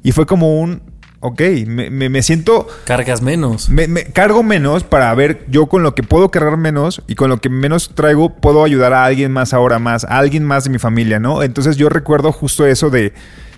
Y 0.03 0.13
fue 0.13 0.27
como 0.27 0.61
un, 0.61 0.83
ok, 1.21 1.41
me, 1.67 1.89
me- 1.89 2.11
me 2.11 2.23
siento... 2.23 2.69
Cargas 2.85 3.23
menos. 3.23 3.71
Me, 3.71 3.89
me 3.89 4.05
cargo 4.05 4.43
menos 4.43 4.85
para 4.85 5.13
ver 5.15 5.47
yo 5.49 5.65
con 5.67 5.83
lo 5.83 5.95
que 5.95 6.03
puedo 6.03 6.31
cargar 6.31 6.59
menos 6.59 7.01
y 7.09 7.15
con 7.15 7.31
lo 7.31 7.41
que 7.41 7.49
menos 7.49 7.95
traigo 7.95 8.37
puedo 8.37 8.63
ayudar 8.65 8.93
a 8.93 9.07
alguien 9.07 9.33
más 9.33 9.55
ahora 9.55 9.79
más, 9.79 10.05
a 10.05 10.19
alguien 10.19 10.45
más 10.45 10.65
de 10.65 10.71
mi 10.71 10.79
familia, 10.79 11.19
¿no? 11.21 11.43
Entonces 11.43 11.79
yo 11.79 11.89
recuerdo 11.89 12.31
justo 12.33 12.67
eso 12.67 12.91
de, 12.91 13.15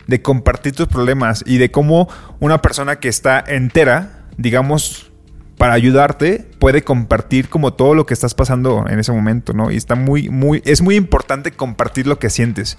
de 0.09 0.21
compartir 0.23 0.75
tus 0.75 0.89
problemas 0.89 1.45
y 1.47 1.59
de 1.59 1.71
cómo 1.71 2.09
una 2.41 2.61
persona 2.61 2.99
que 2.99 3.09
está 3.09 3.45
entera, 3.47 4.25
digamos, 4.37 5.13
para 5.59 5.75
ayudarte, 5.75 6.47
puede 6.59 6.83
compartir 6.83 7.49
como 7.49 7.75
todo 7.75 7.95
lo 7.95 8.07
que 8.07 8.15
estás 8.15 8.35
pasando 8.35 8.87
en 8.89 8.99
ese 8.99 9.13
momento, 9.13 9.53
¿no? 9.53 9.71
Y 9.71 9.77
está 9.77 9.95
muy, 9.95 10.31
muy, 10.31 10.63
es 10.65 10.83
muy 10.83 10.97
importante 10.97 11.53
compartir 11.53 12.07
lo 12.07 12.19
que 12.19 12.31
sientes. 12.31 12.79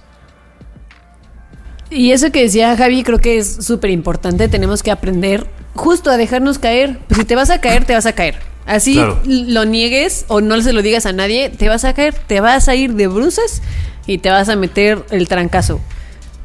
Y 1.92 2.12
eso 2.12 2.32
que 2.32 2.42
decía 2.42 2.76
Javi 2.78 3.04
creo 3.04 3.20
que 3.20 3.38
es 3.38 3.66
súper 3.66 3.92
importante. 3.92 4.48
Tenemos 4.48 4.82
que 4.82 4.92
aprender 4.92 5.48
justo 5.76 6.10
a 6.10 6.18
dejarnos 6.18 6.58
caer. 6.60 7.00
Pues 7.08 7.20
si 7.20 7.26
te 7.26 7.36
vas 7.36 7.50
a 7.50 7.62
caer, 7.62 7.86
te 7.86 7.94
vas 7.94 8.06
a 8.06 8.14
caer. 8.14 8.36
Así 8.66 8.94
Claro. 8.94 9.22
lo 9.26 9.66
niegues 9.66 10.26
o 10.28 10.42
no 10.42 10.62
se 10.62 10.74
lo 10.74 10.82
digas 10.82 11.06
a 11.08 11.14
nadie, 11.14 11.50
te 11.50 11.68
vas 11.70 11.86
a 11.86 11.94
caer, 11.94 12.14
te 12.14 12.40
vas 12.40 12.70
a 12.70 12.76
ir 12.76 12.94
de 12.94 13.08
bruces 13.08 13.64
y 14.06 14.20
te 14.20 14.30
vas 14.30 14.50
a 14.50 14.56
meter 14.56 15.04
el 15.10 15.28
trancazo. 15.28 15.82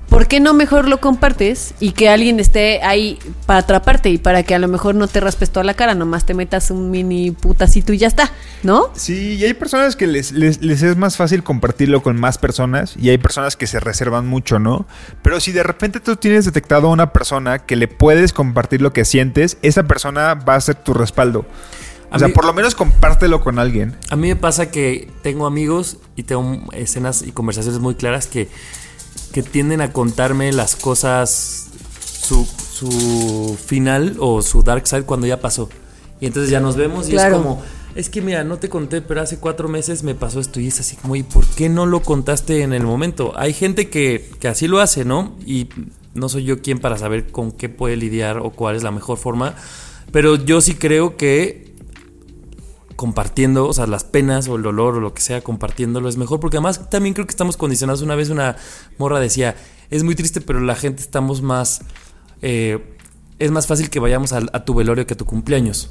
¿Por 0.08 0.28
qué 0.28 0.38
no 0.38 0.54
mejor 0.54 0.86
lo 0.86 1.00
compartes 1.00 1.74
y 1.80 1.90
que 1.92 2.08
alguien 2.08 2.38
esté 2.38 2.82
ahí 2.82 3.18
para 3.46 3.60
atraparte 3.60 4.10
y 4.10 4.18
para 4.18 4.44
que 4.44 4.54
a 4.54 4.58
lo 4.60 4.68
mejor 4.68 4.94
no 4.94 5.08
te 5.08 5.18
raspes 5.18 5.50
toda 5.50 5.64
la 5.64 5.74
cara, 5.74 5.94
nomás 5.96 6.24
te 6.24 6.34
metas 6.34 6.70
un 6.70 6.90
mini 6.90 7.32
putacito 7.32 7.92
y 7.92 7.98
ya 7.98 8.06
está, 8.06 8.30
¿no? 8.62 8.90
Sí, 8.94 9.34
y 9.34 9.44
hay 9.44 9.54
personas 9.54 9.96
que 9.96 10.06
les, 10.06 10.30
les- 10.30 10.62
les 10.62 10.82
es 10.82 10.96
más 10.96 11.16
fácil 11.16 11.42
compartirlo 11.42 12.02
con 12.02 12.20
más 12.20 12.38
personas 12.38 12.94
y 12.96 13.08
hay 13.10 13.18
personas 13.18 13.56
que 13.56 13.66
se 13.66 13.80
reservan 13.80 14.26
mucho, 14.28 14.60
¿no? 14.60 14.86
Pero 15.22 15.40
si 15.40 15.50
de 15.50 15.64
repente 15.64 15.98
tú 15.98 16.14
tienes 16.14 16.44
detectado 16.44 16.86
a 16.88 16.90
una 16.90 17.12
persona 17.12 17.58
que 17.60 17.74
le 17.74 17.88
puedes 17.88 18.32
compartir 18.32 18.82
lo 18.82 18.92
que 18.92 19.04
sientes, 19.04 19.56
esa 19.62 19.82
persona 19.82 20.34
va 20.34 20.54
a 20.54 20.60
ser 20.60 20.76
tu 20.76 20.94
respaldo. 20.94 21.44
A 22.12 22.16
O 22.16 22.18
sea, 22.20 22.28
mí- 22.28 22.34
por 22.34 22.44
lo 22.44 22.52
menos 22.52 22.76
compártelo 22.76 23.40
con 23.40 23.58
alguien. 23.58 23.96
A 24.10 24.16
mí 24.16 24.28
me 24.28 24.36
pasa 24.36 24.70
que 24.70 25.10
tengo 25.22 25.46
amigos 25.46 25.96
y 26.14 26.22
tengo 26.22 26.62
escenas 26.72 27.22
y 27.22 27.32
conversaciones 27.32 27.80
muy 27.80 27.96
claras 27.96 28.28
que, 28.28 28.48
que 29.34 29.42
tienden 29.42 29.80
a 29.80 29.92
contarme 29.92 30.52
las 30.52 30.76
cosas, 30.76 31.66
su, 32.00 32.46
su 32.46 33.58
final 33.66 34.14
o 34.20 34.42
su 34.42 34.62
dark 34.62 34.86
side 34.86 35.02
cuando 35.02 35.26
ya 35.26 35.40
pasó. 35.40 35.68
Y 36.20 36.26
entonces 36.26 36.52
ya 36.52 36.60
nos 36.60 36.76
vemos 36.76 37.08
y 37.08 37.10
Claro. 37.10 37.34
es 37.38 37.42
como, 37.42 37.62
es 37.96 38.10
que 38.10 38.22
mira, 38.22 38.44
no 38.44 38.58
te 38.58 38.68
conté, 38.68 39.02
pero 39.02 39.20
hace 39.22 39.38
cuatro 39.38 39.68
meses 39.68 40.04
me 40.04 40.14
pasó 40.14 40.38
esto 40.38 40.60
y 40.60 40.68
es 40.68 40.78
así 40.78 40.94
como, 40.94 41.16
¿y 41.16 41.24
por 41.24 41.44
qué 41.46 41.68
no 41.68 41.84
lo 41.84 42.00
contaste 42.00 42.62
en 42.62 42.72
el 42.72 42.84
momento? 42.84 43.32
Hay 43.34 43.52
gente 43.52 43.90
que, 43.90 44.30
que 44.38 44.46
así 44.46 44.68
lo 44.68 44.78
hace, 44.78 45.04
¿no? 45.04 45.34
Y 45.44 45.68
no 46.14 46.28
soy 46.28 46.44
yo 46.44 46.62
quien 46.62 46.78
para 46.78 46.96
saber 46.96 47.32
con 47.32 47.50
qué 47.50 47.68
puede 47.68 47.96
lidiar 47.96 48.38
o 48.38 48.50
cuál 48.50 48.76
es 48.76 48.84
la 48.84 48.92
mejor 48.92 49.18
forma, 49.18 49.56
pero 50.12 50.36
yo 50.36 50.60
sí 50.60 50.76
creo 50.76 51.16
que 51.16 51.73
compartiendo, 52.96 53.66
o 53.66 53.72
sea, 53.72 53.86
las 53.86 54.04
penas 54.04 54.48
o 54.48 54.56
el 54.56 54.62
dolor 54.62 54.96
o 54.96 55.00
lo 55.00 55.14
que 55.14 55.22
sea, 55.22 55.42
compartiéndolo 55.42 56.08
es 56.08 56.16
mejor, 56.16 56.40
porque 56.40 56.56
además 56.58 56.90
también 56.90 57.14
creo 57.14 57.26
que 57.26 57.30
estamos 57.32 57.56
condicionados. 57.56 58.02
Una 58.02 58.14
vez 58.14 58.30
una 58.30 58.56
morra 58.98 59.20
decía, 59.20 59.56
es 59.90 60.02
muy 60.04 60.14
triste, 60.14 60.40
pero 60.40 60.60
la 60.60 60.74
gente 60.76 61.02
estamos 61.02 61.42
más, 61.42 61.82
eh, 62.42 62.96
es 63.38 63.50
más 63.50 63.66
fácil 63.66 63.90
que 63.90 64.00
vayamos 64.00 64.32
a, 64.32 64.40
tu 64.64 64.74
velorio 64.74 65.06
que 65.06 65.14
a 65.14 65.16
tu 65.16 65.24
cumpleaños. 65.24 65.90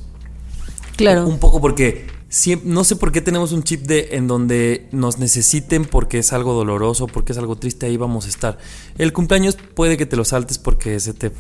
Claro. 0.95 1.27
Un 1.27 1.39
poco 1.39 1.59
porque 1.59 2.07
siem- 2.29 2.63
no 2.63 2.83
sé 2.83 2.95
por 2.95 3.11
qué 3.11 3.21
tenemos 3.21 3.51
un 3.51 3.63
chip 3.63 3.85
de 3.85 4.09
en 4.11 4.27
donde 4.27 4.87
nos 4.91 5.17
necesiten 5.17 5.85
porque 5.85 6.19
es 6.19 6.33
algo 6.33 6.53
doloroso, 6.53 7.07
porque 7.07 7.31
es 7.31 7.37
algo 7.37 7.55
triste, 7.55 7.87
ahí 7.87 7.97
vamos 7.97 8.25
a 8.25 8.29
estar. 8.29 8.57
El 8.97 9.11
cumpleaños 9.11 9.57
puede 9.75 9.97
que 9.97 10.05
te 10.05 10.15
lo 10.15 10.23
saltes 10.23 10.59
porque 10.59 10.99
se 10.99 11.13
te, 11.13 11.31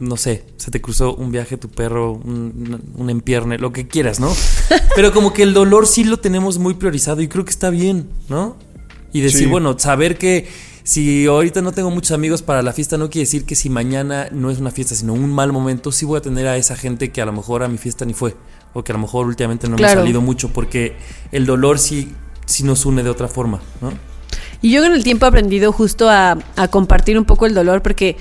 no 0.00 0.16
sé, 0.16 0.44
se 0.56 0.70
te 0.70 0.80
cruzó 0.80 1.14
un 1.14 1.30
viaje 1.30 1.56
tu 1.56 1.68
perro, 1.68 2.12
un, 2.12 2.80
un 2.96 3.10
empierne, 3.10 3.58
lo 3.58 3.72
que 3.72 3.86
quieras, 3.86 4.18
¿no? 4.18 4.32
Pero 4.96 5.12
como 5.12 5.32
que 5.32 5.42
el 5.44 5.54
dolor 5.54 5.86
sí 5.86 6.04
lo 6.04 6.16
tenemos 6.16 6.58
muy 6.58 6.74
priorizado 6.74 7.20
y 7.20 7.28
creo 7.28 7.44
que 7.44 7.50
está 7.50 7.70
bien, 7.70 8.08
¿no? 8.28 8.56
Y 9.12 9.20
decir, 9.20 9.40
Sí. 9.40 9.46
bueno, 9.46 9.78
saber 9.78 10.16
que 10.18 10.48
si 10.82 11.26
ahorita 11.26 11.60
no 11.62 11.72
tengo 11.72 11.90
muchos 11.90 12.12
amigos 12.12 12.42
para 12.42 12.62
la 12.62 12.72
fiesta, 12.72 12.96
no 12.96 13.10
quiere 13.10 13.24
decir 13.26 13.44
que 13.44 13.54
si 13.54 13.68
mañana 13.70 14.28
no 14.32 14.50
es 14.50 14.58
una 14.58 14.70
fiesta, 14.70 14.94
sino 14.94 15.12
un 15.12 15.30
mal 15.32 15.52
momento, 15.52 15.92
sí 15.92 16.04
voy 16.06 16.18
a 16.18 16.22
tener 16.22 16.46
a 16.46 16.56
esa 16.56 16.74
gente 16.76 17.12
que 17.12 17.20
a 17.20 17.26
lo 17.26 17.32
mejor 17.32 17.62
a 17.62 17.68
mi 17.68 17.76
fiesta 17.78 18.04
ni 18.04 18.14
fue. 18.14 18.34
O 18.72 18.82
que 18.82 18.92
a 18.92 18.94
lo 18.94 19.00
mejor 19.00 19.26
últimamente 19.26 19.68
no 19.68 19.76
me 19.76 19.84
ha 19.84 19.94
salido 19.94 20.20
mucho. 20.20 20.48
Porque 20.48 20.96
el 21.32 21.44
dolor 21.44 21.78
sí, 21.78 22.12
sí 22.46 22.62
nos 22.64 22.86
une 22.86 23.02
de 23.02 23.10
otra 23.10 23.28
forma, 23.28 23.60
¿no? 23.80 23.92
Y 24.62 24.72
yo 24.72 24.80
con 24.82 24.92
el 24.92 25.02
tiempo 25.04 25.26
he 25.26 25.28
aprendido 25.28 25.72
justo 25.72 26.08
a, 26.08 26.38
a 26.56 26.68
compartir 26.68 27.18
un 27.18 27.24
poco 27.24 27.46
el 27.46 27.54
dolor 27.54 27.82
porque 27.82 28.16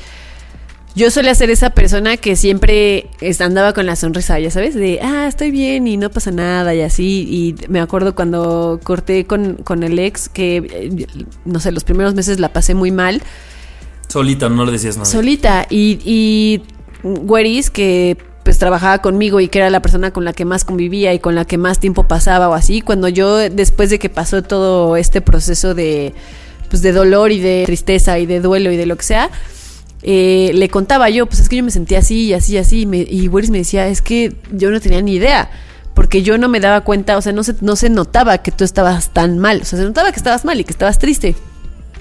yo 1.00 1.10
solía 1.12 1.34
ser 1.34 1.50
esa 1.50 1.70
persona 1.70 2.18
que 2.18 2.36
siempre 2.36 3.08
andaba 3.40 3.72
con 3.72 3.86
la 3.86 3.96
sonrisa, 3.96 4.38
ya 4.38 4.52
sabes, 4.52 4.76
de, 4.76 5.00
ah, 5.02 5.28
estoy 5.30 5.50
bien 5.50 5.88
y 5.88 5.96
no 5.96 6.10
pasa 6.10 6.32
nada 6.32 6.76
y 6.76 6.82
así. 6.82 7.26
Y 7.30 7.56
me 7.70 7.80
acuerdo 7.80 8.16
cuando 8.16 8.82
corté 8.84 9.26
con, 9.26 9.56
con 9.56 9.84
el 9.84 9.98
ex 9.98 10.28
que, 10.28 10.58
eh, 10.58 11.08
no 11.46 11.62
sé, 11.62 11.72
los 11.72 11.86
primeros 11.86 12.16
meses 12.16 12.42
la 12.42 12.52
pasé 12.52 12.74
muy 12.74 12.92
mal. 12.92 13.22
Solita, 14.10 14.50
no 14.50 14.66
le 14.66 14.74
decías 14.74 14.98
nada. 14.98 15.06
Solita. 15.06 15.68
Y, 15.70 16.00
y 16.04 16.64
Güeris, 17.04 17.70
que 17.70 18.18
pues 18.44 18.58
trabajaba 18.58 18.98
conmigo 18.98 19.40
y 19.40 19.48
que 19.48 19.60
era 19.60 19.70
la 19.70 19.82
persona 19.82 20.12
con 20.12 20.26
la 20.26 20.34
que 20.34 20.44
más 20.44 20.66
convivía 20.66 21.14
y 21.14 21.20
con 21.20 21.34
la 21.34 21.46
que 21.46 21.58
más 21.58 21.80
tiempo 21.80 22.08
pasaba 22.08 22.50
o 22.50 22.54
así, 22.54 22.82
cuando 22.82 23.08
yo, 23.08 23.38
después 23.38 23.90
de 23.90 24.00
que 24.00 24.10
pasó 24.10 24.42
todo 24.42 24.98
este 24.98 25.22
proceso 25.22 25.76
de, 25.76 26.14
pues, 26.70 26.82
de 26.82 26.92
dolor 26.92 27.32
y 27.32 27.40
de 27.40 27.64
tristeza 27.66 28.20
y 28.20 28.26
de 28.26 28.42
duelo 28.42 28.72
y 28.72 28.76
de 28.76 28.86
lo 28.86 28.98
que 28.98 29.04
sea, 29.04 29.30
eh, 30.02 30.52
le 30.54 30.70
contaba 30.70 31.10
yo, 31.10 31.26
pues 31.26 31.40
es 31.40 31.50
que 31.50 31.58
yo 31.58 31.64
me 31.64 31.72
sentía 31.72 32.00
así 32.00 32.26
y 32.28 32.34
así 32.34 32.54
y 32.54 32.58
así, 32.58 32.82
y, 32.82 32.86
me, 32.86 32.98
y 33.00 33.30
me 33.30 33.58
decía, 33.58 33.88
es 33.88 34.02
que 34.02 34.36
yo 34.52 34.72
no 34.72 34.80
tenía 34.80 35.02
ni 35.02 35.14
idea. 35.16 35.50
Porque 35.94 36.22
yo 36.24 36.38
no 36.38 36.48
me 36.48 36.62
daba 36.62 36.82
cuenta, 36.82 37.18
o 37.18 37.22
sea, 37.22 37.34
no 37.34 37.44
se, 37.44 37.56
no 37.60 37.76
se 37.76 37.90
notaba 37.90 38.38
que 38.38 38.52
tú 38.52 38.64
estabas 38.64 39.10
tan 39.14 39.38
mal. 39.38 39.62
O 39.62 39.66
sea, 39.66 39.78
se 39.78 39.84
notaba 39.86 40.12
que 40.14 40.18
estabas 40.18 40.46
mal 40.46 40.58
y 40.60 40.64
que 40.64 40.72
estabas 40.72 40.98
triste. 40.98 41.36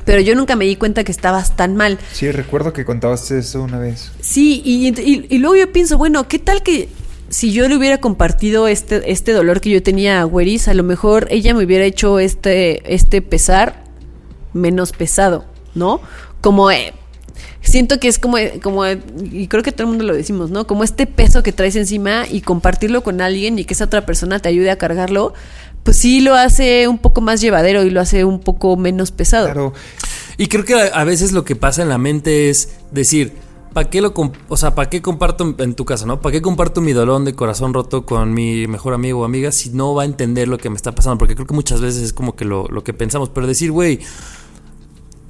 Pero 0.05 0.21
yo 0.21 0.37
nunca 0.37 0.55
me 0.55 0.67
di 0.67 0.77
cuenta 0.77 1.03
que 1.03 1.11
estabas 1.11 1.57
tan 1.57 1.75
mal. 1.75 1.99
Sí, 2.13 2.31
recuerdo 2.31 2.73
que 2.73 2.85
contabas 2.85 3.29
eso 3.33 3.63
una 3.63 3.79
vez. 3.79 4.13
Sí, 4.21 4.63
y, 4.65 4.89
y- 4.89 5.27
y 5.29 5.39
luego 5.39 5.57
yo 5.57 5.73
pienso, 5.73 5.99
bueno, 5.99 6.29
¿qué 6.29 6.39
tal 6.39 6.63
que 6.63 6.89
si 7.29 7.53
yo 7.53 7.69
le 7.69 7.77
hubiera 7.77 7.99
compartido 7.99 8.69
este, 8.69 9.11
este 9.11 9.33
dolor 9.33 9.61
que 9.61 9.71
yo 9.71 9.83
tenía 9.83 10.21
a 10.21 10.27
Weris, 10.27 10.69
a 10.69 10.75
lo 10.75 10.83
mejor 10.85 11.27
ella 11.31 11.53
me 11.53 11.65
hubiera 11.65 11.85
hecho 11.85 12.21
este, 12.21 12.95
este 12.95 13.21
pesar 13.21 13.83
menos 14.55 14.93
pesado, 14.93 15.45
¿no? 15.75 16.01
Como 16.41 16.71
eh, 16.71 16.95
siento 17.63 17.99
que 18.01 18.09
es 18.09 18.19
como, 18.19 18.37
como, 18.63 18.87
y 18.87 19.47
creo 19.49 19.63
que 19.63 19.73
todo 19.73 19.83
el 19.85 19.89
mundo 19.89 20.05
lo 20.05 20.15
decimos, 20.15 20.51
¿no? 20.51 20.67
Como 20.67 20.85
este 20.85 21.07
peso 21.07 21.43
que 21.43 21.53
traes 21.53 21.77
encima 21.77 22.27
y 22.31 22.41
compartirlo 22.41 23.03
con 23.03 23.21
alguien 23.21 23.59
y 23.59 23.65
que 23.65 23.75
esa 23.75 23.85
otra 23.85 24.07
persona 24.07 24.39
te 24.39 24.49
ayude 24.49 24.71
a 24.71 24.79
cargarlo, 24.79 25.35
pues 25.83 25.97
sí 25.99 26.21
lo 26.21 26.35
hace 26.35 26.89
un 26.89 26.99
poco 26.99 27.21
más 27.21 27.41
llevadero 27.41 27.83
y 27.85 27.91
lo 27.91 28.01
hace 28.01 28.25
un 28.25 28.41
poco 28.41 28.77
menos 28.77 29.11
pesado. 29.11 29.47
Claro. 29.47 29.73
Y 30.37 30.47
creo 30.49 30.65
que 30.65 30.75
a 30.75 31.05
veces 31.05 31.33
lo 31.33 31.45
que 31.45 31.57
pasa 31.57 31.83
en 31.83 31.89
la 31.89 31.99
mente 31.99 32.49
es 32.49 32.71
decir, 32.93 33.33
¿para 33.73 33.91
qué 33.91 34.01
lo 34.01 34.13
o 34.49 34.57
sea, 34.57 34.75
para 34.75 34.89
qué 34.89 35.03
comparto 35.03 35.55
en- 35.59 35.75
tu 35.75 35.85
casa, 35.85 36.07
no? 36.07 36.21
¿Para 36.21 36.33
qué 36.33 36.43
comparto 36.43 36.81
mi 36.81 36.93
dolor 36.93 37.23
de 37.25 37.35
corazón 37.35 37.75
roto 37.75 38.07
con 38.07 38.33
mi 38.35 38.67
mejor 38.67 38.95
amigo 38.95 39.21
o 39.21 39.25
amiga 39.25 39.51
si 39.53 39.71
no 39.71 39.95
va 39.95 40.03
a 40.03 40.07
entender 40.07 40.47
lo 40.49 40.59
que 40.59 40.71
me 40.71 40.77
está 40.77 40.95
pasando? 40.95 41.19
Porque 41.19 41.35
creo 41.35 41.47
que 41.47 41.55
muchas 41.55 41.81
veces 41.81 42.03
es 42.03 42.13
como 42.13 42.37
que 42.37 42.45
lo, 42.45 42.69
lo 42.69 42.85
que 42.85 42.93
pensamos, 42.95 43.31
pero 43.31 43.47
decir, 43.47 43.73
güey, 43.73 44.01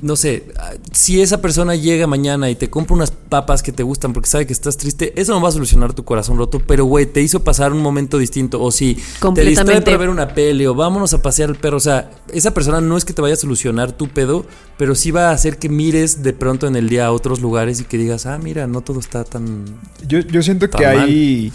no 0.01 0.15
sé, 0.15 0.47
ah, 0.59 0.75
si 0.93 1.21
esa 1.21 1.41
persona 1.41 1.75
llega 1.75 2.07
mañana 2.07 2.49
y 2.51 2.55
te 2.55 2.71
compra 2.71 2.95
unas 2.95 3.11
papas 3.11 3.63
que 3.63 3.73
te 3.73 3.83
gustan 3.83 4.13
porque 4.13 4.29
sabe 4.29 4.47
que 4.47 4.53
estás 4.53 4.77
triste, 4.77 5.13
eso 5.21 5.33
no 5.33 5.41
va 5.41 5.49
a 5.49 5.53
solucionar 5.53 5.93
tu 5.93 6.05
corazón 6.05 6.39
roto, 6.39 6.61
pero 6.61 6.85
güey, 6.85 7.07
te 7.07 7.21
hizo 7.21 7.43
pasar 7.43 7.73
un 7.73 7.81
momento 7.81 8.19
distinto. 8.19 8.63
O 8.63 8.71
si 8.71 8.97
te 9.35 9.45
distrae 9.45 9.83
para 9.83 9.97
ver 9.97 10.09
una 10.09 10.29
peli 10.29 10.67
o 10.67 10.75
vámonos 10.75 11.15
a 11.15 11.23
pasear 11.23 11.49
al 11.49 11.57
perro. 11.57 11.79
O 11.79 11.81
sea, 11.81 12.11
esa 12.33 12.55
persona 12.55 12.81
no 12.81 12.97
es 12.97 13.05
que 13.05 13.13
te 13.13 13.23
vaya 13.23 13.35
a 13.35 13.39
solucionar 13.39 13.93
tu 13.93 14.09
pedo, 14.09 14.47
pero 14.77 14.95
sí 14.95 15.11
va 15.11 15.31
a 15.31 15.33
hacer 15.33 15.59
que 15.59 15.69
mires 15.69 16.23
de 16.23 16.33
pronto 16.33 16.67
en 16.67 16.77
el 16.77 16.89
día 16.89 17.07
a 17.07 17.13
otros 17.13 17.41
lugares 17.41 17.81
y 17.81 17.85
que 17.85 17.99
digas, 17.99 18.27
ah, 18.27 18.39
mira, 18.39 18.67
no 18.67 18.83
todo 18.83 19.01
está 19.01 19.25
tan. 19.25 19.65
Yo, 20.07 20.21
yo 20.21 20.43
siento 20.43 20.69
Tan 20.69 20.81
que 20.81 20.87
hay. 20.87 21.53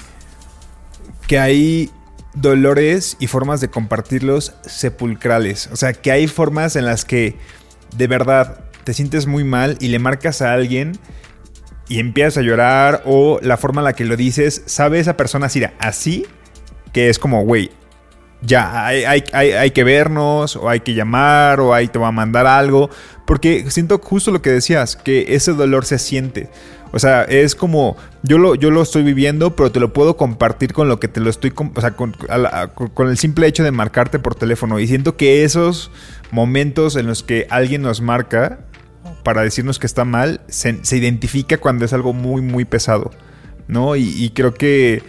Que 1.27 1.39
hay 1.39 1.89
dolores 2.35 3.15
y 3.19 3.27
formas 3.27 3.61
de 3.61 3.69
compartirlos 3.69 4.53
sepulcrales. 4.65 5.69
O 5.71 5.77
sea, 5.77 5.93
que 5.93 6.11
hay 6.11 6.27
formas 6.27 6.75
en 6.75 6.85
las 6.85 7.05
que 7.05 7.37
de 7.97 8.07
verdad 8.07 8.59
te 8.83 8.93
sientes 8.93 9.27
muy 9.27 9.43
mal 9.43 9.77
y 9.79 9.87
le 9.87 9.99
marcas 9.99 10.41
a 10.41 10.53
alguien 10.53 10.93
y 11.87 11.99
empiezas 11.99 12.37
a 12.37 12.41
llorar 12.41 13.01
o 13.05 13.39
la 13.41 13.57
forma 13.57 13.81
en 13.81 13.85
la 13.85 13.93
que 13.93 14.05
lo 14.05 14.15
dices, 14.15 14.63
sabe 14.65 14.99
esa 14.99 15.15
persona 15.17 15.45
así, 15.47 15.63
así 15.79 16.25
que 16.91 17.09
es 17.09 17.19
como, 17.19 17.43
güey, 17.43 17.71
ya, 18.41 18.85
hay, 18.85 19.03
hay- 19.05 19.23
hay- 19.31 19.51
hay 19.51 19.71
que 19.71 19.83
vernos, 19.85 20.55
o 20.57 20.69
hay 20.69 20.81
que 20.81 20.93
llamar, 20.93 21.59
o 21.61 21.73
ahí 21.73 21.87
te 21.87 21.97
va 21.97 22.09
a 22.09 22.11
mandar 22.11 22.45
algo. 22.45 22.89
Porque 23.25 23.69
siento 23.71 23.99
justo 23.99 24.31
lo 24.31 24.41
que 24.41 24.49
decías, 24.51 24.97
que 24.97 25.33
ese 25.35 25.53
dolor 25.53 25.85
se 25.85 25.97
siente. 25.97 26.49
O 26.91 26.99
sea, 26.99 27.23
es 27.23 27.55
como, 27.55 27.95
yo 28.21 28.37
lo, 28.37 28.53
yo 28.55 28.69
lo 28.69 28.81
estoy 28.81 29.01
viviendo, 29.03 29.55
pero 29.55 29.71
te 29.71 29.79
lo 29.79 29.93
puedo 29.93 30.17
compartir 30.17 30.73
con 30.73 30.89
lo 30.89 30.99
que 30.99 31.07
te 31.07 31.21
lo 31.21 31.29
estoy, 31.29 31.53
o 31.55 31.81
sea, 31.81 31.91
con- 31.91 32.15
con 32.93 33.07
el 33.09 33.17
simple 33.17 33.47
hecho 33.47 33.63
de 33.63 33.71
marcarte 33.71 34.19
por 34.19 34.35
teléfono. 34.35 34.77
Y 34.77 34.87
siento 34.87 35.15
que 35.15 35.43
esos 35.45 35.89
momentos 36.33 36.95
en 36.95 37.05
los 37.07 37.21
que 37.23 37.45
alguien 37.49 37.81
nos 37.83 38.01
marca 38.01 38.65
para 39.23 39.43
decirnos 39.43 39.79
que 39.79 39.85
está 39.85 40.03
mal, 40.03 40.41
se, 40.47 40.83
se 40.83 40.97
identifica 40.97 41.57
cuando 41.57 41.85
es 41.85 41.93
algo 41.93 42.11
muy, 42.13 42.41
muy 42.41 42.65
pesado. 42.65 43.11
¿no? 43.67 43.95
Y, 43.95 44.29
creo 44.35 44.53
que, 44.53 45.03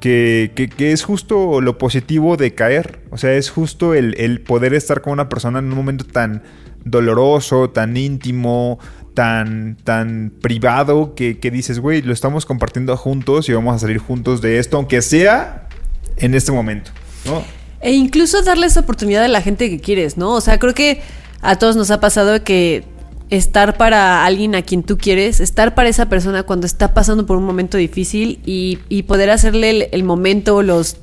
que, 0.00 0.50
que- 0.56 0.68
que 0.68 0.90
es 0.92 1.04
justo 1.04 1.60
lo 1.60 1.78
positivo 1.78 2.36
de 2.36 2.54
caer. 2.54 3.00
O 3.10 3.18
sea, 3.18 3.34
es 3.34 3.50
justo 3.50 3.94
el, 3.94 4.14
el 4.18 4.40
poder 4.40 4.74
estar 4.74 5.00
con 5.00 5.12
una 5.12 5.28
persona 5.28 5.60
en 5.60 5.66
un 5.66 5.76
momento 5.76 6.04
tan 6.04 6.42
doloroso, 6.84 7.70
tan 7.70 7.96
íntimo, 7.96 8.78
tan, 9.14 9.76
tan 9.84 10.32
privado, 10.40 11.14
que, 11.14 11.38
que 11.38 11.50
dices, 11.50 11.78
güey, 11.78 12.02
lo 12.02 12.12
estamos 12.12 12.46
compartiendo 12.46 12.96
juntos 12.96 13.48
y 13.48 13.52
vamos 13.52 13.76
a 13.76 13.78
salir 13.78 13.98
juntos 13.98 14.40
de 14.40 14.58
esto, 14.58 14.76
aunque 14.78 15.02
sea 15.02 15.68
en 16.16 16.34
este 16.34 16.50
momento, 16.52 16.90
¿no? 17.26 17.42
E 17.80 17.92
incluso 17.92 18.42
darle 18.42 18.66
esa 18.66 18.80
oportunidad 18.80 19.24
a 19.24 19.28
la 19.28 19.42
gente 19.42 19.70
que 19.70 19.80
quieres, 19.80 20.16
¿no? 20.16 20.32
O 20.34 20.40
sea, 20.40 20.58
creo 20.58 20.74
que 20.74 21.00
a 21.40 21.56
todos 21.56 21.76
nos 21.76 21.90
ha 21.90 22.00
pasado 22.00 22.44
que 22.44 22.84
estar 23.30 23.76
para 23.76 24.24
alguien 24.24 24.54
a 24.54 24.62
quien 24.62 24.82
tú 24.82 24.98
quieres, 24.98 25.40
estar 25.40 25.74
para 25.74 25.88
esa 25.88 26.08
persona 26.08 26.42
cuando 26.42 26.66
está 26.66 26.92
pasando 26.92 27.26
por 27.26 27.36
un 27.36 27.44
momento 27.44 27.78
difícil 27.78 28.40
y, 28.44 28.80
y 28.88 29.04
poder 29.04 29.30
hacerle 29.30 29.70
el, 29.70 29.88
el 29.92 30.04
momento, 30.04 30.62
los 30.62 30.96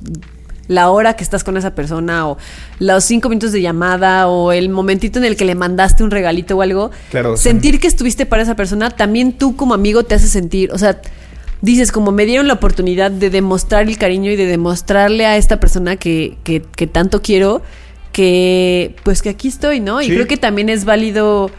la 0.68 0.90
hora 0.90 1.16
que 1.16 1.24
estás 1.24 1.44
con 1.44 1.56
esa 1.56 1.74
persona 1.74 2.28
o 2.28 2.36
los 2.78 3.02
cinco 3.02 3.30
minutos 3.30 3.52
de 3.52 3.62
llamada 3.62 4.28
o 4.28 4.52
el 4.52 4.68
momentito 4.68 5.18
en 5.18 5.24
el 5.24 5.34
que 5.34 5.46
le 5.46 5.54
mandaste 5.54 6.04
un 6.04 6.10
regalito 6.10 6.58
o 6.58 6.62
algo, 6.62 6.90
Claro, 7.10 7.36
sentir 7.38 7.80
que 7.80 7.88
estuviste 7.88 8.26
para 8.26 8.42
esa 8.42 8.54
persona, 8.54 8.90
también 8.90 9.32
tú 9.32 9.56
como 9.56 9.72
amigo 9.74 10.04
te 10.04 10.14
hace 10.14 10.28
sentir, 10.28 10.70
o 10.72 10.78
sea, 10.78 11.00
dices 11.62 11.90
como 11.92 12.12
me 12.12 12.24
dieron 12.26 12.46
la 12.46 12.54
oportunidad 12.54 13.10
de 13.10 13.30
demostrar 13.30 13.88
el 13.88 13.98
cariño 13.98 14.30
y 14.30 14.36
de 14.36 14.46
demostrarle 14.46 15.26
a 15.26 15.36
esta 15.36 15.58
persona 15.60 15.96
que, 15.96 16.36
que, 16.44 16.62
que 16.62 16.86
tanto 16.86 17.22
quiero, 17.22 17.62
que 18.12 18.94
pues 19.04 19.22
que 19.22 19.28
aquí 19.30 19.48
estoy, 19.48 19.80
¿no? 19.80 20.00
Y 20.02 20.08
creo 20.08 20.26
que 20.26 20.36
también 20.36 20.68
es 20.68 20.84
válido 20.84 21.50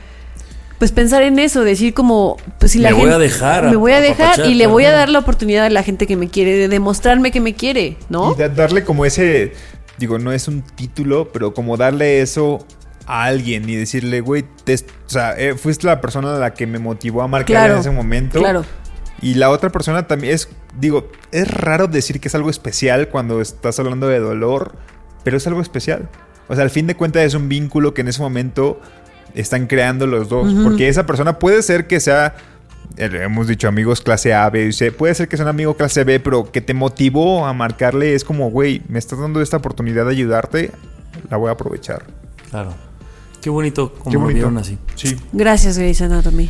pues 0.78 0.94
pensar 0.94 1.24
en 1.24 1.40
eso, 1.40 1.64
decir 1.66 1.94
como, 1.94 2.38
pues 2.58 2.72
si 2.72 2.80
la 2.80 2.90
Me 2.90 2.94
voy 2.94 3.02
gente... 3.04 3.16
a 3.16 3.20
dejar 3.20 3.70
Me 3.70 3.76
voy 3.76 3.92
a 3.92 4.00
dejar 4.00 4.46
y 4.48 4.54
le 4.56 4.66
voy 4.68 4.86
a 4.86 4.92
dar 4.92 5.10
la 5.10 5.20
oportunidad 5.20 5.66
a 5.66 5.70
la 5.70 5.84
gente 5.84 6.08
que 6.08 6.16
me 6.16 6.30
quiere, 6.30 6.54
de 6.56 6.68
demostrarme 6.70 7.32
que 7.32 7.42
me 7.42 7.54
quiere, 7.54 7.98
¿no? 8.10 8.32
Y 8.34 8.36
da- 8.40 8.48
darle 8.48 8.86
como 8.86 9.04
ese, 9.06 9.52
digo, 9.98 10.20
no 10.20 10.32
es 10.32 10.48
un 10.48 10.62
título, 10.62 11.34
pero 11.34 11.54
como 11.54 11.76
darle 11.76 12.22
eso 12.22 12.66
a 13.06 13.26
alguien 13.26 13.68
y 13.70 13.76
decirle, 13.76 14.22
güey, 14.22 14.46
te- 14.64 14.76
o 14.76 15.10
sea, 15.10 15.34
eh, 15.38 15.56
fuiste 15.56 15.86
la 15.86 16.00
persona 16.00 16.34
a 16.36 16.40
la 16.40 16.54
que 16.54 16.66
me 16.66 16.80
motivó 16.80 17.24
a 17.24 17.28
marcar 17.28 17.48
Claro, 17.48 17.74
en 17.74 17.80
ese 17.82 17.92
momento. 17.92 18.40
claro. 18.40 18.64
Y 19.22 19.34
la 19.36 19.50
otra 19.50 19.70
persona 19.70 20.08
también 20.08 20.34
es, 20.34 20.50
digo, 20.80 21.10
es 21.32 21.50
raro 21.50 21.88
decir 21.88 22.20
que 22.20 22.28
es 22.30 22.36
algo 22.36 22.50
especial 22.50 23.10
cuando 23.10 23.42
estás 23.42 23.80
hablando 23.80 24.08
de 24.08 24.20
dolor, 24.20 24.76
pero 25.24 25.38
es 25.38 25.46
algo 25.48 25.62
especial. 25.62 26.10
O 26.48 26.56
sea, 26.56 26.64
al 26.64 26.70
fin 26.70 26.88
de 26.88 26.96
cuentas 26.96 27.24
es 27.24 27.34
un 27.34 27.50
vínculo 27.50 27.94
que 27.94 28.02
en 28.02 28.08
ese 28.08 28.22
momento 28.22 28.80
están 29.36 29.68
creando 29.68 30.08
los 30.08 30.30
dos. 30.30 30.54
Porque 30.64 30.88
esa 30.88 31.06
persona 31.06 31.38
puede 31.38 31.62
ser 31.62 31.86
que 31.86 32.00
sea, 32.00 32.36
eh, 32.98 33.10
hemos 33.24 33.48
dicho 33.48 33.68
amigos 33.68 34.02
clase 34.02 34.34
A, 34.34 34.50
B 34.50 34.68
y 34.68 34.74
C, 34.74 34.92
puede 34.92 35.14
ser 35.14 35.28
que 35.28 35.38
sea 35.38 35.46
un 35.46 35.50
amigo 35.50 35.76
clase 35.76 36.04
B, 36.04 36.20
pero 36.20 36.52
que 36.52 36.62
te 36.62 36.74
motivó 36.74 37.46
a 37.46 37.54
marcarle 37.54 38.16
es 38.16 38.24
como, 38.24 38.50
güey, 38.50 38.82
me 38.88 38.98
estás 39.00 39.20
dando 39.20 39.42
esta 39.42 39.58
oportunidad 39.58 40.06
de 40.06 40.12
ayudarte, 40.12 40.72
la 41.30 41.38
voy 41.38 41.50
a 41.50 41.52
aprovechar. 41.52 42.06
Claro. 42.50 42.74
Qué 43.42 43.50
bonito 43.50 43.94
como 43.94 44.06
Qué 44.10 44.14
lo 44.14 44.20
bonito. 44.22 44.36
vieron 44.36 44.58
así. 44.58 44.78
Sí. 44.96 45.16
Gracias, 45.32 45.78
Grey's 45.78 46.02
Anatomy. 46.02 46.50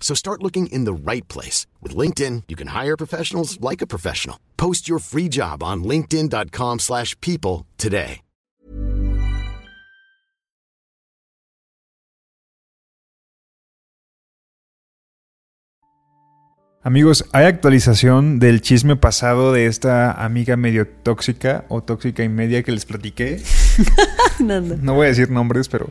So 0.00 0.16
start 0.16 0.42
looking 0.42 0.66
in 0.72 0.86
the 0.86 0.92
right 0.92 1.26
place. 1.28 1.68
With 1.80 1.94
LinkedIn, 1.94 2.48
you 2.48 2.56
can 2.56 2.74
hire 2.74 2.96
professionals 2.96 3.60
like 3.60 3.80
a 3.80 3.86
professional. 3.86 4.40
Post 4.56 4.88
your 4.88 4.98
free 4.98 5.28
job 5.28 5.62
on 5.62 5.84
linkedin.com/people 5.84 6.78
slash 6.80 7.14
people 7.20 7.66
today. 7.76 8.22
Amigos, 16.82 17.26
hay 17.34 17.44
actualización 17.44 18.38
del 18.38 18.62
chisme 18.62 18.96
pasado 18.96 19.52
de 19.52 19.66
esta 19.66 20.12
amiga 20.12 20.56
medio 20.56 20.88
tóxica 20.88 21.66
o 21.68 21.82
tóxica 21.82 22.24
y 22.24 22.30
media 22.30 22.62
que 22.62 22.72
les 22.72 22.86
platiqué. 22.86 23.42
Nada. 24.38 24.76
No 24.80 24.94
voy 24.94 25.04
a 25.04 25.08
decir 25.10 25.30
nombres, 25.30 25.68
pero 25.68 25.90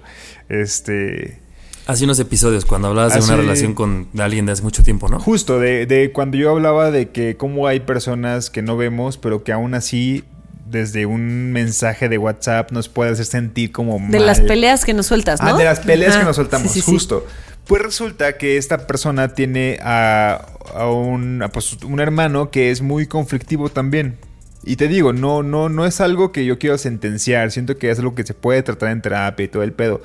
este 0.50 1.44
Hace 1.88 2.04
unos 2.04 2.20
episodios 2.20 2.66
cuando 2.66 2.90
hablabas 2.90 3.16
de 3.16 3.22
una 3.22 3.36
relación 3.42 3.74
con 3.74 4.08
alguien 4.20 4.46
de 4.46 4.52
hace 4.52 4.62
mucho 4.62 4.84
tiempo, 4.84 5.10
¿no? 5.10 5.20
Justo, 5.20 5.60
de, 5.60 5.86
de 5.88 6.12
cuando 6.12 6.38
yo 6.38 6.52
hablaba 6.52 6.92
de 6.92 7.10
que 7.10 7.36
cómo 7.36 7.68
hay 7.68 7.80
personas 7.80 8.50
que 8.50 8.62
no 8.62 8.78
vemos, 8.78 9.18
pero 9.18 9.44
que 9.44 9.52
aún 9.52 9.74
así, 9.74 10.24
desde 10.68 11.08
un 11.08 11.52
mensaje 11.52 12.10
de 12.10 12.20
WhatsApp, 12.20 12.72
nos 12.72 12.90
puede 12.90 13.12
hacer 13.12 13.26
sentir 13.26 13.72
como 13.72 14.00
De 14.10 14.20
las 14.20 14.40
peleas 14.40 14.86
que 14.86 14.94
nos 14.94 15.08
sueltas, 15.08 15.42
¿no? 15.42 15.50
Ah, 15.50 15.58
de 15.58 15.64
las 15.64 15.80
peleas 15.80 16.16
que 16.16 16.24
nos 16.24 16.36
soltamos, 16.36 16.72
Sí, 16.72 16.80
sí, 16.80 16.86
sí. 16.86 16.92
justo. 16.92 17.26
Pues 17.66 17.82
resulta 17.82 18.38
que 18.38 18.58
esta 18.58 18.88
persona 18.88 19.30
tiene 19.36 19.80
a, 19.82 20.46
a 20.76 20.90
un, 20.90 21.42
a, 21.44 21.50
pues, 21.50 21.78
un 21.84 22.00
hermano 22.00 22.50
que 22.52 22.72
es 22.72 22.82
muy 22.82 23.08
conflictivo 23.08 23.70
también. 23.70 24.18
Y 24.64 24.76
te 24.76 24.88
digo, 24.88 25.14
no, 25.14 25.42
no, 25.44 25.70
no 25.70 25.86
es 25.86 26.02
algo 26.02 26.32
que 26.32 26.46
yo 26.46 26.60
quiero 26.60 26.78
sentenciar. 26.78 27.52
Siento 27.52 27.78
que 27.78 27.90
es 27.90 28.00
algo 28.00 28.14
que 28.14 28.26
se 28.26 28.34
puede 28.34 28.62
tratar 28.62 28.90
en 28.92 29.02
terapia 29.02 29.46
y 29.46 29.48
todo 29.48 29.64
el 29.64 29.72
pedo. 29.72 30.02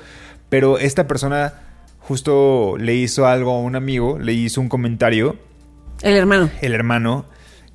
Pero 0.49 0.77
esta 0.77 1.07
persona 1.07 1.53
justo 2.07 2.75
le 2.77 2.95
hizo 2.95 3.25
algo 3.25 3.51
a 3.51 3.59
un 3.59 3.75
amigo, 3.75 4.19
le 4.19 4.33
hizo 4.33 4.61
un 4.61 4.69
comentario 4.69 5.37
El 6.01 6.15
hermano. 6.15 6.51
el 6.61 6.73
hermano, 6.73 7.25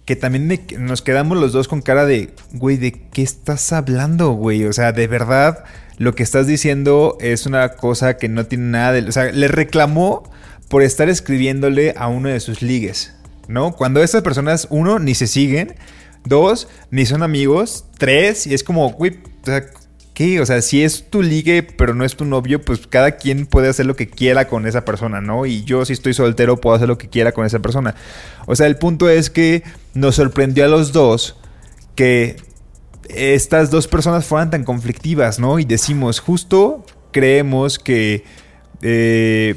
que 0.05 0.15
también 0.15 0.61
nos 0.79 1.03
quedamos 1.03 1.37
los 1.39 1.53
dos 1.53 1.67
con 1.67 1.83
cara 1.83 2.07
de, 2.07 2.33
güey, 2.53 2.77
¿de 2.77 2.93
qué 2.93 3.23
estás 3.23 3.73
hablando, 3.73 4.31
güey? 4.33 4.65
O 4.65 4.73
sea, 4.73 4.93
de 4.93 5.09
verdad, 5.09 5.65
lo 5.99 6.15
que 6.15 6.23
estás 6.23 6.47
diciendo 6.47 7.19
es 7.21 7.47
una 7.47 7.71
cosa 7.71 8.17
que 8.17 8.29
no 8.29 8.47
tiene 8.47 8.65
nada 8.71 8.93
de... 8.93 9.09
O 9.09 9.13
sea, 9.13 9.33
le 9.33 9.49
reclamó 9.49 10.31
por 10.69 10.83
estar 10.83 11.09
escribiéndole 11.09 11.95
a 11.97 12.07
uno 12.07 12.29
de 12.29 12.39
sus 12.39 12.63
ligues, 12.63 13.15
¿no? 13.49 13.73
Cuando 13.73 14.01
estas 14.03 14.23
personas, 14.23 14.69
uno, 14.71 15.01
ni 15.01 15.17
se 15.17 15.27
siguen, 15.27 15.75
dos, 16.25 16.69
ni 16.93 17.05
son 17.05 17.25
amigos, 17.25 17.85
tres, 17.99 18.47
y 18.47 18.55
es 18.55 18.63
como, 18.63 18.91
güey, 18.93 19.19
o 19.43 19.47
sea, 19.47 19.67
¿qué? 20.15 20.41
O 20.41 20.47
sea, 20.47 20.63
si 20.63 20.83
es 20.83 21.11
tu 21.11 21.23
ligue, 21.23 21.63
pero 21.63 21.95
no 21.95 22.05
es 22.05 22.17
tu 22.17 22.25
novio, 22.25 22.61
pues 22.61 22.87
cada 22.87 23.13
quien 23.13 23.47
puede 23.47 23.69
hacer 23.69 23.87
lo 23.87 23.97
que 23.97 24.09
quiera 24.09 24.49
con 24.49 24.67
esa 24.67 24.85
persona, 24.85 25.21
¿no? 25.21 25.47
Y 25.47 25.65
yo, 25.65 25.85
si 25.85 25.93
estoy 25.93 26.15
soltero, 26.15 26.61
puedo 26.61 26.77
hacer 26.77 26.89
lo 26.89 26.99
que 26.99 27.09
quiera 27.09 27.33
con 27.33 27.47
esa 27.47 27.61
persona. 27.61 27.95
O 28.47 28.57
sea, 28.57 28.67
el 28.67 28.77
punto 28.77 29.09
es 29.09 29.31
que 29.31 29.63
nos 29.95 30.17
sorprendió 30.17 30.65
a 30.65 30.69
los 30.69 30.93
dos 30.93 31.37
que 31.95 32.37
estas 33.09 33.71
dos 33.71 33.89
personas 33.89 34.25
fueran 34.25 34.51
tan 34.51 34.65
conflictivas, 34.65 35.39
¿no? 35.39 35.59
Y 35.59 35.65
decimos, 35.65 36.21
justo 36.21 36.85
creemos 37.13 37.79
que 37.79 38.25
eh, 38.83 39.57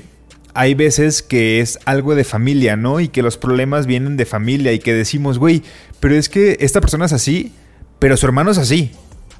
hay 0.53 0.73
veces 0.73 1.23
que 1.23 1.59
es 1.59 1.79
algo 1.85 2.15
de 2.15 2.23
familia, 2.23 2.75
¿no? 2.75 2.99
Y 2.99 3.07
que 3.07 3.21
los 3.21 3.37
problemas 3.37 3.85
vienen 3.85 4.17
de 4.17 4.25
familia 4.25 4.73
y 4.73 4.79
que 4.79 4.93
decimos, 4.93 5.39
güey, 5.39 5.63
pero 5.99 6.15
es 6.15 6.29
que 6.29 6.57
esta 6.59 6.81
persona 6.81 7.05
es 7.05 7.13
así, 7.13 7.53
pero 7.99 8.17
su 8.17 8.25
hermano 8.25 8.51
es 8.51 8.57
así, 8.57 8.91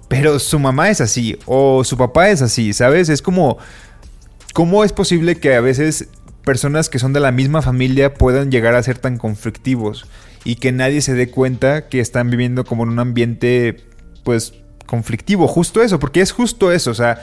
pero 0.08 0.40
su 0.40 0.60
mamá 0.60 0.90
es 0.90 1.02
así, 1.02 1.38
o 1.46 1.84
su 1.84 1.98
papá 1.98 2.30
es 2.30 2.42
así, 2.42 2.74
¿sabes? 2.74 3.10
Es 3.10 3.22
como, 3.22 3.58
¿cómo 4.54 4.84
es 4.84 4.94
posible 4.94 5.36
que 5.36 5.56
a 5.56 5.62
veces 5.62 6.10
personas 6.44 6.90
que 6.90 7.00
son 7.00 7.14
de 7.14 7.20
la 7.20 7.32
misma 7.32 7.62
familia 7.62 8.14
puedan 8.14 8.52
llegar 8.52 8.76
a 8.76 8.84
ser 8.84 8.98
tan 8.98 9.18
conflictivos 9.18 10.06
y 10.44 10.56
que 10.56 10.72
nadie 10.72 11.02
se 11.02 11.14
dé 11.14 11.30
cuenta 11.30 11.88
que 11.88 12.00
están 12.00 12.30
viviendo 12.30 12.66
como 12.66 12.84
en 12.84 12.90
un 12.90 13.00
ambiente, 13.00 13.78
pues, 14.24 14.54
conflictivo? 14.86 15.48
Justo 15.48 15.82
eso, 15.82 16.00
porque 16.00 16.22
es 16.22 16.32
justo 16.32 16.72
eso, 16.72 16.92
o 16.92 16.96
sea, 16.96 17.22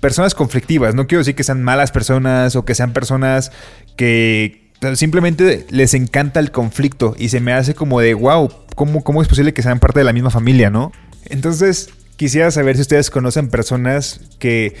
personas 0.00 0.34
conflictivas. 0.34 0.94
No 0.94 1.06
quiero 1.06 1.20
decir 1.20 1.34
que 1.34 1.44
sean 1.44 1.62
malas 1.62 1.92
personas 1.92 2.56
o 2.56 2.64
que 2.64 2.74
sean 2.74 2.92
personas 2.92 3.52
que 3.96 4.72
simplemente 4.94 5.66
les 5.70 5.94
encanta 5.94 6.40
el 6.40 6.50
conflicto 6.50 7.14
y 7.18 7.28
se 7.28 7.40
me 7.40 7.52
hace 7.52 7.74
como 7.74 8.00
de 8.00 8.14
wow, 8.14 8.50
¿cómo, 8.74 9.04
cómo 9.04 9.20
es 9.20 9.28
posible 9.28 9.52
que 9.52 9.62
sean 9.62 9.78
parte 9.78 10.00
de 10.00 10.04
la 10.04 10.12
misma 10.12 10.30
familia, 10.30 10.70
no? 10.70 10.90
Entonces, 11.26 11.90
quisiera 12.16 12.50
saber 12.50 12.76
si 12.76 12.82
ustedes 12.82 13.10
conocen 13.10 13.48
personas 13.48 14.20
que, 14.38 14.74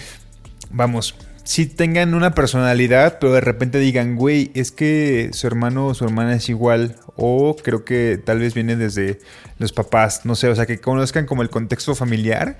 vamos, 0.70 1.14
si 1.44 1.66
tengan 1.66 2.14
una 2.14 2.34
personalidad, 2.34 3.18
pero 3.18 3.32
de 3.32 3.40
repente 3.40 3.78
digan, 3.78 4.16
güey, 4.16 4.50
es 4.54 4.70
que 4.70 5.30
su 5.32 5.46
hermano 5.46 5.86
o 5.86 5.94
su 5.94 6.04
hermana 6.04 6.34
es 6.34 6.48
igual, 6.48 6.96
o 7.16 7.56
creo 7.56 7.84
que 7.84 8.20
tal 8.22 8.38
vez 8.38 8.54
viene 8.54 8.76
desde 8.76 9.20
los 9.58 9.72
papás, 9.72 10.20
no 10.24 10.36
sé, 10.36 10.48
o 10.48 10.54
sea, 10.54 10.66
que 10.66 10.80
conozcan 10.80 11.26
como 11.26 11.42
el 11.42 11.50
contexto 11.50 11.94
familiar 11.94 12.58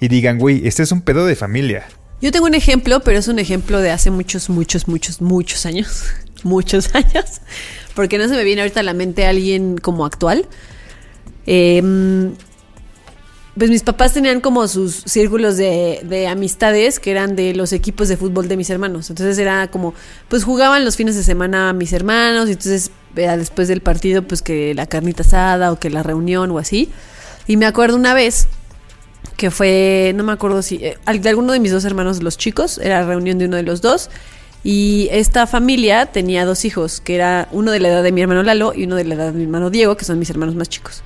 y 0.00 0.08
digan, 0.08 0.38
güey, 0.38 0.66
este 0.66 0.82
es 0.82 0.92
un 0.92 1.02
pedo 1.02 1.26
de 1.26 1.36
familia. 1.36 1.84
Yo 2.20 2.30
tengo 2.30 2.46
un 2.46 2.54
ejemplo, 2.54 3.00
pero 3.00 3.18
es 3.18 3.28
un 3.28 3.38
ejemplo 3.38 3.80
de 3.80 3.90
hace 3.90 4.10
muchos, 4.10 4.48
muchos, 4.48 4.86
muchos, 4.86 5.20
muchos 5.20 5.66
años. 5.66 6.04
muchos 6.44 6.94
años. 6.94 7.40
Porque 7.94 8.18
no 8.18 8.28
se 8.28 8.34
me 8.34 8.44
viene 8.44 8.62
ahorita 8.62 8.80
a 8.80 8.84
la 8.84 8.94
mente 8.94 9.26
alguien 9.26 9.76
como 9.76 10.06
actual. 10.06 10.46
Eh, 11.46 11.82
pues 13.56 13.70
mis 13.70 13.82
papás 13.82 14.14
tenían 14.14 14.40
como 14.40 14.66
sus 14.66 15.02
círculos 15.06 15.56
de, 15.56 16.00
de 16.04 16.26
amistades 16.26 16.98
que 16.98 17.10
eran 17.10 17.36
de 17.36 17.54
los 17.54 17.72
equipos 17.72 18.08
de 18.08 18.16
fútbol 18.16 18.48
de 18.48 18.56
mis 18.56 18.70
hermanos. 18.70 19.10
Entonces 19.10 19.38
era 19.38 19.70
como, 19.70 19.94
pues 20.28 20.44
jugaban 20.44 20.84
los 20.84 20.96
fines 20.96 21.16
de 21.16 21.22
semana 21.22 21.72
mis 21.72 21.92
hermanos 21.92 22.48
y 22.48 22.52
entonces 22.52 22.90
era 23.14 23.36
después 23.36 23.68
del 23.68 23.82
partido 23.82 24.22
pues 24.22 24.40
que 24.40 24.74
la 24.74 24.86
carnita 24.86 25.22
asada 25.22 25.70
o 25.70 25.78
que 25.78 25.90
la 25.90 26.02
reunión 26.02 26.50
o 26.50 26.58
así. 26.58 26.90
Y 27.46 27.56
me 27.56 27.66
acuerdo 27.66 27.96
una 27.96 28.14
vez 28.14 28.48
que 29.36 29.50
fue, 29.50 30.12
no 30.14 30.24
me 30.24 30.32
acuerdo 30.32 30.62
si, 30.62 30.76
eh, 30.76 30.96
de 31.20 31.28
alguno 31.28 31.52
de 31.52 31.60
mis 31.60 31.72
dos 31.72 31.84
hermanos, 31.84 32.22
los 32.22 32.38
chicos, 32.38 32.78
era 32.78 33.04
reunión 33.04 33.38
de 33.38 33.46
uno 33.46 33.56
de 33.56 33.64
los 33.64 33.82
dos. 33.82 34.10
Y 34.64 35.08
esta 35.10 35.48
familia 35.48 36.06
tenía 36.06 36.44
dos 36.44 36.64
hijos, 36.64 37.00
que 37.00 37.16
era 37.16 37.48
uno 37.50 37.72
de 37.72 37.80
la 37.80 37.88
edad 37.88 38.02
de 38.04 38.12
mi 38.12 38.22
hermano 38.22 38.44
Lalo 38.44 38.72
y 38.74 38.84
uno 38.84 38.94
de 38.94 39.04
la 39.04 39.16
edad 39.16 39.26
de 39.26 39.32
mi 39.32 39.42
hermano 39.42 39.70
Diego, 39.70 39.96
que 39.96 40.04
son 40.04 40.18
mis 40.20 40.30
hermanos 40.30 40.54
más 40.54 40.68
chicos. 40.68 41.02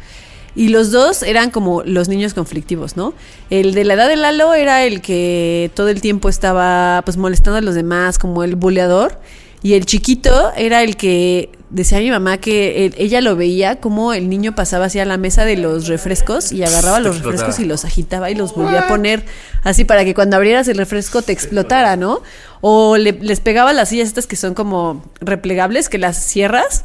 Y 0.57 0.69
los 0.71 0.91
dos 0.91 1.23
eran 1.23 1.51
como 1.51 1.83
los 1.85 2.09
niños 2.09 2.33
conflictivos, 2.35 2.97
¿no? 2.97 3.13
El 3.51 3.75
de 3.75 3.85
la 3.85 3.95
edad 3.95 4.09
de 4.09 4.17
Lalo 4.17 4.55
era 4.55 4.85
el 4.85 5.03
que 5.03 5.71
todo 5.75 5.89
el 5.89 6.01
tiempo 6.01 6.29
estaba 6.31 7.03
pues 7.05 7.17
molestando 7.19 7.59
a 7.59 7.61
los 7.61 7.75
demás, 7.75 8.19
como 8.19 8.43
el 8.43 8.57
buleador. 8.57 9.21
Y 9.63 9.75
el 9.75 9.85
chiquito 9.85 10.53
era 10.57 10.83
el 10.83 10.97
que 10.97 11.51
decía 11.71 11.99
mi 11.99 12.11
mamá 12.11 12.39
que 12.39 12.87
él- 12.87 12.95
ella 12.97 13.21
lo 13.21 13.35
veía 13.37 13.81
como 13.81 14.13
el 14.13 14.29
niño 14.29 14.55
pasaba 14.55 14.85
hacia 14.87 15.05
la 15.05 15.17
mesa 15.17 15.45
de 15.45 15.57
los 15.57 15.89
refrescos 15.89 16.53
y 16.53 16.63
agarraba 16.63 17.01
los 17.01 17.17
refrescos 17.23 17.59
y 17.59 17.65
los 17.65 17.85
agitaba 17.85 18.31
y 18.31 18.35
los 18.37 18.55
volvía 18.55 18.81
a 18.83 18.89
poner 18.89 19.25
así 19.65 19.85
para 19.85 20.05
que 20.05 20.15
cuando 20.15 20.37
abrieras 20.37 20.69
el 20.69 20.79
refresco 20.79 21.23
te 21.23 21.33
explotara, 21.33 21.97
¿no? 21.97 22.21
O 22.61 22.97
le- 22.97 23.19
les 23.21 23.41
pegaba 23.41 23.73
las 23.73 23.89
sillas 23.89 24.07
estas 24.09 24.27
que 24.29 24.37
son 24.37 24.55
como 24.55 25.03
replegables, 25.21 25.89
que 25.89 25.99
las 25.99 26.17
cierras 26.17 26.85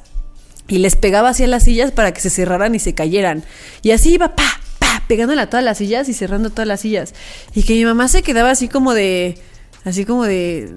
y 0.72 0.80
les 0.80 0.96
pegaba 0.96 1.30
hacia 1.30 1.48
las 1.48 1.64
sillas 1.64 1.92
para 1.92 2.14
que 2.14 2.22
se 2.22 2.30
cerraran 2.30 2.74
y 2.74 2.80
se 2.80 2.94
cayeran. 2.96 3.44
Y 3.82 3.92
así 3.92 4.14
iba, 4.14 4.36
pa, 4.36 4.44
pa, 4.80 5.04
pegándole 5.08 5.42
a 5.42 5.50
todas 5.50 5.64
las 5.64 5.78
sillas 5.78 6.10
y 6.10 6.14
cerrando 6.14 6.50
todas 6.50 6.68
las 6.68 6.82
sillas. 6.82 7.14
Y 7.54 7.64
que 7.64 7.74
mi 7.74 7.86
mamá 7.86 8.08
se 8.08 8.24
quedaba 8.24 8.52
así 8.52 8.68
como 8.68 8.94
de, 8.94 9.38
así 9.84 10.06
como 10.06 10.24
de, 10.24 10.74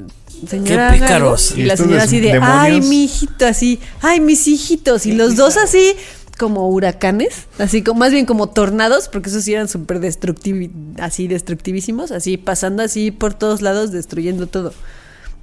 señora. 0.48 0.92
Qué 0.92 0.98
pícaros. 0.98 1.54
Y 1.56 1.62
¿Y 1.62 1.64
la 1.64 1.76
señora 1.76 2.02
así 2.02 2.20
de, 2.20 2.32
demonios? 2.32 2.56
ay, 2.58 2.80
mi 2.80 3.04
hijito, 3.04 3.46
así, 3.46 3.78
ay, 4.02 4.20
mis 4.20 4.46
hijitos. 4.48 5.06
Y 5.06 5.12
los 5.12 5.36
dos 5.36 5.56
así, 5.56 5.94
como 6.38 6.68
huracanes, 6.68 7.46
así 7.58 7.82
como, 7.82 8.00
más 8.00 8.10
bien 8.10 8.26
como 8.26 8.48
tornados, 8.48 9.08
porque 9.08 9.28
esos 9.30 9.44
sí 9.44 9.54
eran 9.54 9.68
súper 9.68 10.00
destructivi- 10.00 10.72
así 10.98 11.28
destructivísimos, 11.28 12.10
así 12.10 12.36
pasando 12.36 12.82
así 12.82 13.12
por 13.12 13.34
todos 13.34 13.62
lados, 13.62 13.92
destruyendo 13.92 14.48
todo. 14.48 14.74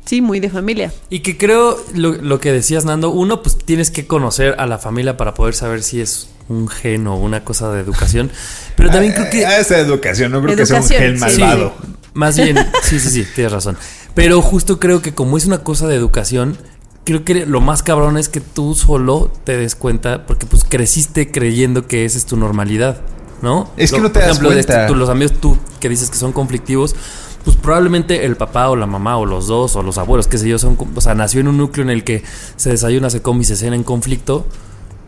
Sí, 0.05 0.21
muy 0.21 0.39
de 0.39 0.49
familia. 0.49 0.91
Y 1.09 1.19
que 1.19 1.37
creo 1.37 1.77
lo, 1.93 2.13
lo 2.13 2.39
que 2.39 2.51
decías, 2.51 2.85
Nando, 2.85 3.09
uno, 3.11 3.41
pues 3.43 3.57
tienes 3.57 3.91
que 3.91 4.07
conocer 4.07 4.55
a 4.57 4.65
la 4.65 4.77
familia 4.77 5.15
para 5.15 5.33
poder 5.33 5.53
saber 5.53 5.83
si 5.83 6.01
es 6.01 6.29
un 6.49 6.67
gen 6.67 7.07
o 7.07 7.15
una 7.17 7.43
cosa 7.45 7.71
de 7.71 7.79
educación. 7.81 8.31
Pero 8.75 8.89
también 8.89 9.13
creo 9.13 9.29
que. 9.29 9.45
Ah, 9.45 9.59
esa 9.59 9.77
educación, 9.79 10.31
no 10.31 10.41
creo 10.41 10.55
que 10.55 10.65
sea 10.65 10.81
un 10.81 10.87
gen 10.87 11.15
sí. 11.15 11.19
malvado. 11.39 11.73
Más 12.13 12.35
bien, 12.35 12.57
sí, 12.83 12.99
sí, 12.99 13.09
sí, 13.09 13.25
tienes 13.35 13.53
razón. 13.53 13.77
Pero 14.15 14.41
justo 14.41 14.79
creo 14.79 15.01
que 15.01 15.13
como 15.13 15.37
es 15.37 15.45
una 15.45 15.59
cosa 15.63 15.87
de 15.87 15.95
educación, 15.95 16.57
creo 17.05 17.23
que 17.23 17.45
lo 17.45 17.61
más 17.61 17.83
cabrón 17.83 18.17
es 18.17 18.27
que 18.27 18.41
tú 18.41 18.75
solo 18.75 19.31
te 19.45 19.55
des 19.55 19.75
cuenta, 19.75 20.25
porque 20.25 20.45
pues 20.45 20.65
creciste 20.67 21.31
creyendo 21.31 21.87
que 21.87 22.03
esa 22.03 22.17
es 22.17 22.25
tu 22.25 22.35
normalidad, 22.35 22.99
¿no? 23.41 23.69
Es 23.77 23.91
que 23.91 23.97
Lo- 23.97 24.03
no 24.03 24.09
te 24.09 24.15
por 24.19 24.21
das 24.23 24.29
ejemplo, 24.31 24.49
de 24.49 24.55
cuenta. 24.55 24.73
este- 24.81 24.87
tú- 24.93 24.95
los 24.99 25.09
amigos 25.09 25.39
tú 25.39 25.57
que 25.79 25.87
dices 25.87 26.09
que 26.09 26.17
son 26.17 26.33
conflictivos, 26.33 26.95
pues 27.43 27.57
probablemente 27.57 28.25
el 28.25 28.35
papá 28.35 28.69
o 28.69 28.75
la 28.75 28.85
mamá 28.85 29.17
o 29.17 29.25
los 29.25 29.47
dos 29.47 29.75
o 29.75 29.83
los 29.83 29.97
abuelos, 29.97 30.27
qué 30.27 30.37
sé 30.37 30.47
yo, 30.47 30.57
son, 30.59 30.77
o 30.95 31.01
sea, 31.01 31.15
nació 31.15 31.41
en 31.41 31.47
un 31.47 31.57
núcleo 31.57 31.83
en 31.83 31.89
el 31.89 32.03
que 32.03 32.23
se 32.55 32.69
desayuna, 32.69 33.09
se 33.09 33.21
come 33.21 33.41
y 33.41 33.45
se 33.45 33.55
cena 33.55 33.75
en 33.75 33.83
conflicto 33.83 34.45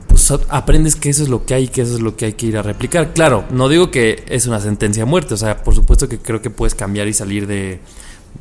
pues 0.07 0.29
aprendes 0.49 0.95
que 0.95 1.09
eso 1.09 1.23
es 1.23 1.29
lo 1.29 1.43
que 1.43 1.55
hay 1.55 1.63
y 1.63 1.67
que 1.69 1.81
eso 1.81 1.95
es 1.95 1.99
lo 1.99 2.15
que 2.15 2.25
hay 2.25 2.33
que 2.33 2.45
ir 2.45 2.55
a 2.55 2.61
replicar. 2.61 3.13
Claro, 3.13 3.45
no 3.49 3.67
digo 3.67 3.89
que 3.89 4.23
es 4.27 4.45
una 4.45 4.59
sentencia 4.59 5.01
a 5.01 5.05
muerte, 5.07 5.33
o 5.33 5.37
sea, 5.37 5.63
por 5.63 5.73
supuesto 5.73 6.07
que 6.07 6.19
creo 6.19 6.39
que 6.39 6.51
puedes 6.51 6.75
cambiar 6.75 7.07
y 7.07 7.13
salir 7.13 7.47
de, 7.47 7.79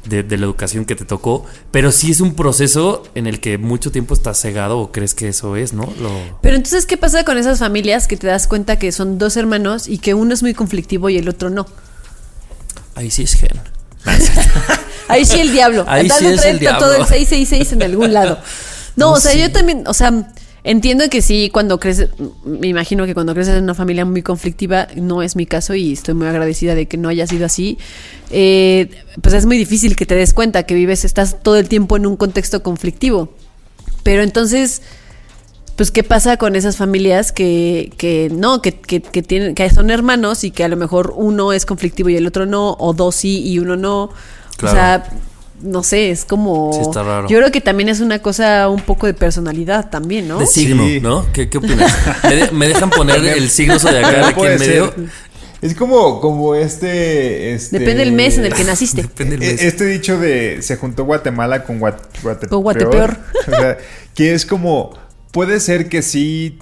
de, 0.06 0.22
de 0.22 0.36
la 0.36 0.44
educación 0.44 0.84
que 0.84 0.94
te 0.94 1.06
tocó, 1.06 1.46
pero 1.70 1.90
sí 1.90 2.10
es 2.10 2.20
un 2.20 2.34
proceso 2.34 3.04
en 3.14 3.26
el 3.26 3.40
que 3.40 3.56
mucho 3.56 3.90
tiempo 3.90 4.12
estás 4.12 4.38
cegado 4.38 4.80
o 4.80 4.92
crees 4.92 5.14
que 5.14 5.28
eso 5.28 5.56
es, 5.56 5.72
¿no? 5.72 5.84
Lo, 5.98 6.10
Pero 6.42 6.56
entonces, 6.56 6.84
¿qué 6.84 6.98
pasa 6.98 7.24
con 7.24 7.38
esas 7.38 7.60
familias 7.60 8.06
que 8.06 8.18
te 8.18 8.26
das 8.26 8.46
cuenta 8.46 8.78
que 8.78 8.92
son 8.92 9.16
dos 9.16 9.38
hermanos 9.38 9.88
y 9.88 9.96
que 9.96 10.12
uno 10.12 10.34
es 10.34 10.42
muy 10.42 10.52
conflictivo 10.52 11.08
y 11.08 11.16
el 11.16 11.28
otro 11.30 11.48
no? 11.48 11.66
ahí 12.94 13.10
sí 13.10 13.22
es 13.22 13.34
gen. 13.34 13.60
Ahí 15.08 15.24
sí 15.24 15.40
el 15.40 15.52
diablo. 15.52 15.84
Ahí 15.88 16.08
sí 16.08 16.26
es 16.26 16.44
el 16.44 16.58
diablo. 16.58 16.80
todo 16.80 16.94
el 16.94 17.06
666 17.06 17.72
en 17.72 17.82
algún 17.82 18.12
lado. 18.12 18.38
No, 18.96 19.12
o 19.12 19.20
sea, 19.20 19.34
yo 19.34 19.50
también, 19.50 19.84
o 19.86 19.94
sea, 19.94 20.30
entiendo 20.64 21.08
que 21.10 21.22
sí, 21.22 21.50
cuando 21.52 21.80
creces, 21.80 22.10
me 22.44 22.68
imagino 22.68 23.06
que 23.06 23.14
cuando 23.14 23.34
creces 23.34 23.56
en 23.56 23.64
una 23.64 23.74
familia 23.74 24.04
muy 24.04 24.22
conflictiva, 24.22 24.88
no 24.96 25.22
es 25.22 25.36
mi 25.36 25.46
caso 25.46 25.74
y 25.74 25.92
estoy 25.92 26.14
muy 26.14 26.26
agradecida 26.26 26.74
de 26.74 26.86
que 26.86 26.96
no 26.96 27.08
haya 27.08 27.26
sido 27.26 27.46
así. 27.46 27.78
eh, 28.30 28.88
pues 29.20 29.34
es 29.34 29.46
muy 29.46 29.58
difícil 29.58 29.96
que 29.96 30.06
te 30.06 30.14
des 30.14 30.32
cuenta 30.32 30.64
que 30.64 30.74
vives, 30.74 31.04
estás 31.04 31.42
todo 31.42 31.56
el 31.56 31.68
tiempo 31.68 31.96
en 31.96 32.06
un 32.06 32.16
contexto 32.16 32.62
conflictivo. 32.62 33.34
Pero 34.02 34.22
entonces, 34.22 34.82
pues, 35.76 35.90
¿qué 35.90 36.02
pasa 36.02 36.36
con 36.36 36.54
esas 36.56 36.76
familias 36.76 37.32
que, 37.32 37.92
que 37.96 38.28
no, 38.32 38.60
que, 38.62 38.72
que, 38.72 39.00
que 39.02 39.22
tienen, 39.22 39.54
que 39.54 39.68
son 39.70 39.90
hermanos 39.90 40.44
y 40.44 40.50
que 40.50 40.64
a 40.64 40.68
lo 40.68 40.76
mejor 40.76 41.12
uno 41.16 41.52
es 41.52 41.64
conflictivo 41.66 42.08
y 42.08 42.16
el 42.16 42.26
otro 42.26 42.46
no, 42.46 42.76
o 42.78 42.92
dos 42.92 43.14
sí 43.16 43.42
y 43.46 43.58
uno 43.58 43.76
no? 43.76 44.10
Claro. 44.56 44.72
O 44.76 44.76
sea, 44.80 45.04
no 45.62 45.82
sé, 45.82 46.10
es 46.10 46.24
como. 46.24 46.72
Sí, 46.72 46.80
está 46.80 47.02
raro. 47.02 47.28
Yo 47.28 47.38
creo 47.38 47.52
que 47.52 47.60
también 47.60 47.88
es 47.88 48.00
una 48.00 48.18
cosa 48.20 48.68
un 48.68 48.80
poco 48.80 49.06
de 49.06 49.14
personalidad 49.14 49.90
también, 49.90 50.26
¿no? 50.28 50.38
De 50.38 50.46
signo, 50.46 50.84
Sí. 50.86 51.00
¿no? 51.00 51.26
¿Qué, 51.32 51.48
qué 51.48 51.58
opinas? 51.58 51.92
¿Me, 52.24 52.34
de- 52.36 52.50
me 52.50 52.68
dejan 52.68 52.90
poner 52.90 53.24
el 53.24 53.48
signo 53.48 53.78
zodiacal 53.78 54.24
aquí 54.24 54.40
en 54.44 54.58
medio? 54.58 54.92
Es 55.62 55.76
como, 55.76 56.20
como 56.20 56.56
este, 56.56 57.54
este- 57.54 57.78
Depende 57.78 58.04
del 58.04 58.12
mes 58.12 58.36
en 58.36 58.44
el 58.46 58.52
que 58.52 58.64
naciste. 58.64 59.02
Depende 59.02 59.36
del 59.36 59.52
mes. 59.52 59.62
Este 59.62 59.84
dicho 59.86 60.18
de 60.18 60.60
se 60.60 60.76
juntó 60.76 61.04
Guatemala 61.04 61.62
con 61.62 61.78
Guat- 61.80 62.00
Guatepeor. 62.22 62.48
Con 62.50 62.62
Guatepeor. 62.62 63.16
O 63.46 63.50
sea, 63.50 63.78
que 64.14 64.34
es 64.34 64.44
como, 64.44 64.92
puede 65.32 65.58
ser 65.60 65.88
que 65.88 66.02
sí, 66.02 66.58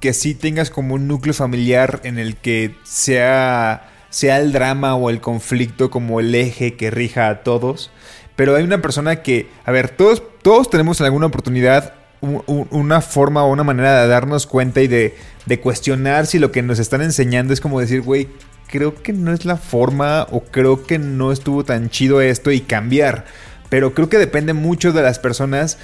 que 0.00 0.12
sí 0.12 0.34
tengas 0.34 0.70
como 0.70 0.94
un 0.94 1.08
núcleo 1.08 1.32
familiar 1.34 2.00
en 2.04 2.18
el 2.18 2.36
que 2.36 2.74
sea, 2.84 3.90
sea 4.10 4.38
el 4.38 4.52
drama 4.52 4.94
o 4.94 5.08
el 5.10 5.20
conflicto 5.20 5.90
como 5.90 6.20
el 6.20 6.34
eje 6.34 6.74
que 6.76 6.90
rija 6.90 7.28
a 7.28 7.42
todos. 7.42 7.90
Pero 8.36 8.54
hay 8.54 8.62
una 8.64 8.82
persona 8.82 9.22
que, 9.22 9.48
a 9.64 9.72
ver, 9.72 9.88
todos, 9.90 10.22
todos 10.42 10.70
tenemos 10.70 11.00
en 11.00 11.06
alguna 11.06 11.26
oportunidad 11.26 11.94
un- 12.20 12.42
un- 12.46 12.68
una 12.70 13.00
forma 13.00 13.44
o 13.44 13.50
una 13.52 13.64
manera 13.64 14.02
de 14.02 14.08
darnos 14.08 14.46
cuenta 14.46 14.80
y 14.80 14.88
de, 14.88 15.16
de 15.46 15.60
cuestionar 15.60 16.26
si 16.26 16.38
lo 16.38 16.52
que 16.52 16.62
nos 16.62 16.78
están 16.78 17.02
enseñando 17.02 17.52
es 17.52 17.60
como 17.60 17.80
decir, 17.80 18.00
güey, 18.02 18.28
creo 18.68 18.94
que 19.02 19.12
no 19.12 19.32
es 19.32 19.44
la 19.44 19.56
forma 19.56 20.26
o 20.30 20.42
creo 20.44 20.84
que 20.84 20.98
no 20.98 21.32
estuvo 21.32 21.64
tan 21.64 21.90
chido 21.90 22.20
esto 22.20 22.50
y 22.52 22.60
cambiar. 22.60 23.24
Pero 23.70 23.94
creo 23.94 24.08
que 24.08 24.18
depende 24.18 24.52
mucho 24.52 24.92
de 24.92 25.02
las 25.02 25.18
personas 25.18 25.78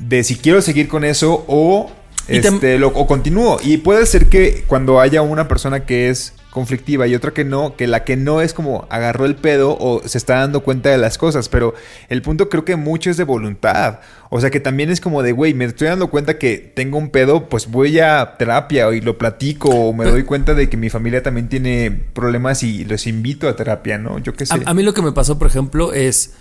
de 0.00 0.24
si 0.24 0.36
quiero 0.36 0.62
seguir 0.62 0.88
con 0.88 1.04
eso 1.04 1.44
o, 1.46 1.90
este, 2.26 2.78
lo, 2.78 2.88
o 2.88 3.06
continúo. 3.06 3.58
Y 3.62 3.78
puede 3.78 4.06
ser 4.06 4.28
que 4.28 4.64
cuando 4.66 5.00
haya 5.00 5.22
una 5.22 5.48
persona 5.48 5.84
que 5.84 6.08
es 6.08 6.34
conflictiva 6.50 7.06
y 7.06 7.14
otra 7.14 7.32
que 7.32 7.44
no, 7.44 7.76
que 7.76 7.86
la 7.86 8.02
que 8.02 8.16
no 8.16 8.40
es 8.40 8.54
como 8.54 8.86
agarró 8.90 9.24
el 9.24 9.36
pedo 9.36 9.76
o 9.78 10.02
se 10.04 10.18
está 10.18 10.40
dando 10.40 10.62
cuenta 10.64 10.90
de 10.90 10.98
las 10.98 11.16
cosas, 11.16 11.48
pero 11.48 11.74
el 12.08 12.22
punto 12.22 12.48
creo 12.48 12.64
que 12.64 12.76
mucho 12.76 13.08
es 13.08 13.16
de 13.16 13.24
voluntad. 13.24 14.00
O 14.30 14.40
sea 14.40 14.50
que 14.50 14.60
también 14.60 14.90
es 14.90 15.00
como 15.00 15.22
de, 15.22 15.32
güey, 15.32 15.54
me 15.54 15.64
estoy 15.64 15.88
dando 15.88 16.08
cuenta 16.08 16.38
que 16.38 16.58
tengo 16.58 16.98
un 16.98 17.10
pedo, 17.10 17.48
pues 17.48 17.70
voy 17.70 18.00
a 18.00 18.36
terapia 18.36 18.92
y 18.92 19.00
lo 19.00 19.16
platico 19.16 19.68
o 19.68 19.92
me 19.92 20.04
doy 20.04 20.24
cuenta 20.24 20.54
de 20.54 20.68
que 20.68 20.76
mi 20.76 20.90
familia 20.90 21.22
también 21.22 21.48
tiene 21.48 21.90
problemas 21.90 22.62
y 22.62 22.84
los 22.84 23.06
invito 23.06 23.48
a 23.48 23.56
terapia, 23.56 23.98
¿no? 23.98 24.18
Yo 24.18 24.34
qué 24.34 24.46
sé. 24.46 24.54
A, 24.54 24.70
a 24.70 24.74
mí 24.74 24.82
lo 24.82 24.92
que 24.92 25.02
me 25.02 25.12
pasó, 25.12 25.38
por 25.38 25.46
ejemplo, 25.46 25.92
es, 25.92 26.32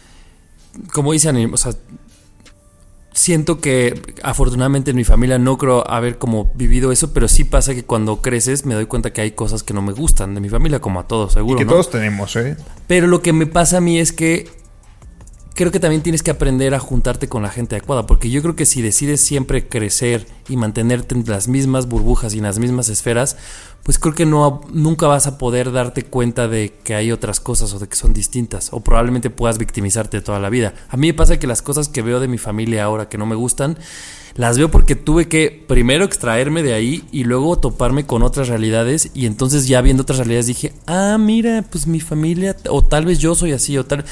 como 0.91 1.13
dicen, 1.13 1.51
o 1.53 1.57
sea, 1.57 1.73
siento 3.13 3.59
que 3.59 4.15
afortunadamente 4.23 4.91
en 4.91 4.97
mi 4.97 5.03
familia 5.03 5.39
no 5.39 5.57
creo 5.57 5.89
haber 5.89 6.17
como 6.17 6.51
vivido 6.55 6.91
eso, 6.91 7.13
pero 7.13 7.27
sí 7.27 7.43
pasa 7.43 7.73
que 7.73 7.83
cuando 7.83 8.21
creces 8.21 8.65
me 8.65 8.75
doy 8.75 8.85
cuenta 8.85 9.11
que 9.11 9.21
hay 9.21 9.31
cosas 9.31 9.63
que 9.63 9.73
no 9.73 9.81
me 9.81 9.93
gustan 9.93 10.35
de 10.35 10.41
mi 10.41 10.49
familia, 10.49 10.79
como 10.79 10.99
a 10.99 11.07
todos, 11.07 11.31
y 11.31 11.35
seguro. 11.35 11.57
que 11.57 11.65
¿no? 11.65 11.71
todos 11.71 11.89
tenemos, 11.89 12.35
¿eh? 12.35 12.55
Pero 12.87 13.07
lo 13.07 13.21
que 13.21 13.33
me 13.33 13.45
pasa 13.45 13.77
a 13.77 13.81
mí 13.81 13.99
es 13.99 14.11
que 14.13 14.49
creo 15.59 15.73
que 15.73 15.81
también 15.81 16.01
tienes 16.01 16.23
que 16.23 16.31
aprender 16.31 16.73
a 16.73 16.79
juntarte 16.79 17.27
con 17.27 17.43
la 17.43 17.49
gente 17.49 17.75
adecuada, 17.75 18.05
porque 18.05 18.29
yo 18.29 18.41
creo 18.41 18.55
que 18.55 18.65
si 18.65 18.81
decides 18.81 19.19
siempre 19.19 19.67
crecer 19.67 20.25
y 20.47 20.55
mantenerte 20.55 21.15
en 21.15 21.25
las 21.27 21.49
mismas 21.49 21.87
burbujas 21.87 22.33
y 22.33 22.37
en 22.37 22.45
las 22.45 22.59
mismas 22.59 22.87
esferas, 22.87 23.35
pues 23.83 23.97
creo 23.97 24.13
que 24.13 24.25
no 24.25 24.61
nunca 24.71 25.07
vas 25.07 25.27
a 25.27 25.37
poder 25.37 25.71
darte 25.71 26.03
cuenta 26.03 26.47
de 26.47 26.73
que 26.83 26.95
hay 26.95 27.11
otras 27.11 27.39
cosas 27.39 27.73
o 27.73 27.79
de 27.79 27.87
que 27.87 27.95
son 27.95 28.13
distintas, 28.13 28.69
o 28.71 28.81
probablemente 28.81 29.29
puedas 29.29 29.57
victimizarte 29.57 30.21
toda 30.21 30.39
la 30.39 30.49
vida. 30.49 30.73
A 30.89 30.97
mí 30.97 31.07
me 31.07 31.13
pasa 31.13 31.39
que 31.39 31.47
las 31.47 31.61
cosas 31.61 31.89
que 31.89 32.01
veo 32.01 32.19
de 32.19 32.27
mi 32.27 32.37
familia 32.37 32.83
ahora 32.83 33.09
que 33.09 33.17
no 33.17 33.25
me 33.25 33.35
gustan, 33.35 33.77
las 34.35 34.57
veo 34.57 34.71
porque 34.71 34.95
tuve 34.95 35.27
que 35.27 35.65
primero 35.67 36.05
extraerme 36.05 36.63
de 36.63 36.73
ahí 36.73 37.03
y 37.11 37.23
luego 37.23 37.57
toparme 37.57 38.05
con 38.05 38.23
otras 38.23 38.47
realidades 38.47 39.11
y 39.13 39.25
entonces 39.25 39.67
ya 39.67 39.81
viendo 39.81 40.03
otras 40.03 40.19
realidades 40.19 40.47
dije, 40.47 40.73
ah, 40.87 41.17
mira, 41.19 41.65
pues 41.69 41.87
mi 41.87 41.99
familia, 41.99 42.55
o 42.69 42.83
tal 42.83 43.05
vez 43.05 43.19
yo 43.19 43.35
soy 43.35 43.51
así, 43.51 43.77
o 43.77 43.85
tal... 43.85 44.05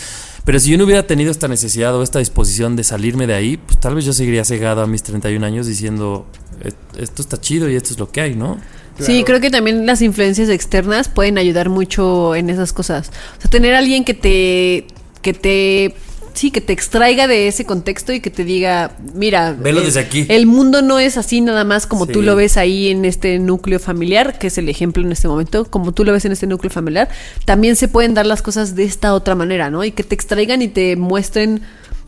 Pero 0.44 0.60
si 0.60 0.72
yo 0.72 0.78
no 0.78 0.86
hubiera 0.86 1.06
tenido 1.06 1.30
esta 1.30 1.48
necesidad 1.48 1.96
o 1.96 2.02
esta 2.04 2.20
disposición 2.20 2.76
de 2.76 2.84
salirme 2.84 3.28
de 3.28 3.34
ahí, 3.34 3.58
pues 3.58 3.80
tal 3.80 3.96
vez 3.96 4.06
yo 4.06 4.14
seguiría 4.14 4.46
cegado 4.46 4.82
a 4.82 4.88
mis 4.88 5.04
31 5.04 5.46
años 5.46 5.68
diciendo, 5.68 6.26
"Eh, 6.62 6.72
esto 6.98 7.22
está 7.22 7.40
chido 7.40 7.70
y 7.70 7.76
esto 7.76 7.92
es 7.92 8.00
lo 8.00 8.10
que 8.10 8.22
hay, 8.22 8.36
¿no? 8.36 8.58
Sí, 9.00 9.24
creo 9.24 9.40
que 9.40 9.50
también 9.50 9.86
las 9.86 10.02
influencias 10.02 10.50
externas 10.50 11.08
pueden 11.10 11.38
ayudar 11.38 11.70
mucho 11.70 12.36
en 12.36 12.50
esas 12.50 12.74
cosas. 12.74 13.12
O 13.38 13.42
sea, 13.42 13.50
tener 13.50 13.76
a 13.76 13.80
alguien 13.80 14.04
que 14.04 14.14
te, 14.14 14.86
que 15.22 15.34
te, 15.34 15.94
sí, 16.34 16.52
que 16.52 16.62
te 16.62 16.74
extraiga 16.74 17.28
de 17.28 17.48
ese 17.48 17.66
contexto 17.66 18.12
y 18.14 18.20
que 18.22 18.30
te 18.30 18.44
diga, 18.44 18.92
mira, 19.14 19.54
Velo 19.54 19.80
el, 19.80 19.86
desde 19.86 20.00
aquí. 20.00 20.26
el 20.30 20.46
mundo 20.46 20.82
no 20.82 21.00
es 21.00 21.18
así 21.18 21.42
nada 21.42 21.64
más 21.64 21.86
como 21.88 22.06
Sí. 22.06 22.12
tú 22.14 22.22
lo 22.22 22.36
ves 22.36 22.58
ahí 22.58 22.90
en 22.90 23.06
este 23.06 23.40
núcleo 23.40 23.80
familiar, 23.80 24.38
que 24.40 24.48
es 24.48 24.58
el 24.58 24.68
ejemplo 24.70 25.04
en 25.04 25.12
este 25.12 25.28
momento, 25.28 25.66
como 25.66 25.92
tú 25.92 26.04
lo 26.04 26.12
ves 26.14 26.26
en 26.26 26.32
este 26.32 26.48
núcleo 26.48 26.72
familiar, 26.72 27.10
también 27.46 27.76
se 27.76 27.88
pueden 27.88 28.14
dar 28.14 28.26
las 28.26 28.42
cosas 28.42 28.76
de 28.76 28.84
esta 28.84 29.14
otra 29.14 29.36
manera, 29.36 29.70
¿no? 29.70 29.84
Y 29.84 29.92
que 29.92 30.04
te 30.04 30.16
extraigan 30.16 30.62
y 30.62 30.68
te 30.68 30.96
muestren 30.96 31.62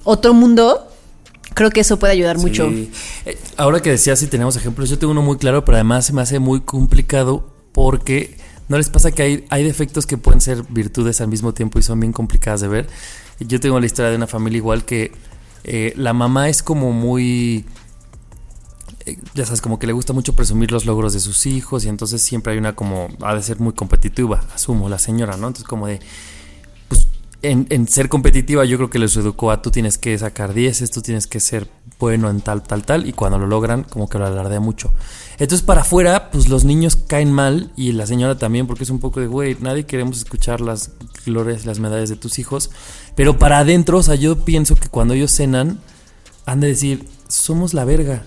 otro 0.04 0.34
mundo. 0.34 0.88
Creo 1.54 1.70
que 1.72 1.82
eso 1.82 2.00
puede 2.00 2.14
ayudar 2.14 2.38
mucho. 2.38 2.70
Sí. 2.70 2.92
Eh, 3.26 3.38
Ahora 3.58 3.82
que 3.82 3.90
decías 3.90 4.20
si 4.20 4.28
tenemos 4.28 4.56
ejemplos, 4.56 4.90
yo 4.90 4.98
tengo 4.98 5.12
uno 5.12 5.22
muy 5.22 5.38
claro, 5.38 5.66
pero 5.66 5.76
además 5.76 6.06
se 6.06 6.14
me 6.14 6.22
hace 6.22 6.40
muy 6.40 6.62
complicado 6.62 7.54
porque 7.72 8.38
no 8.68 8.78
les 8.78 8.90
pasa 8.90 9.12
que 9.12 9.24
hay, 9.24 9.46
hay 9.50 9.64
defectos 9.64 10.06
que 10.06 10.18
pueden 10.18 10.42
ser 10.42 10.64
virtudes 10.70 11.22
al 11.22 11.28
mismo 11.28 11.54
tiempo 11.54 11.80
y 11.80 11.82
son 11.82 12.00
bien 12.00 12.14
complicadas 12.14 12.62
de 12.62 12.68
ver. 12.68 12.88
Yo 13.40 13.60
tengo 13.60 13.80
la 13.80 13.86
historia 13.86 14.12
de 14.12 14.18
una 14.18 14.28
familia 14.28 14.58
igual 14.58 14.86
que 14.86 15.12
eh, 15.64 15.94
la 15.96 16.14
mamá 16.14 16.50
es 16.50 16.62
como 16.62 16.92
muy 16.92 17.66
eh, 19.06 19.18
ya 19.34 19.46
sabes, 19.46 19.62
como 19.62 19.80
que 19.80 19.88
le 19.88 19.94
gusta 19.94 20.14
mucho 20.14 20.36
presumir 20.36 20.72
los 20.72 20.86
logros 20.86 21.14
de 21.14 21.20
sus 21.20 21.46
hijos 21.46 21.86
y 21.86 21.90
entonces 21.90 22.22
siempre 22.22 22.54
hay 22.54 22.60
una 22.60 22.76
como, 22.76 23.08
ha 23.22 23.34
de 23.34 23.42
ser 23.42 23.60
muy 23.60 23.74
competitiva, 23.74 24.44
asumo, 24.54 24.90
la 24.90 25.00
señora, 25.00 25.38
¿no? 25.38 25.48
Entonces 25.48 25.68
como 25.68 25.88
de, 25.88 26.00
en, 27.42 27.68
en 27.70 27.88
ser 27.88 28.10
competitiva 28.10 28.66
yo 28.66 28.78
creo 28.78 28.90
que 28.90 29.00
les 29.00 29.16
educó 29.16 29.52
a 29.52 29.62
tú 29.62 29.72
tienes 29.72 29.98
que 29.98 30.18
sacar 30.18 30.54
dieces, 30.54 30.92
tú 30.92 31.02
tienes 31.02 31.28
que 31.28 31.40
ser 31.40 31.68
bueno 32.00 32.30
en 32.30 32.42
tal, 32.42 32.64
tal, 32.64 32.84
tal 32.84 33.08
y 33.08 33.14
cuando 33.14 33.40
lo 33.40 33.48
logran 33.48 33.84
como 33.84 34.10
que 34.10 34.18
lo 34.18 34.26
alardea 34.26 34.60
mucho. 34.60 34.92
Entonces 35.38 35.66
para 35.66 35.82
afuera 35.82 36.32
pues 36.32 36.50
los 36.50 36.66
niños 36.66 36.96
caen 36.96 37.32
mal 37.32 37.72
y 37.76 37.92
la 37.94 38.06
señora 38.06 38.38
también 38.38 38.68
porque 38.68 38.84
es 38.84 38.90
un 38.90 39.00
poco 39.00 39.20
de, 39.20 39.28
güey, 39.28 39.58
nadie 39.60 39.86
queremos 39.86 40.18
escuchar 40.18 40.62
las 40.62 40.92
glorias, 41.26 41.66
las 41.66 41.80
medallas 41.80 42.10
de 42.10 42.16
tus 42.16 42.40
hijos, 42.40 42.72
pero 43.16 43.38
para 43.38 43.60
adentro, 43.60 43.98
o 43.98 44.04
sea, 44.04 44.16
yo 44.16 44.44
pienso 44.46 44.76
que 44.76 44.90
cuando 44.90 45.14
ellos 45.14 45.32
cenan 45.32 45.80
han 46.46 46.60
de 46.60 46.68
decir, 46.68 47.06
somos 47.28 47.74
la 47.74 47.86
verga. 47.86 48.24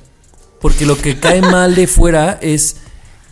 Porque 0.60 0.86
lo 0.86 0.96
que 0.96 1.18
cae 1.18 1.42
mal 1.50 1.74
de 1.74 1.86
fuera 1.86 2.38
es 2.40 2.76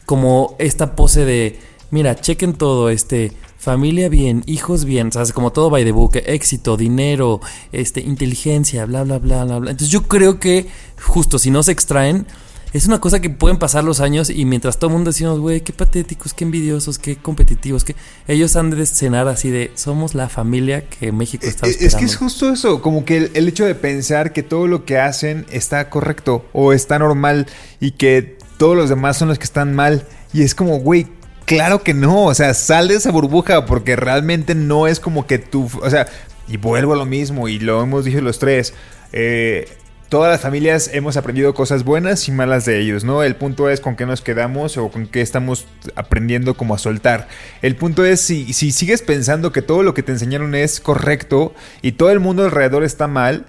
como 0.04 0.56
esta 0.58 0.96
pose 0.96 1.24
de, 1.24 1.60
mira, 1.90 2.16
chequen 2.16 2.54
todo, 2.54 2.90
este, 2.90 3.32
familia 3.60 4.08
bien, 4.08 4.42
hijos 4.46 4.86
bien, 4.86 5.12
¿sabes? 5.12 5.32
Como 5.34 5.52
todo 5.52 5.68
by 5.68 5.84
the 5.84 5.92
book, 5.92 6.16
éxito, 6.16 6.78
dinero, 6.78 7.40
este, 7.72 8.00
inteligencia, 8.00 8.86
bla, 8.86 9.04
bla, 9.04 9.18
bla, 9.18 9.44
bla, 9.44 9.58
bla. 9.58 9.70
Entonces 9.70 9.92
yo 9.92 10.04
creo 10.04 10.40
que 10.40 10.66
justo 10.98 11.38
si 11.38 11.50
no 11.50 11.62
se 11.62 11.72
extraen, 11.72 12.26
es 12.72 12.86
una 12.86 13.00
cosa 13.00 13.20
que 13.20 13.28
pueden 13.28 13.58
pasar 13.58 13.84
los 13.84 14.00
años 14.00 14.30
y 14.30 14.46
mientras 14.46 14.78
todo 14.78 14.88
el 14.88 14.94
mundo 14.94 15.10
decimos, 15.10 15.40
güey, 15.40 15.60
qué 15.60 15.74
patéticos, 15.74 16.32
qué 16.32 16.44
envidiosos, 16.44 16.98
qué 16.98 17.16
competitivos, 17.16 17.84
que 17.84 17.96
ellos 18.28 18.56
han 18.56 18.70
de 18.70 18.86
cenar 18.86 19.28
así 19.28 19.50
de, 19.50 19.72
somos 19.74 20.14
la 20.14 20.30
familia 20.30 20.88
que 20.88 21.12
México 21.12 21.44
está 21.46 21.66
esperando. 21.66 21.86
Es 21.86 21.96
que 21.96 22.04
es 22.06 22.16
justo 22.16 22.50
eso, 22.50 22.80
como 22.80 23.04
que 23.04 23.18
el, 23.18 23.30
el 23.34 23.46
hecho 23.46 23.66
de 23.66 23.74
pensar 23.74 24.32
que 24.32 24.42
todo 24.42 24.68
lo 24.68 24.86
que 24.86 24.98
hacen 24.98 25.44
está 25.50 25.90
correcto 25.90 26.46
o 26.54 26.72
está 26.72 26.98
normal 26.98 27.46
y 27.78 27.90
que 27.90 28.38
todos 28.56 28.74
los 28.74 28.88
demás 28.88 29.18
son 29.18 29.28
los 29.28 29.38
que 29.38 29.44
están 29.44 29.74
mal. 29.74 30.06
Y 30.32 30.42
es 30.42 30.54
como, 30.54 30.78
güey, 30.78 31.08
claro 31.50 31.82
que 31.82 31.94
no, 31.94 32.26
o 32.26 32.34
sea, 32.34 32.54
sal 32.54 32.86
de 32.86 32.94
esa 32.94 33.10
burbuja 33.10 33.66
porque 33.66 33.96
realmente 33.96 34.54
no 34.54 34.86
es 34.86 35.00
como 35.00 35.26
que 35.26 35.40
tú, 35.40 35.68
o 35.82 35.90
sea, 35.90 36.06
y 36.46 36.58
vuelvo 36.58 36.92
a 36.92 36.96
lo 36.96 37.06
mismo 37.06 37.48
y 37.48 37.58
lo 37.58 37.82
hemos 37.82 38.04
dicho 38.04 38.20
los 38.20 38.38
tres. 38.38 38.72
eh, 39.12 39.68
todas 40.08 40.30
las 40.30 40.40
familias 40.40 40.90
hemos 40.92 41.16
aprendido 41.16 41.52
cosas 41.52 41.82
buenas 41.82 42.28
y 42.28 42.32
malas 42.32 42.66
de 42.66 42.78
ellos, 42.80 43.02
¿no? 43.02 43.24
El 43.24 43.34
punto 43.34 43.68
es 43.68 43.80
con 43.80 43.96
qué 43.96 44.06
nos 44.06 44.22
quedamos 44.22 44.76
o 44.76 44.90
con 44.90 45.08
qué 45.08 45.22
estamos 45.22 45.66
aprendiendo 45.96 46.54
como 46.56 46.74
a 46.74 46.78
soltar. 46.78 47.26
El 47.62 47.74
punto 47.74 48.04
es 48.04 48.20
si, 48.20 48.52
si 48.52 48.70
sigues 48.70 49.02
pensando 49.02 49.50
que 49.50 49.62
todo 49.62 49.82
lo 49.82 49.92
que 49.92 50.04
te 50.04 50.12
enseñaron 50.12 50.54
es 50.54 50.80
correcto 50.80 51.52
y 51.82 51.92
todo 51.92 52.10
el 52.12 52.20
mundo 52.20 52.44
alrededor 52.44 52.84
está 52.84 53.08
mal, 53.08 53.46